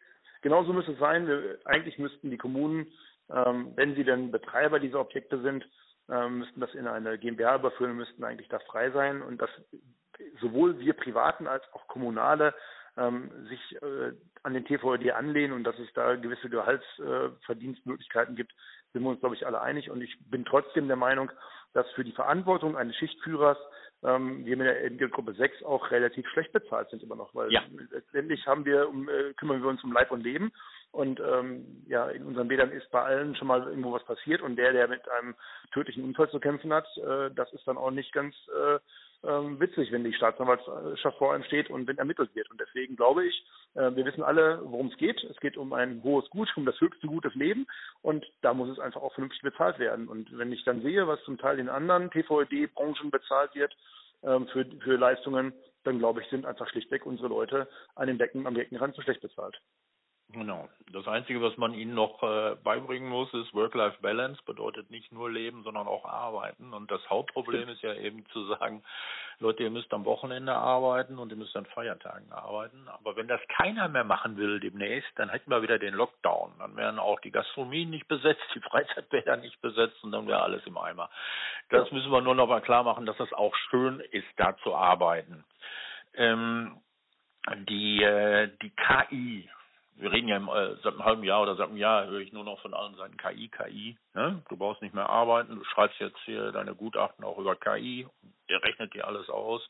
Genauso 0.42 0.72
müsste 0.72 0.92
es 0.92 0.98
sein. 0.98 1.26
Wir, 1.26 1.58
eigentlich 1.64 1.98
müssten 1.98 2.30
die 2.30 2.36
Kommunen, 2.36 2.86
ähm, 3.30 3.72
wenn 3.74 3.94
sie 3.94 4.04
denn 4.04 4.30
Betreiber 4.30 4.78
dieser 4.78 5.00
Objekte 5.00 5.40
sind, 5.40 5.66
ähm, 6.08 6.38
müssten 6.38 6.60
das 6.60 6.74
in 6.74 6.86
eine 6.86 7.18
GmbH 7.18 7.56
überführen, 7.56 7.96
müssten 7.96 8.22
eigentlich 8.22 8.48
da 8.48 8.58
frei 8.60 8.90
sein 8.90 9.22
und 9.22 9.40
dass 9.40 9.50
sowohl 10.40 10.78
wir 10.78 10.92
Privaten 10.94 11.46
als 11.46 11.64
auch 11.72 11.88
Kommunale 11.88 12.54
ähm, 12.96 13.30
sich 13.48 13.82
äh, 13.82 14.12
an 14.42 14.54
den 14.54 14.64
TVD 14.64 15.12
anlehnen 15.12 15.52
und 15.52 15.64
dass 15.64 15.78
es 15.78 15.92
da 15.94 16.14
gewisse 16.14 16.48
Gehaltsverdienstmöglichkeiten 16.48 18.34
äh, 18.34 18.36
gibt, 18.36 18.54
sind 18.96 19.04
wir 19.04 19.10
uns, 19.10 19.20
glaube 19.20 19.34
ich, 19.34 19.46
alle 19.46 19.60
einig. 19.60 19.90
Und 19.90 20.00
ich 20.00 20.16
bin 20.30 20.46
trotzdem 20.46 20.86
der 20.86 20.96
Meinung, 20.96 21.30
dass 21.74 21.86
für 21.90 22.02
die 22.02 22.12
Verantwortung 22.12 22.78
eines 22.78 22.96
Schichtführers 22.96 23.58
ähm, 24.02 24.46
wir 24.46 24.56
mit 24.56 24.66
der 24.66 24.82
Entgeltgruppe 24.84 25.34
6 25.34 25.62
auch 25.64 25.90
relativ 25.90 26.26
schlecht 26.28 26.52
bezahlt 26.52 26.88
sind 26.88 27.02
immer 27.02 27.16
noch, 27.16 27.34
weil 27.34 27.52
ja. 27.52 27.62
letztendlich 27.90 28.46
haben 28.46 28.64
wir, 28.64 28.88
um, 28.88 29.06
äh, 29.08 29.34
kümmern 29.34 29.62
wir 29.62 29.68
uns 29.68 29.84
um 29.84 29.92
Leib 29.92 30.10
und 30.10 30.22
Leben 30.22 30.50
und 30.92 31.20
ähm, 31.20 31.84
ja, 31.86 32.08
in 32.08 32.24
unseren 32.24 32.48
Bädern 32.48 32.70
ist 32.72 32.90
bei 32.90 33.02
allen 33.02 33.36
schon 33.36 33.48
mal 33.48 33.62
irgendwo 33.64 33.92
was 33.92 34.04
passiert 34.04 34.40
und 34.40 34.56
der, 34.56 34.72
der 34.72 34.88
mit 34.88 35.06
einem 35.10 35.34
tödlichen 35.72 36.04
Unfall 36.04 36.30
zu 36.30 36.40
kämpfen 36.40 36.72
hat, 36.72 36.86
äh, 36.96 37.30
das 37.34 37.52
ist 37.52 37.66
dann 37.66 37.76
auch 37.76 37.90
nicht 37.90 38.12
ganz 38.12 38.34
äh, 38.48 38.78
ähm, 39.26 39.60
witzig, 39.60 39.92
wenn 39.92 40.04
die 40.04 40.12
Staatsanwaltschaft 40.12 41.18
vor 41.18 41.34
einem 41.34 41.44
steht 41.44 41.70
und 41.70 41.86
wenn 41.86 41.98
ermittelt 41.98 42.34
wird. 42.34 42.50
Und 42.50 42.60
deswegen 42.60 42.96
glaube 42.96 43.26
ich, 43.26 43.44
äh, 43.74 43.94
wir 43.94 44.04
wissen 44.04 44.22
alle, 44.22 44.60
worum 44.64 44.88
es 44.88 44.96
geht. 44.96 45.22
Es 45.24 45.38
geht 45.40 45.56
um 45.56 45.72
ein 45.72 46.02
hohes 46.02 46.28
Gut, 46.30 46.50
um 46.56 46.64
das 46.64 46.80
höchste 46.80 47.06
Gut 47.06 47.24
des 47.24 47.34
Lebens 47.34 47.66
und 48.02 48.24
da 48.42 48.54
muss 48.54 48.70
es 48.70 48.78
einfach 48.78 49.02
auch 49.02 49.14
vernünftig 49.14 49.42
bezahlt 49.42 49.78
werden. 49.78 50.08
Und 50.08 50.36
wenn 50.36 50.52
ich 50.52 50.64
dann 50.64 50.82
sehe, 50.82 51.06
was 51.06 51.22
zum 51.24 51.38
Teil 51.38 51.58
in 51.58 51.68
anderen 51.68 52.10
TVD-Branchen 52.10 53.10
bezahlt 53.10 53.54
wird 53.54 53.76
ähm, 54.22 54.46
für, 54.48 54.64
für 54.82 54.96
Leistungen, 54.96 55.52
dann 55.84 55.98
glaube 55.98 56.22
ich, 56.22 56.28
sind 56.28 56.46
einfach 56.46 56.68
schlichtweg 56.68 57.06
unsere 57.06 57.28
Leute 57.28 57.68
an 57.94 58.08
den 58.08 58.18
Decken, 58.18 58.46
am 58.46 58.54
Deckenrand 58.54 58.94
zu 58.94 59.02
schlecht 59.02 59.20
bezahlt. 59.20 59.60
Genau. 60.32 60.68
Das 60.92 61.06
Einzige, 61.06 61.40
was 61.40 61.56
man 61.56 61.72
ihnen 61.72 61.94
noch 61.94 62.22
äh, 62.22 62.56
beibringen 62.56 63.08
muss, 63.08 63.32
ist 63.32 63.54
Work-Life-Balance. 63.54 64.42
Bedeutet 64.44 64.90
nicht 64.90 65.12
nur 65.12 65.30
Leben, 65.30 65.62
sondern 65.62 65.86
auch 65.86 66.04
Arbeiten. 66.04 66.72
Und 66.72 66.90
das 66.90 67.08
Hauptproblem 67.08 67.68
ist 67.68 67.82
ja 67.82 67.94
eben 67.94 68.26
zu 68.26 68.44
sagen, 68.46 68.82
Leute, 69.38 69.62
ihr 69.62 69.70
müsst 69.70 69.92
am 69.92 70.04
Wochenende 70.04 70.54
arbeiten 70.54 71.18
und 71.18 71.30
ihr 71.30 71.36
müsst 71.36 71.56
an 71.56 71.66
Feiertagen 71.66 72.32
arbeiten. 72.32 72.88
Aber 72.88 73.14
wenn 73.16 73.28
das 73.28 73.40
keiner 73.56 73.88
mehr 73.88 74.02
machen 74.04 74.36
will 74.36 74.58
demnächst, 74.58 75.10
dann 75.16 75.28
hätten 75.28 75.50
wir 75.50 75.62
wieder 75.62 75.78
den 75.78 75.94
Lockdown. 75.94 76.54
Dann 76.58 76.76
wären 76.76 76.98
auch 76.98 77.20
die 77.20 77.30
Gastronomien 77.30 77.90
nicht 77.90 78.08
besetzt, 78.08 78.42
die 78.54 78.60
Freizeitbäder 78.60 79.36
nicht 79.36 79.60
besetzt 79.60 80.02
und 80.02 80.10
dann 80.10 80.26
wäre 80.26 80.42
alles 80.42 80.66
im 80.66 80.76
Eimer. 80.76 81.08
Das 81.68 81.90
müssen 81.92 82.10
wir 82.10 82.20
nur 82.20 82.34
noch 82.34 82.48
mal 82.48 82.62
klar 82.62 82.82
machen, 82.82 83.06
dass 83.06 83.18
es 83.20 83.32
auch 83.32 83.54
schön 83.70 84.00
ist, 84.10 84.28
da 84.36 84.56
zu 84.58 84.74
arbeiten. 84.74 85.44
Ähm, 86.14 86.80
die, 87.68 88.02
äh, 88.02 88.50
die 88.62 88.70
KI, 88.70 89.48
wir 89.98 90.12
reden 90.12 90.28
ja 90.28 90.36
im, 90.36 90.48
äh, 90.48 90.76
seit 90.82 90.94
einem 90.94 91.04
halben 91.04 91.24
Jahr 91.24 91.42
oder 91.42 91.56
seit 91.56 91.68
einem 91.68 91.76
Jahr 91.76 92.06
höre 92.06 92.20
ich 92.20 92.32
nur 92.32 92.44
noch 92.44 92.60
von 92.60 92.74
allen 92.74 92.94
Seiten 92.96 93.16
KI, 93.16 93.48
KI. 93.48 93.96
Ne? 94.14 94.42
Du 94.48 94.56
brauchst 94.56 94.82
nicht 94.82 94.94
mehr 94.94 95.08
arbeiten, 95.08 95.56
du 95.56 95.64
schreibst 95.64 95.98
jetzt 96.00 96.18
hier 96.24 96.52
deine 96.52 96.74
Gutachten 96.74 97.24
auch 97.24 97.38
über 97.38 97.56
KI, 97.56 98.06
der 98.48 98.62
rechnet 98.62 98.94
dir 98.94 99.06
alles 99.06 99.28
aus. 99.30 99.68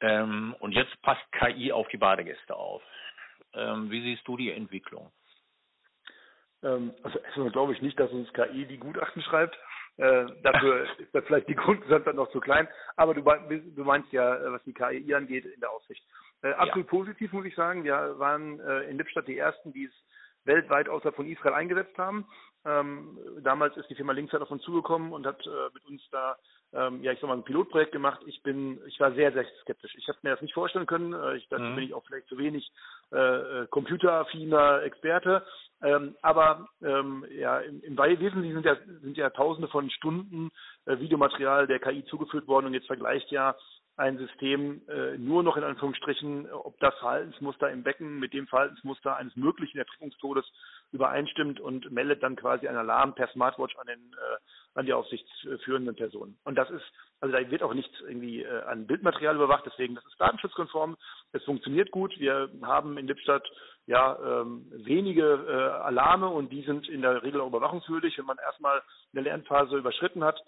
Ähm, 0.00 0.54
und 0.60 0.72
jetzt 0.72 1.00
passt 1.02 1.24
KI 1.32 1.72
auf 1.72 1.88
die 1.88 1.96
Badegäste 1.96 2.54
auf. 2.54 2.82
Ähm, 3.54 3.90
wie 3.90 4.02
siehst 4.02 4.26
du 4.28 4.36
die 4.36 4.52
Entwicklung? 4.52 5.10
Ähm, 6.62 6.94
also 7.02 7.18
erstmal 7.18 7.50
glaube 7.50 7.72
ich 7.72 7.82
nicht, 7.82 7.98
dass 7.98 8.10
uns 8.10 8.32
KI 8.32 8.66
die 8.66 8.78
Gutachten 8.78 9.22
schreibt. 9.22 9.56
Äh, 9.96 10.26
dafür 10.42 10.86
ist 10.98 11.14
da 11.14 11.22
vielleicht 11.22 11.48
die 11.48 11.54
Grundgesamt 11.54 12.06
dann 12.06 12.16
noch 12.16 12.30
zu 12.30 12.40
klein. 12.40 12.68
Aber 12.96 13.14
du, 13.14 13.22
du 13.22 13.84
meinst 13.84 14.12
ja, 14.12 14.36
äh, 14.36 14.52
was 14.52 14.62
die 14.64 14.74
KI 14.74 15.14
angeht, 15.14 15.46
in 15.46 15.60
der 15.60 15.70
Aussicht. 15.70 16.04
Äh, 16.42 16.52
absolut 16.52 16.86
ja. 16.86 16.90
positiv, 16.90 17.32
muss 17.32 17.46
ich 17.46 17.54
sagen. 17.54 17.84
Wir 17.84 18.18
waren 18.18 18.60
äh, 18.60 18.82
in 18.82 18.98
Lippstadt 18.98 19.28
die 19.28 19.38
Ersten, 19.38 19.72
die 19.72 19.84
es 19.84 19.92
weltweit 20.44 20.88
außerhalb 20.88 21.16
von 21.16 21.26
Israel 21.26 21.54
eingesetzt 21.54 21.96
haben. 21.98 22.26
Ähm, 22.64 23.18
damals 23.42 23.76
ist 23.76 23.88
die 23.88 23.94
Firma 23.94 24.12
Linksat 24.12 24.42
auf 24.42 24.50
uns 24.50 24.62
zugekommen 24.62 25.12
und 25.12 25.24
hat 25.24 25.46
äh, 25.46 25.50
mit 25.72 25.84
uns 25.86 26.02
da, 26.10 26.36
ähm, 26.72 27.00
ja, 27.02 27.12
ich 27.12 27.20
sag 27.20 27.28
mal, 27.28 27.36
ein 27.36 27.44
Pilotprojekt 27.44 27.92
gemacht. 27.92 28.20
Ich 28.26 28.42
bin, 28.42 28.80
ich 28.86 28.98
war 28.98 29.12
sehr, 29.12 29.32
sehr 29.32 29.44
skeptisch. 29.60 29.94
Ich 29.96 30.08
habe 30.08 30.18
mir 30.22 30.30
das 30.30 30.42
nicht 30.42 30.54
vorstellen 30.54 30.86
können. 30.86 31.12
Äh, 31.12 31.36
ich 31.36 31.48
dachte, 31.48 31.62
mhm. 31.62 31.76
bin 31.76 31.84
ich 31.84 31.94
auch 31.94 32.04
vielleicht 32.04 32.26
zu 32.26 32.38
wenig 32.38 32.68
äh, 33.12 33.18
äh, 33.18 33.66
computeraffiner 33.68 34.82
Experte. 34.82 35.46
Ähm, 35.82 36.16
aber 36.22 36.68
ähm, 36.82 37.24
ja, 37.30 37.60
im, 37.60 37.82
im 37.82 37.96
Wesentlichen 37.96 38.54
sind 38.54 38.64
ja, 38.64 38.76
sind 39.02 39.16
ja 39.16 39.30
Tausende 39.30 39.68
von 39.68 39.88
Stunden 39.90 40.50
äh, 40.86 40.98
Videomaterial 40.98 41.68
der 41.68 41.78
KI 41.78 42.04
zugeführt 42.06 42.48
worden 42.48 42.66
und 42.66 42.74
jetzt 42.74 42.86
vergleicht 42.86 43.30
ja 43.30 43.54
ein 43.96 44.18
System 44.18 44.82
äh, 44.88 45.16
nur 45.16 45.42
noch 45.42 45.56
in 45.56 45.64
Anführungsstrichen, 45.64 46.50
ob 46.52 46.78
das 46.80 46.94
Verhaltensmuster 46.98 47.70
im 47.70 47.82
Becken 47.82 48.18
mit 48.18 48.34
dem 48.34 48.46
Verhaltensmuster 48.46 49.16
eines 49.16 49.34
möglichen 49.36 49.78
Ertrinkungstodes 49.78 50.44
übereinstimmt 50.92 51.60
und 51.60 51.90
meldet 51.90 52.22
dann 52.22 52.36
quasi 52.36 52.68
einen 52.68 52.78
Alarm 52.78 53.14
per 53.14 53.28
Smartwatch 53.28 53.76
an 53.76 53.86
den 53.86 54.12
äh, 54.12 54.36
an 54.76 54.84
die 54.84 54.92
aufsichtsführenden 54.92 55.96
Personen. 55.96 56.36
Und 56.44 56.56
das 56.56 56.70
ist, 56.70 56.84
also 57.20 57.34
da 57.34 57.50
wird 57.50 57.62
auch 57.62 57.72
nichts 57.72 57.94
irgendwie 58.00 58.42
äh, 58.42 58.62
an 58.64 58.86
Bildmaterial 58.86 59.34
überwacht, 59.34 59.64
deswegen 59.64 59.94
das 59.94 60.04
ist 60.04 60.20
datenschutzkonform, 60.20 60.96
es 61.32 61.42
funktioniert 61.44 61.90
gut. 61.90 62.18
Wir 62.18 62.50
haben 62.62 62.98
in 62.98 63.06
Lippstadt 63.06 63.48
ja 63.86 64.18
ähm, 64.22 64.66
wenige 64.70 65.22
äh, 65.22 65.82
Alarme 65.82 66.28
und 66.28 66.52
die 66.52 66.62
sind 66.62 66.88
in 66.88 67.00
der 67.00 67.22
Regel 67.22 67.40
auch 67.40 67.48
überwachungswürdig, 67.48 68.18
wenn 68.18 68.26
man 68.26 68.38
erstmal 68.38 68.82
eine 69.12 69.22
Lernphase 69.22 69.78
überschritten 69.78 70.22
hat 70.22 70.38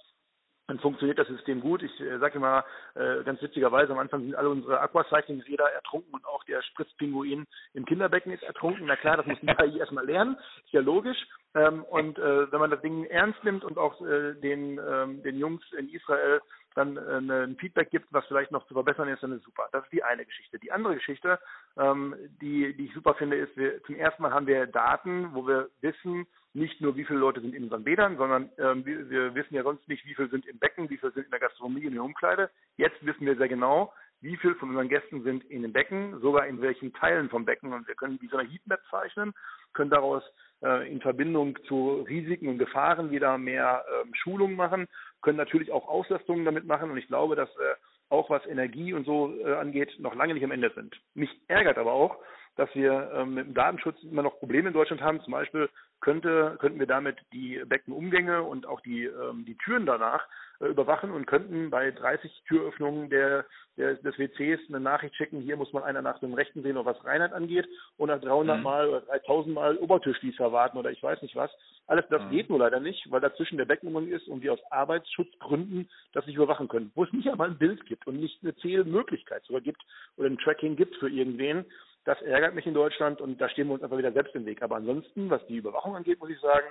dann 0.69 0.79
funktioniert 0.79 1.19
das 1.19 1.27
System 1.29 1.61
gut. 1.61 1.83
Ich 1.83 2.01
äh, 2.01 2.19
sage 2.19 2.37
immer 2.37 2.65
äh, 2.95 3.25
ganz 3.25 3.43
witzigerweise, 3.43 3.93
am 3.93 3.99
Anfang 3.99 4.21
sind 4.21 4.35
alle 4.35 4.51
unsere 4.51 4.81
Aquacycling-Räder 4.81 5.73
ertrunken 5.73 6.13
und 6.13 6.25
auch 6.27 6.45
der 6.45 6.63
Spritzpinguin 6.63 7.47
im 7.73 7.85
Kinderbecken 7.87 8.33
ist 8.33 8.43
ertrunken. 8.43 8.87
Na 8.87 8.97
klar, 8.97 9.17
das 9.17 9.27
muss 9.27 9.41
die 9.41 9.47
KI 9.47 9.79
erstmal 9.79 10.05
lernen, 10.05 10.37
ist 10.65 10.73
ja 10.73 10.81
logisch. 10.81 11.19
Ähm, 11.55 11.85
und 11.85 12.19
äh, 12.19 12.53
wenn 12.53 12.61
man 12.61 12.71
das 12.71 12.83
Ding 12.83 13.05
ernst 13.05 13.43
nimmt 13.43 13.65
und 13.65 13.79
auch 13.79 14.01
äh, 14.03 14.35
den, 14.35 14.79
ähm, 14.79 15.23
den 15.23 15.39
Jungs 15.39 15.65
in 15.73 15.89
Israel 15.89 16.41
dann 16.75 16.97
äh, 16.97 17.45
ein 17.45 17.57
Feedback 17.57 17.91
gibt, 17.91 18.13
was 18.13 18.27
vielleicht 18.27 18.53
noch 18.53 18.67
zu 18.67 18.75
verbessern 18.75 19.09
ist, 19.09 19.23
dann 19.23 19.33
ist 19.33 19.45
super. 19.45 19.69
Das 19.73 19.85
ist 19.85 19.93
die 19.93 20.05
eine 20.05 20.27
Geschichte. 20.27 20.59
Die 20.59 20.71
andere 20.71 20.95
Geschichte, 20.95 21.39
ähm, 21.79 22.15
die, 22.43 22.77
die 22.77 22.87
ich 22.87 22.95
super 22.95 23.15
finde, 23.15 23.37
ist, 23.37 23.57
wir, 23.57 23.83
zum 23.85 23.97
ersten 23.97 24.23
Mal 24.23 24.33
haben 24.33 24.47
wir 24.47 24.67
Daten, 24.67 25.35
wo 25.35 25.47
wir 25.47 25.71
wissen, 25.81 26.27
nicht 26.59 26.81
nur, 26.81 26.97
wie 26.97 27.05
viele 27.05 27.19
Leute 27.19 27.41
sind 27.41 27.55
in 27.55 27.65
unseren 27.65 27.85
Bädern, 27.85 28.17
sondern 28.17 28.51
ähm, 28.59 28.85
wir, 28.85 29.09
wir 29.09 29.35
wissen 29.35 29.55
ja 29.55 29.63
sonst 29.63 29.87
nicht, 29.89 30.05
wie 30.07 30.15
viele 30.15 30.29
sind 30.29 30.47
im 30.47 30.59
Becken, 30.59 30.91
wie 30.91 30.99
viele 30.99 31.13
sind 31.13 31.25
in 31.25 31.31
der 31.31 31.41
Gastronomie, 31.41 31.85
in 31.85 31.95
der 31.95 32.05
Umkleide. 32.05 32.51
Jetzt 32.77 33.05
wissen 33.05 33.27
wir 33.27 33.37
sehr 33.37 33.49
genau, 33.49 33.93
wie 34.21 34.37
viele 34.37 34.55
von 34.57 34.71
unseren 34.71 34.89
Gästen 34.89 35.23
sind 35.23 35.45
in 35.45 35.63
den 35.63 35.73
Becken, 35.73 36.21
sogar 36.21 36.47
in 36.47 36.61
welchen 36.61 36.93
Teilen 36.93 37.29
vom 37.29 37.45
Becken. 37.45 37.73
Und 37.73 37.87
wir 37.87 37.95
können 37.95 38.19
wie 38.21 38.29
so 38.29 38.37
eine 38.37 38.49
Heatmap 38.49 38.81
zeichnen, 38.91 39.33
können 39.73 39.91
daraus 39.91 40.23
äh, 40.63 40.91
in 40.91 41.01
Verbindung 41.01 41.57
zu 41.67 42.05
Risiken 42.09 42.49
und 42.49 42.59
Gefahren 42.59 43.11
wieder 43.11 43.39
mehr 43.39 43.85
ähm, 44.03 44.13
Schulungen 44.15 44.57
machen, 44.57 44.89
können 45.23 45.39
natürlich 45.39 45.71
auch 45.71 45.89
Auslastungen 45.89 46.45
damit 46.45 46.67
machen. 46.67 46.91
Und 46.91 46.97
ich 46.99 47.07
glaube, 47.07 47.37
dass 47.37 47.49
äh, 47.51 47.75
auch 48.09 48.31
was 48.31 48.45
Energie 48.47 48.93
und 48.93 49.05
so 49.05 49.35
äh, 49.39 49.55
angeht, 49.55 49.95
noch 49.99 50.15
lange 50.15 50.35
nicht 50.35 50.45
am 50.45 50.51
Ende 50.51 50.73
sind. 50.75 50.97
Mich 51.15 51.31
ärgert 51.49 51.79
aber 51.79 51.93
auch, 51.93 52.19
dass 52.59 52.75
wir 52.75 53.13
ähm, 53.15 53.35
mit 53.35 53.47
dem 53.47 53.55
Datenschutz 53.55 54.03
immer 54.03 54.23
noch 54.23 54.41
Probleme 54.41 54.69
in 54.69 54.75
Deutschland 54.75 55.01
haben. 55.01 55.21
Zum 55.23 55.33
Beispiel 55.33 55.69
könnte, 56.01 56.57
könnten 56.59 56.81
wir 56.81 56.89
damit 56.89 57.17
die 57.33 57.63
Beckenumgänge 57.65 58.43
und 58.43 58.67
auch 58.67 58.81
die, 58.81 59.05
ähm, 59.05 59.45
die 59.45 59.57
Türen 59.57 59.87
danach 59.87 60.27
äh, 60.61 60.67
überwachen 60.67 61.13
und 61.13 61.27
könnten 61.27 61.71
bei 61.71 61.93
30 61.93 62.43
Türöffnungen 62.49 63.11
der, 63.11 63.45
der, 63.77 63.95
des 63.95 64.19
WCs 64.19 64.69
eine 64.69 64.81
Nachricht 64.81 65.15
schicken, 65.15 65.41
hier 65.41 65.57
muss 65.57 65.73
man 65.73 65.85
einer 65.85 66.03
nach 66.03 66.19
dem 66.19 66.35
Rechten 66.35 66.65
sehen, 66.65 66.77
was 66.83 67.05
Reinheit 67.05 67.33
angeht, 67.33 67.69
und 67.97 68.09
nach 68.09 68.21
300 68.21 68.57
mhm. 68.57 68.63
Mal 68.65 68.89
oder 68.89 69.01
3000 69.03 69.55
Mal 69.55 69.77
Obertürschließer 69.77 70.51
warten 70.51 70.79
oder 70.79 70.91
ich 70.91 71.01
weiß 71.03 71.23
nicht 71.23 71.37
was. 71.37 71.53
Alles 71.87 72.07
das 72.11 72.23
mhm. 72.25 72.31
geht 72.31 72.51
nur 72.51 72.59
leider 72.59 72.81
nicht, 72.81 73.09
weil 73.13 73.21
dazwischen 73.21 73.57
der 73.57 73.67
Beckenumgang 73.67 74.09
ist 74.09 74.27
und 74.27 74.43
wir 74.43 74.53
aus 74.53 74.73
Arbeitsschutzgründen 74.73 75.89
das 76.13 76.27
nicht 76.27 76.37
überwachen 76.37 76.67
können. 76.67 76.91
Wo 76.97 77.05
es 77.05 77.13
nicht 77.13 77.29
einmal 77.29 77.51
ein 77.51 77.59
Bild 77.59 77.87
gibt 77.87 78.09
und 78.09 78.19
nicht 78.19 78.43
eine 78.43 78.57
Zählmöglichkeit 78.57 79.45
sogar 79.45 79.61
gibt 79.63 79.83
oder 80.17 80.29
ein 80.29 80.39
Tracking 80.39 80.75
gibt 80.75 80.97
für 80.97 81.09
irgendwen, 81.09 81.65
das 82.09 82.23
ärgert 82.23 82.55
mich 82.55 82.67
in 82.67 82.73
Deutschland 82.73 83.21
und 83.21 83.39
da 83.39 83.51
stehen 83.51 83.67
wir 83.67 83.75
uns 83.75 83.83
einfach 83.83 83.99
wieder 83.99 84.13
selbst 84.13 84.35
im 84.35 84.47
Weg. 84.47 84.63
Aber 84.63 84.77
ansonsten, 84.77 85.29
was 85.29 85.47
die 85.47 85.57
Überwachung 85.57 85.95
angeht, 85.95 86.19
muss 86.19 86.31
ich 86.31 86.41
sagen, 86.41 86.67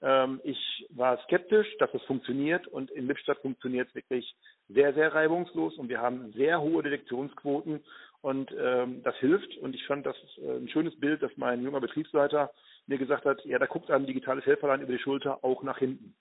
ähm, 0.00 0.40
ich 0.44 0.86
war 0.88 1.22
skeptisch, 1.24 1.66
dass 1.78 1.92
es 1.92 2.02
funktioniert 2.04 2.66
und 2.68 2.90
in 2.92 3.06
Lippstadt 3.06 3.36
funktioniert 3.40 3.88
es 3.88 3.94
wirklich 3.94 4.34
sehr, 4.70 4.94
sehr 4.94 5.14
reibungslos 5.14 5.76
und 5.76 5.90
wir 5.90 6.00
haben 6.00 6.32
sehr 6.32 6.62
hohe 6.62 6.82
Detektionsquoten 6.82 7.84
und 8.22 8.50
ähm, 8.58 9.02
das 9.02 9.14
hilft 9.16 9.58
und 9.58 9.74
ich 9.74 9.84
fand 9.86 10.06
das 10.06 10.16
äh, 10.38 10.56
ein 10.56 10.70
schönes 10.70 10.98
Bild, 10.98 11.22
dass 11.22 11.36
mein 11.36 11.62
junger 11.62 11.80
Betriebsleiter 11.80 12.50
mir 12.86 12.96
gesagt 12.96 13.26
hat, 13.26 13.44
ja, 13.44 13.58
da 13.58 13.66
guckt 13.66 13.90
ein 13.90 14.06
digitales 14.06 14.46
Helferlein 14.46 14.80
über 14.80 14.92
die 14.92 15.02
Schulter 15.02 15.44
auch 15.44 15.62
nach 15.62 15.76
hinten 15.76 16.14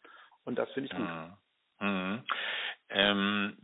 und 0.43 0.59
das 0.59 0.69
finde 0.71 0.89
ich 0.91 0.97
gut. 0.97 1.07
Mhm. 1.07 1.87
Mhm. 1.87 2.23
Ähm, 2.89 3.57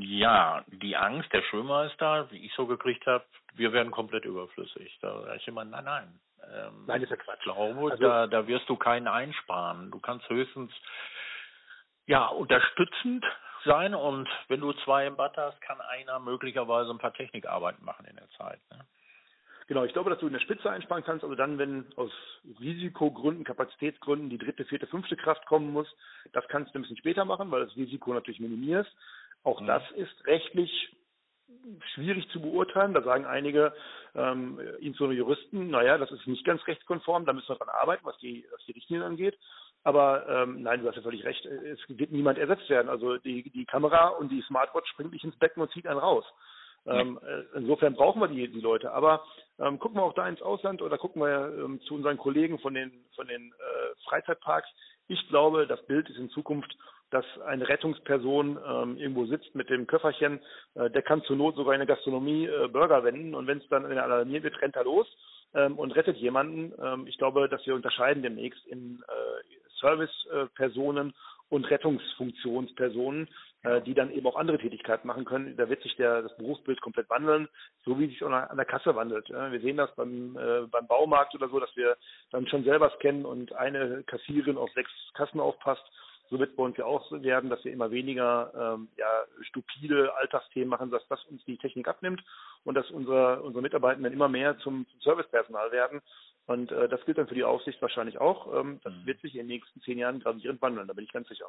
ja, 0.00 0.64
die 0.66 0.96
Angst 0.96 1.32
der 1.32 1.42
Schwimmer 1.42 1.84
ist 1.84 2.00
da, 2.00 2.30
wie 2.30 2.44
ich 2.44 2.52
so 2.54 2.66
gekriegt 2.66 3.06
habe, 3.06 3.24
wir 3.54 3.72
werden 3.72 3.92
komplett 3.92 4.24
überflüssig. 4.24 4.98
Da 5.00 5.32
ist 5.34 5.46
immer, 5.46 5.64
nein, 5.64 5.84
nein. 5.84 6.20
Ähm, 6.52 6.84
nein, 6.86 7.02
ist 7.02 7.10
ja 7.10 7.16
Quatsch. 7.16 7.38
Ich 7.38 7.44
glaube, 7.44 7.90
also, 7.92 8.02
da, 8.02 8.26
da 8.26 8.46
wirst 8.46 8.68
du 8.68 8.76
keinen 8.76 9.08
einsparen. 9.08 9.90
Du 9.90 10.00
kannst 10.00 10.28
höchstens 10.28 10.72
ja 12.06 12.26
unterstützend 12.26 13.24
sein 13.64 13.94
und 13.94 14.28
wenn 14.48 14.60
du 14.60 14.72
zwei 14.84 15.06
im 15.06 15.16
Bad 15.16 15.36
hast, 15.36 15.60
kann 15.60 15.80
einer 15.80 16.18
möglicherweise 16.18 16.90
ein 16.90 16.98
paar 16.98 17.14
Technikarbeiten 17.14 17.84
machen 17.84 18.06
in 18.06 18.16
der 18.16 18.28
Zeit. 18.30 18.60
Ne? 18.70 18.84
Genau, 19.66 19.84
ich 19.84 19.92
glaube, 19.94 20.10
dass 20.10 20.18
du 20.18 20.26
in 20.26 20.32
der 20.32 20.40
Spitze 20.40 20.70
einsparen 20.70 21.04
kannst, 21.04 21.24
also 21.24 21.34
dann, 21.34 21.58
wenn 21.58 21.86
aus 21.96 22.10
Risikogründen, 22.60 23.44
Kapazitätsgründen 23.44 24.28
die 24.28 24.38
dritte, 24.38 24.64
vierte, 24.66 24.86
fünfte 24.86 25.16
Kraft 25.16 25.46
kommen 25.46 25.72
muss, 25.72 25.88
das 26.32 26.46
kannst 26.48 26.74
du 26.74 26.78
ein 26.78 26.82
bisschen 26.82 26.98
später 26.98 27.24
machen, 27.24 27.50
weil 27.50 27.64
das 27.64 27.76
Risiko 27.76 28.12
natürlich 28.12 28.40
minimierst. 28.40 28.90
Auch 29.42 29.60
mhm. 29.60 29.66
das 29.66 29.82
ist 29.92 30.26
rechtlich 30.26 30.94
schwierig 31.94 32.28
zu 32.30 32.40
beurteilen. 32.40 32.94
Da 32.94 33.02
sagen 33.02 33.24
einige, 33.24 33.72
ähm, 34.14 34.60
insbesondere 34.80 35.18
Juristen, 35.18 35.70
naja, 35.70 35.98
das 35.98 36.10
ist 36.12 36.26
nicht 36.26 36.44
ganz 36.44 36.66
rechtskonform, 36.66 37.24
da 37.24 37.32
müssen 37.32 37.48
wir 37.48 37.56
dran 37.56 37.68
arbeiten, 37.68 38.04
was 38.04 38.16
die, 38.18 38.46
was 38.52 38.64
die 38.66 38.72
Richtlinien 38.72 39.06
angeht. 39.06 39.38
Aber 39.82 40.26
ähm, 40.28 40.62
nein, 40.62 40.80
du 40.80 40.88
hast 40.88 40.96
ja 40.96 41.02
völlig 41.02 41.24
recht, 41.24 41.44
es 41.44 41.78
wird 41.88 42.10
niemand 42.10 42.38
ersetzt 42.38 42.68
werden. 42.70 42.88
Also 42.88 43.18
die, 43.18 43.50
die 43.50 43.66
Kamera 43.66 44.08
und 44.08 44.30
die 44.30 44.42
Smartwatch 44.42 44.90
springt 44.90 45.12
nicht 45.12 45.24
ins 45.24 45.36
Becken 45.36 45.62
und 45.62 45.70
zieht 45.72 45.86
einen 45.86 45.98
raus. 45.98 46.24
Ähm, 46.86 47.18
äh, 47.22 47.58
insofern 47.58 47.94
brauchen 47.94 48.20
wir 48.20 48.28
die, 48.28 48.48
die 48.48 48.60
Leute. 48.60 48.92
Aber 48.92 49.24
ähm, 49.58 49.78
gucken 49.78 49.98
wir 49.98 50.04
auch 50.04 50.14
da 50.14 50.28
ins 50.28 50.42
Ausland 50.42 50.82
oder 50.82 50.98
gucken 50.98 51.22
wir 51.22 51.52
ähm, 51.64 51.80
zu 51.82 51.94
unseren 51.94 52.18
Kollegen 52.18 52.58
von 52.58 52.74
den, 52.74 52.92
von 53.14 53.26
den 53.26 53.52
äh, 53.52 54.08
Freizeitparks. 54.08 54.68
Ich 55.08 55.28
glaube, 55.28 55.66
das 55.66 55.84
Bild 55.86 56.08
ist 56.08 56.18
in 56.18 56.30
Zukunft, 56.30 56.76
dass 57.10 57.24
eine 57.46 57.68
Rettungsperson 57.68 58.58
ähm, 58.66 58.96
irgendwo 58.98 59.26
sitzt 59.26 59.54
mit 59.54 59.70
dem 59.70 59.86
Köfferchen, 59.86 60.40
äh, 60.74 60.90
der 60.90 61.02
kann 61.02 61.22
zur 61.22 61.36
Not 61.36 61.54
sogar 61.56 61.74
in 61.74 61.80
der 61.80 61.86
Gastronomie 61.86 62.46
äh, 62.46 62.68
Burger 62.68 63.04
wenden 63.04 63.34
und 63.34 63.46
wenn 63.46 63.58
es 63.58 63.68
dann 63.68 63.84
in 63.84 63.90
der 63.90 64.04
alarmiert 64.04 64.42
wird, 64.42 64.60
rennt 64.60 64.76
er 64.76 64.84
los 64.84 65.06
ähm, 65.54 65.78
und 65.78 65.92
rettet 65.92 66.16
jemanden. 66.16 66.72
Ähm, 66.82 67.06
ich 67.06 67.16
glaube, 67.18 67.48
dass 67.48 67.64
wir 67.66 67.74
unterscheiden 67.74 68.22
demnächst 68.22 68.66
in 68.66 69.02
äh, 69.06 69.80
Servicepersonen 69.80 71.14
und 71.50 71.70
Rettungsfunktionspersonen, 71.70 73.26
äh, 73.26 73.30
die 73.86 73.94
dann 73.94 74.10
eben 74.10 74.26
auch 74.26 74.36
andere 74.36 74.58
Tätigkeiten 74.58 75.08
machen 75.08 75.24
können. 75.24 75.56
Da 75.56 75.68
wird 75.68 75.82
sich 75.82 75.96
der, 75.96 76.22
das 76.22 76.36
Berufsbild 76.36 76.80
komplett 76.80 77.08
wandeln, 77.08 77.48
so 77.84 77.98
wie 77.98 78.08
sich 78.08 78.22
auch 78.22 78.30
an 78.30 78.56
der 78.56 78.66
Kasse 78.66 78.94
wandelt. 78.94 79.30
Wir 79.30 79.60
sehen 79.60 79.78
das 79.78 79.94
beim, 79.94 80.36
äh, 80.36 80.66
beim 80.66 80.86
Baumarkt 80.86 81.34
oder 81.34 81.48
so, 81.48 81.58
dass 81.60 81.74
wir 81.74 81.96
dann 82.30 82.46
schon 82.46 82.64
selber 82.64 82.92
scannen 82.98 83.24
und 83.24 83.54
eine 83.54 84.02
Kassierin 84.04 84.58
auf 84.58 84.70
sechs 84.72 84.90
Kassen 85.14 85.40
aufpasst. 85.40 85.84
So 86.30 86.38
wird 86.38 86.56
bei 86.56 86.62
uns 86.62 86.76
ja 86.76 86.84
auch 86.84 87.10
werden, 87.12 87.50
dass 87.50 87.64
wir 87.64 87.72
immer 87.72 87.90
weniger 87.90 88.52
ähm, 88.54 88.88
ja, 88.96 89.06
stupide 89.42 90.14
Alltagsthemen 90.16 90.68
machen, 90.68 90.90
dass 90.90 91.06
das 91.08 91.24
uns 91.26 91.44
die 91.44 91.58
Technik 91.58 91.86
abnimmt 91.86 92.22
und 92.64 92.74
dass 92.74 92.90
unsere, 92.90 93.42
unsere 93.42 93.62
Mitarbeitenden 93.62 94.12
immer 94.12 94.28
mehr 94.28 94.58
zum, 94.58 94.86
zum 94.90 95.00
Servicepersonal 95.00 95.70
werden. 95.72 96.00
Und 96.46 96.72
äh, 96.72 96.88
das 96.88 97.04
gilt 97.04 97.18
dann 97.18 97.28
für 97.28 97.34
die 97.34 97.44
Aufsicht 97.44 97.80
wahrscheinlich 97.80 98.18
auch. 98.18 98.58
Ähm, 98.58 98.80
das 98.84 98.92
mhm. 98.92 99.06
wird 99.06 99.20
sich 99.20 99.34
in 99.34 99.40
den 99.40 99.46
nächsten 99.48 99.80
zehn 99.82 99.98
Jahren 99.98 100.20
gravierend 100.20 100.60
wandeln, 100.60 100.88
da 100.88 100.94
bin 100.94 101.04
ich 101.04 101.12
ganz 101.12 101.28
sicher. 101.28 101.46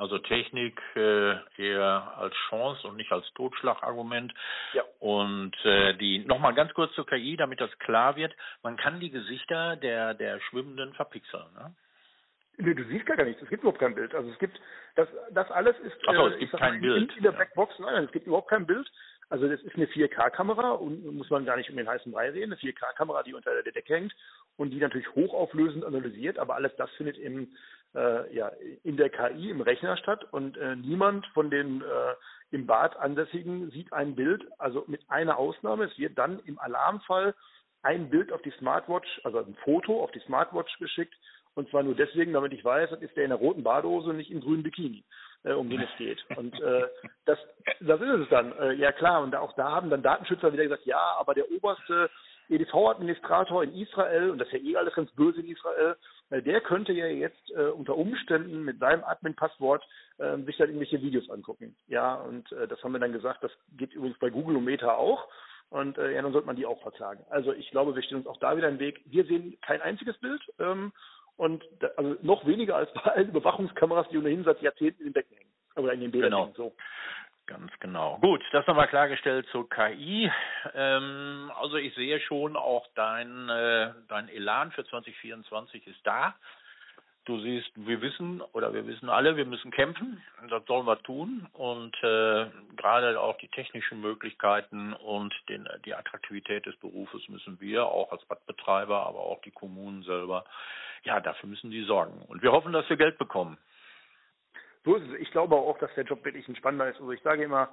Also 0.00 0.16
Technik 0.16 0.80
äh, 0.96 1.34
eher 1.58 2.14
als 2.16 2.34
Chance 2.48 2.88
und 2.88 2.96
nicht 2.96 3.12
als 3.12 3.30
Totschlagargument. 3.34 4.32
Ja. 4.72 4.82
Und 4.98 5.54
äh, 5.66 5.92
die 5.98 6.20
nochmal 6.20 6.54
ganz 6.54 6.72
kurz 6.72 6.94
zur 6.94 7.06
KI, 7.06 7.36
damit 7.36 7.60
das 7.60 7.70
klar 7.80 8.16
wird. 8.16 8.34
Man 8.62 8.78
kann 8.78 8.98
die 8.98 9.10
Gesichter 9.10 9.76
der 9.76 10.14
der 10.14 10.40
Schwimmenden 10.40 10.94
verpixeln. 10.94 11.52
Ne? 11.54 11.74
Nee, 12.56 12.72
du 12.72 12.84
siehst 12.84 13.04
gar 13.04 13.22
nichts. 13.22 13.42
Es 13.42 13.50
gibt 13.50 13.62
überhaupt 13.62 13.78
kein 13.78 13.94
Bild. 13.94 14.14
Also 14.14 14.30
es 14.30 14.38
gibt 14.38 14.58
das 14.96 15.06
das 15.32 15.50
alles 15.50 15.78
ist 15.80 15.96
Ach 16.06 16.14
so, 16.14 16.28
es 16.28 16.36
äh, 16.36 16.38
gibt 16.38 16.52
kein 16.56 16.74
mal, 16.74 16.80
Bild. 16.80 17.16
In 17.18 17.22
der 17.22 17.32
Blackbox, 17.32 17.78
nein, 17.78 18.04
es 18.04 18.12
gibt 18.12 18.26
überhaupt 18.26 18.48
kein 18.48 18.66
Bild. 18.66 18.90
Also 19.28 19.48
das 19.48 19.60
ist 19.60 19.76
eine 19.76 19.86
4K-Kamera 19.86 20.70
und 20.70 21.04
muss 21.14 21.28
man 21.28 21.44
gar 21.44 21.58
nicht 21.58 21.68
um 21.68 21.76
den 21.76 21.86
heißen 21.86 22.10
Brei 22.10 22.30
reden. 22.30 22.52
Eine 22.52 22.60
4K-Kamera, 22.60 23.22
die 23.22 23.34
unter 23.34 23.52
der 23.52 23.70
Decke 23.70 23.94
hängt 23.94 24.14
und 24.56 24.70
die 24.70 24.78
natürlich 24.78 25.14
hochauflösend 25.14 25.84
analysiert, 25.84 26.38
aber 26.38 26.54
alles 26.54 26.74
das 26.76 26.90
findet 26.92 27.18
im 27.18 27.54
äh, 27.94 28.34
ja, 28.34 28.50
in 28.84 28.96
der 28.96 29.10
KI 29.10 29.50
im 29.50 29.60
Rechner 29.60 29.96
statt 29.96 30.24
und 30.32 30.56
äh, 30.56 30.76
niemand 30.76 31.26
von 31.28 31.50
den 31.50 31.82
äh, 31.82 32.14
im 32.50 32.66
Bad 32.66 32.96
Ansässigen 32.96 33.70
sieht 33.70 33.92
ein 33.92 34.14
Bild, 34.14 34.44
also 34.58 34.84
mit 34.86 35.02
einer 35.08 35.38
Ausnahme, 35.38 35.84
es 35.84 35.98
wird 35.98 36.18
dann 36.18 36.40
im 36.40 36.58
Alarmfall 36.58 37.34
ein 37.82 38.10
Bild 38.10 38.32
auf 38.32 38.42
die 38.42 38.52
Smartwatch, 38.58 39.20
also 39.24 39.38
ein 39.38 39.56
Foto 39.64 40.02
auf 40.02 40.10
die 40.10 40.20
Smartwatch 40.20 40.78
geschickt 40.78 41.14
und 41.54 41.68
zwar 41.70 41.82
nur 41.82 41.94
deswegen, 41.94 42.32
damit 42.32 42.52
ich 42.52 42.64
weiß, 42.64 42.92
ist 43.00 43.16
der 43.16 43.24
in 43.24 43.30
der 43.30 43.38
roten 43.38 43.62
Badehose 43.62 44.10
und 44.10 44.16
nicht 44.16 44.30
im 44.30 44.40
grünen 44.40 44.62
Bikini, 44.62 45.04
äh, 45.42 45.52
um 45.52 45.68
den 45.68 45.80
es 45.80 45.90
geht. 45.98 46.18
Und 46.36 46.58
äh, 46.60 46.86
das, 47.24 47.38
das 47.80 48.00
ist 48.00 48.08
es 48.08 48.28
dann. 48.28 48.56
Äh, 48.58 48.74
ja 48.74 48.92
klar, 48.92 49.22
und 49.22 49.34
auch 49.34 49.52
da 49.54 49.70
haben 49.70 49.90
dann 49.90 50.02
Datenschützer 50.02 50.52
wieder 50.52 50.62
gesagt, 50.64 50.86
ja, 50.86 51.16
aber 51.18 51.34
der 51.34 51.50
oberste 51.50 52.08
EDV-Administrator 52.48 53.64
in 53.64 53.74
Israel, 53.74 54.30
und 54.30 54.38
das 54.38 54.48
ist 54.48 54.54
ja 54.54 54.60
eh 54.60 54.76
alles 54.76 54.94
ganz 54.94 55.10
böse 55.12 55.40
in 55.40 55.48
Israel, 55.48 55.96
der 56.30 56.60
könnte 56.60 56.92
ja 56.92 57.06
jetzt 57.06 57.50
äh, 57.56 57.68
unter 57.68 57.96
Umständen 57.96 58.64
mit 58.64 58.78
seinem 58.78 59.04
Admin-Passwort 59.04 59.84
äh, 60.18 60.36
sich 60.38 60.56
dann 60.56 60.68
irgendwelche 60.68 61.02
Videos 61.02 61.28
angucken. 61.28 61.74
Ja, 61.88 62.14
und 62.14 62.50
äh, 62.52 62.68
das 62.68 62.82
haben 62.82 62.92
wir 62.92 63.00
dann 63.00 63.12
gesagt, 63.12 63.42
das 63.42 63.52
geht 63.76 63.92
übrigens 63.94 64.18
bei 64.18 64.30
Google 64.30 64.56
und 64.56 64.64
Meta 64.64 64.94
auch. 64.94 65.26
Und 65.70 65.98
äh, 65.98 66.14
ja, 66.14 66.22
dann 66.22 66.32
sollte 66.32 66.46
man 66.46 66.56
die 66.56 66.66
auch 66.66 66.80
verklagen. 66.82 67.24
Also 67.30 67.52
ich 67.52 67.70
glaube, 67.70 67.94
wir 67.94 68.02
stehen 68.02 68.18
uns 68.18 68.26
auch 68.26 68.38
da 68.38 68.56
wieder 68.56 68.68
im 68.68 68.78
Weg. 68.80 69.02
Wir 69.06 69.24
sehen 69.24 69.56
kein 69.60 69.80
einziges 69.80 70.18
Bild 70.18 70.42
ähm, 70.58 70.92
und 71.36 71.64
da, 71.78 71.88
also 71.96 72.16
noch 72.22 72.44
weniger 72.44 72.76
als 72.76 72.92
bei 72.92 73.02
allen 73.02 73.28
Überwachungskameras, 73.30 74.08
die 74.10 74.18
ohnehin 74.18 74.44
seit 74.44 74.60
Jahrzehnten 74.62 75.02
in 75.02 75.08
den 75.08 75.14
Decken 75.14 75.36
hängen. 75.36 75.50
Oder 75.76 75.92
in 75.92 76.00
den 76.00 76.10
Bildern 76.10 76.30
genau. 76.30 76.44
hängen. 76.44 76.54
So. 76.56 76.72
Ganz 77.50 77.72
genau. 77.80 78.16
Gut, 78.20 78.44
das 78.52 78.64
nochmal 78.68 78.86
klargestellt 78.86 79.44
zur 79.50 79.68
KI. 79.68 80.30
Ähm, 80.72 81.50
also 81.60 81.78
ich 81.78 81.92
sehe 81.96 82.20
schon 82.20 82.56
auch 82.56 82.86
dein, 82.94 83.48
äh, 83.48 83.92
dein 84.06 84.28
Elan 84.28 84.70
für 84.70 84.84
2024 84.84 85.84
ist 85.88 85.98
da. 86.04 86.36
Du 87.24 87.40
siehst, 87.40 87.72
wir 87.74 88.00
wissen 88.02 88.40
oder 88.52 88.72
wir 88.72 88.86
wissen 88.86 89.08
alle, 89.08 89.36
wir 89.36 89.46
müssen 89.46 89.72
kämpfen. 89.72 90.22
Das 90.48 90.64
sollen 90.66 90.86
wir 90.86 91.02
tun. 91.02 91.48
Und 91.52 91.96
äh, 92.04 92.46
gerade 92.76 93.20
auch 93.20 93.36
die 93.38 93.48
technischen 93.48 94.00
Möglichkeiten 94.00 94.92
und 94.92 95.34
den, 95.48 95.68
die 95.84 95.94
Attraktivität 95.96 96.66
des 96.66 96.76
Berufes 96.76 97.28
müssen 97.28 97.60
wir 97.60 97.86
auch 97.86 98.12
als 98.12 98.24
Badbetreiber, 98.26 99.06
aber 99.08 99.18
auch 99.18 99.40
die 99.42 99.50
Kommunen 99.50 100.04
selber, 100.04 100.44
ja, 101.02 101.18
dafür 101.18 101.48
müssen 101.48 101.72
die 101.72 101.82
sorgen. 101.82 102.22
Und 102.28 102.42
wir 102.42 102.52
hoffen, 102.52 102.72
dass 102.72 102.88
wir 102.88 102.96
Geld 102.96 103.18
bekommen 103.18 103.58
so 104.84 104.96
ist 104.96 105.08
es. 105.08 105.20
Ich 105.20 105.30
glaube 105.30 105.56
auch, 105.56 105.78
dass 105.78 105.94
der 105.94 106.04
Job 106.04 106.24
wirklich 106.24 106.48
ein 106.48 106.56
spannender 106.56 106.88
ist. 106.88 107.00
Also 107.00 107.12
ich 107.12 107.22
sage 107.22 107.44
immer 107.44 107.68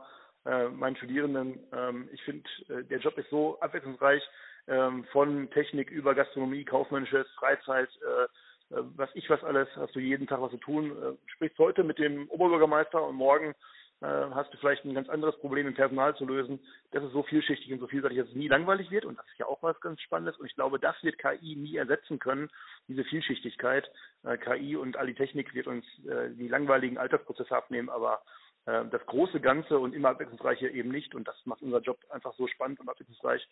äh, 0.46 0.70
meinen 0.70 0.96
Studierenden, 0.96 1.60
ähm, 1.74 2.10
ich 2.12 2.22
finde, 2.24 2.50
äh, 2.70 2.84
der 2.84 3.00
Job 3.00 3.18
ist 3.18 3.30
so 3.30 3.60
abwechslungsreich 3.60 4.24
ähm, 4.68 5.06
von 5.12 5.50
Technik 5.52 5.90
über 5.90 6.16
Gastronomie, 6.16 6.66
kaufmännisches, 6.66 7.28
Freizeit, 7.40 7.90
äh, 8.02 8.76
äh, 8.76 8.84
was 8.96 9.10
ich 9.14 9.30
was 9.30 9.44
alles, 9.44 9.68
hast 9.76 9.96
du 9.96 10.00
jeden 10.00 10.28
Tag 10.28 10.42
was 10.42 10.52
zu 10.52 10.58
tun. 10.58 10.92
Äh, 10.92 11.32
sprichst 11.32 11.58
heute 11.60 11.84
mit 11.84 12.00
dem 12.00 12.30
Oberbürgermeister 12.30 13.04
und 13.04 13.16
morgen 13.16 13.54
hast 14.02 14.54
du 14.54 14.58
vielleicht 14.58 14.86
ein 14.86 14.94
ganz 14.94 15.10
anderes 15.10 15.38
Problem 15.40 15.68
im 15.68 15.74
Personal 15.74 16.16
zu 16.16 16.26
lösen. 16.26 16.60
Das 16.92 17.04
ist 17.04 17.14
so 17.14 17.24
vielschichtig 17.24 17.74
und 17.74 17.80
so 17.80 17.88
vielseitig, 17.88 18.20
dass 18.20 18.28
es 18.28 18.36
nie 18.36 18.48
langweilig 18.48 18.92
wird 18.92 19.06
und 19.06 19.18
das 19.18 19.26
ist 19.28 19.40
ja 19.40 19.48
auch 19.48 19.64
was 19.64 19.80
ganz 19.82 20.00
Spannendes 20.02 20.38
und 20.38 20.46
ich 20.46 20.56
glaube, 20.56 20.80
das 20.80 20.96
wird 21.04 21.18
KI 21.18 21.56
nie 21.56 21.78
ersetzen 21.78 22.20
können, 22.20 22.50
diese 22.88 23.04
Vielschichtigkeit. 23.04 23.90
Äh, 24.24 24.38
KI 24.38 24.76
und 24.76 24.98
all 24.98 25.08
die 25.08 25.16
Technik 25.16 25.54
wird 25.54 25.68
uns 25.68 25.86
äh, 26.06 26.30
die 26.30 26.48
langweiligen 26.48 26.98
Alltagsprozesse 26.98 27.56
abnehmen, 27.56 27.90
aber 27.90 28.22
äh, 28.66 28.86
das 28.86 29.04
große 29.08 29.40
Ganze 29.40 29.80
und 29.80 29.96
immer 29.96 30.10
abwechslungsreiche 30.10 30.70
eben 30.70 30.90
nicht 30.90 31.16
und 31.16 31.28
das 31.28 31.36
macht 31.46 31.64
unser 31.64 31.80
Job 31.80 32.00
einfach 32.10 32.34
so 32.36 32.48
spannend 32.48 32.80
und 32.80 32.90
abwechslungsreich 32.90 33.48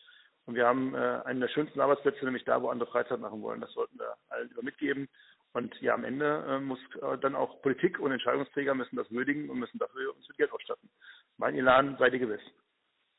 und 0.45 0.53
wir 0.53 0.67
haben 0.67 0.93
einen 0.93 1.41
der 1.41 1.47
schönsten 1.47 1.81
Arbeitsplätze, 1.81 2.23
nämlich 2.23 2.43
da, 2.43 2.61
wo 2.61 2.69
andere 2.69 2.87
Freizeit 2.87 3.19
machen 3.19 3.41
wollen. 3.41 3.61
Das 3.61 3.73
sollten 3.73 3.97
wir 3.97 4.13
allen 4.29 4.51
über 4.51 4.61
mitgeben. 4.61 5.09
Und 5.55 5.73
ja, 5.79 5.93
am 5.93 6.03
Ende 6.03 6.43
äh, 6.49 6.59
muss 6.59 6.79
äh, 7.01 7.17
dann 7.19 7.33
auch 7.33 7.61
Politik 7.61 7.97
und 7.99 8.11
Entscheidungsträger 8.11 8.75
müssen 8.75 8.97
das 8.97 9.09
würdigen 9.09 9.49
und 9.49 9.57
müssen 9.57 9.79
dafür 9.79 10.13
uns 10.13 10.27
mit 10.27 10.37
Geld 10.37 10.51
ausstatten. 10.51 10.89
Mein 11.37 11.55
Elan 11.55 11.95
sei 11.97 12.09
dir 12.09 12.19
gewiss. 12.19 12.41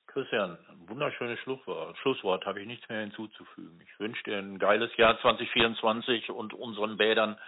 Christian, 0.06 0.58
ein 0.68 0.86
wunderschönes 0.86 1.38
Schlusswort. 1.40 1.96
Schlusswort 1.96 2.44
habe 2.44 2.60
ich 2.60 2.66
nichts 2.66 2.86
mehr 2.90 3.00
hinzuzufügen. 3.00 3.80
Ich 3.82 3.98
wünsche 3.98 4.22
dir 4.24 4.36
ein 4.36 4.58
geiles 4.58 4.94
Jahr 4.98 5.18
2024 5.22 6.28
und 6.28 6.52
unseren 6.52 6.98
Bädern 6.98 7.38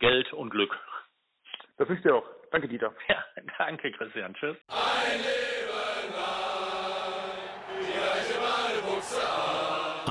Geld 0.00 0.32
und 0.32 0.50
Glück. 0.50 0.76
Das 1.76 1.88
wünsche 1.88 2.00
ich 2.00 2.04
dir 2.04 2.16
auch. 2.16 2.26
Danke, 2.50 2.66
Dieter. 2.66 2.92
Ja, 3.08 3.24
danke, 3.58 3.92
Christian. 3.92 4.34
Tschüss. 4.34 4.56
Ein 4.66 5.20
Leben 5.20 6.12
lang, 6.12 6.42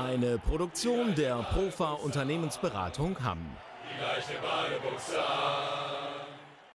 Eine 0.00 0.38
Produktion 0.38 1.14
der 1.14 1.42
Profa 1.52 1.92
Unternehmensberatung 1.92 3.22
Hamm 3.22 3.54
leichte 4.00 4.34
Badebuchse 4.40 5.18
an. 5.18 5.83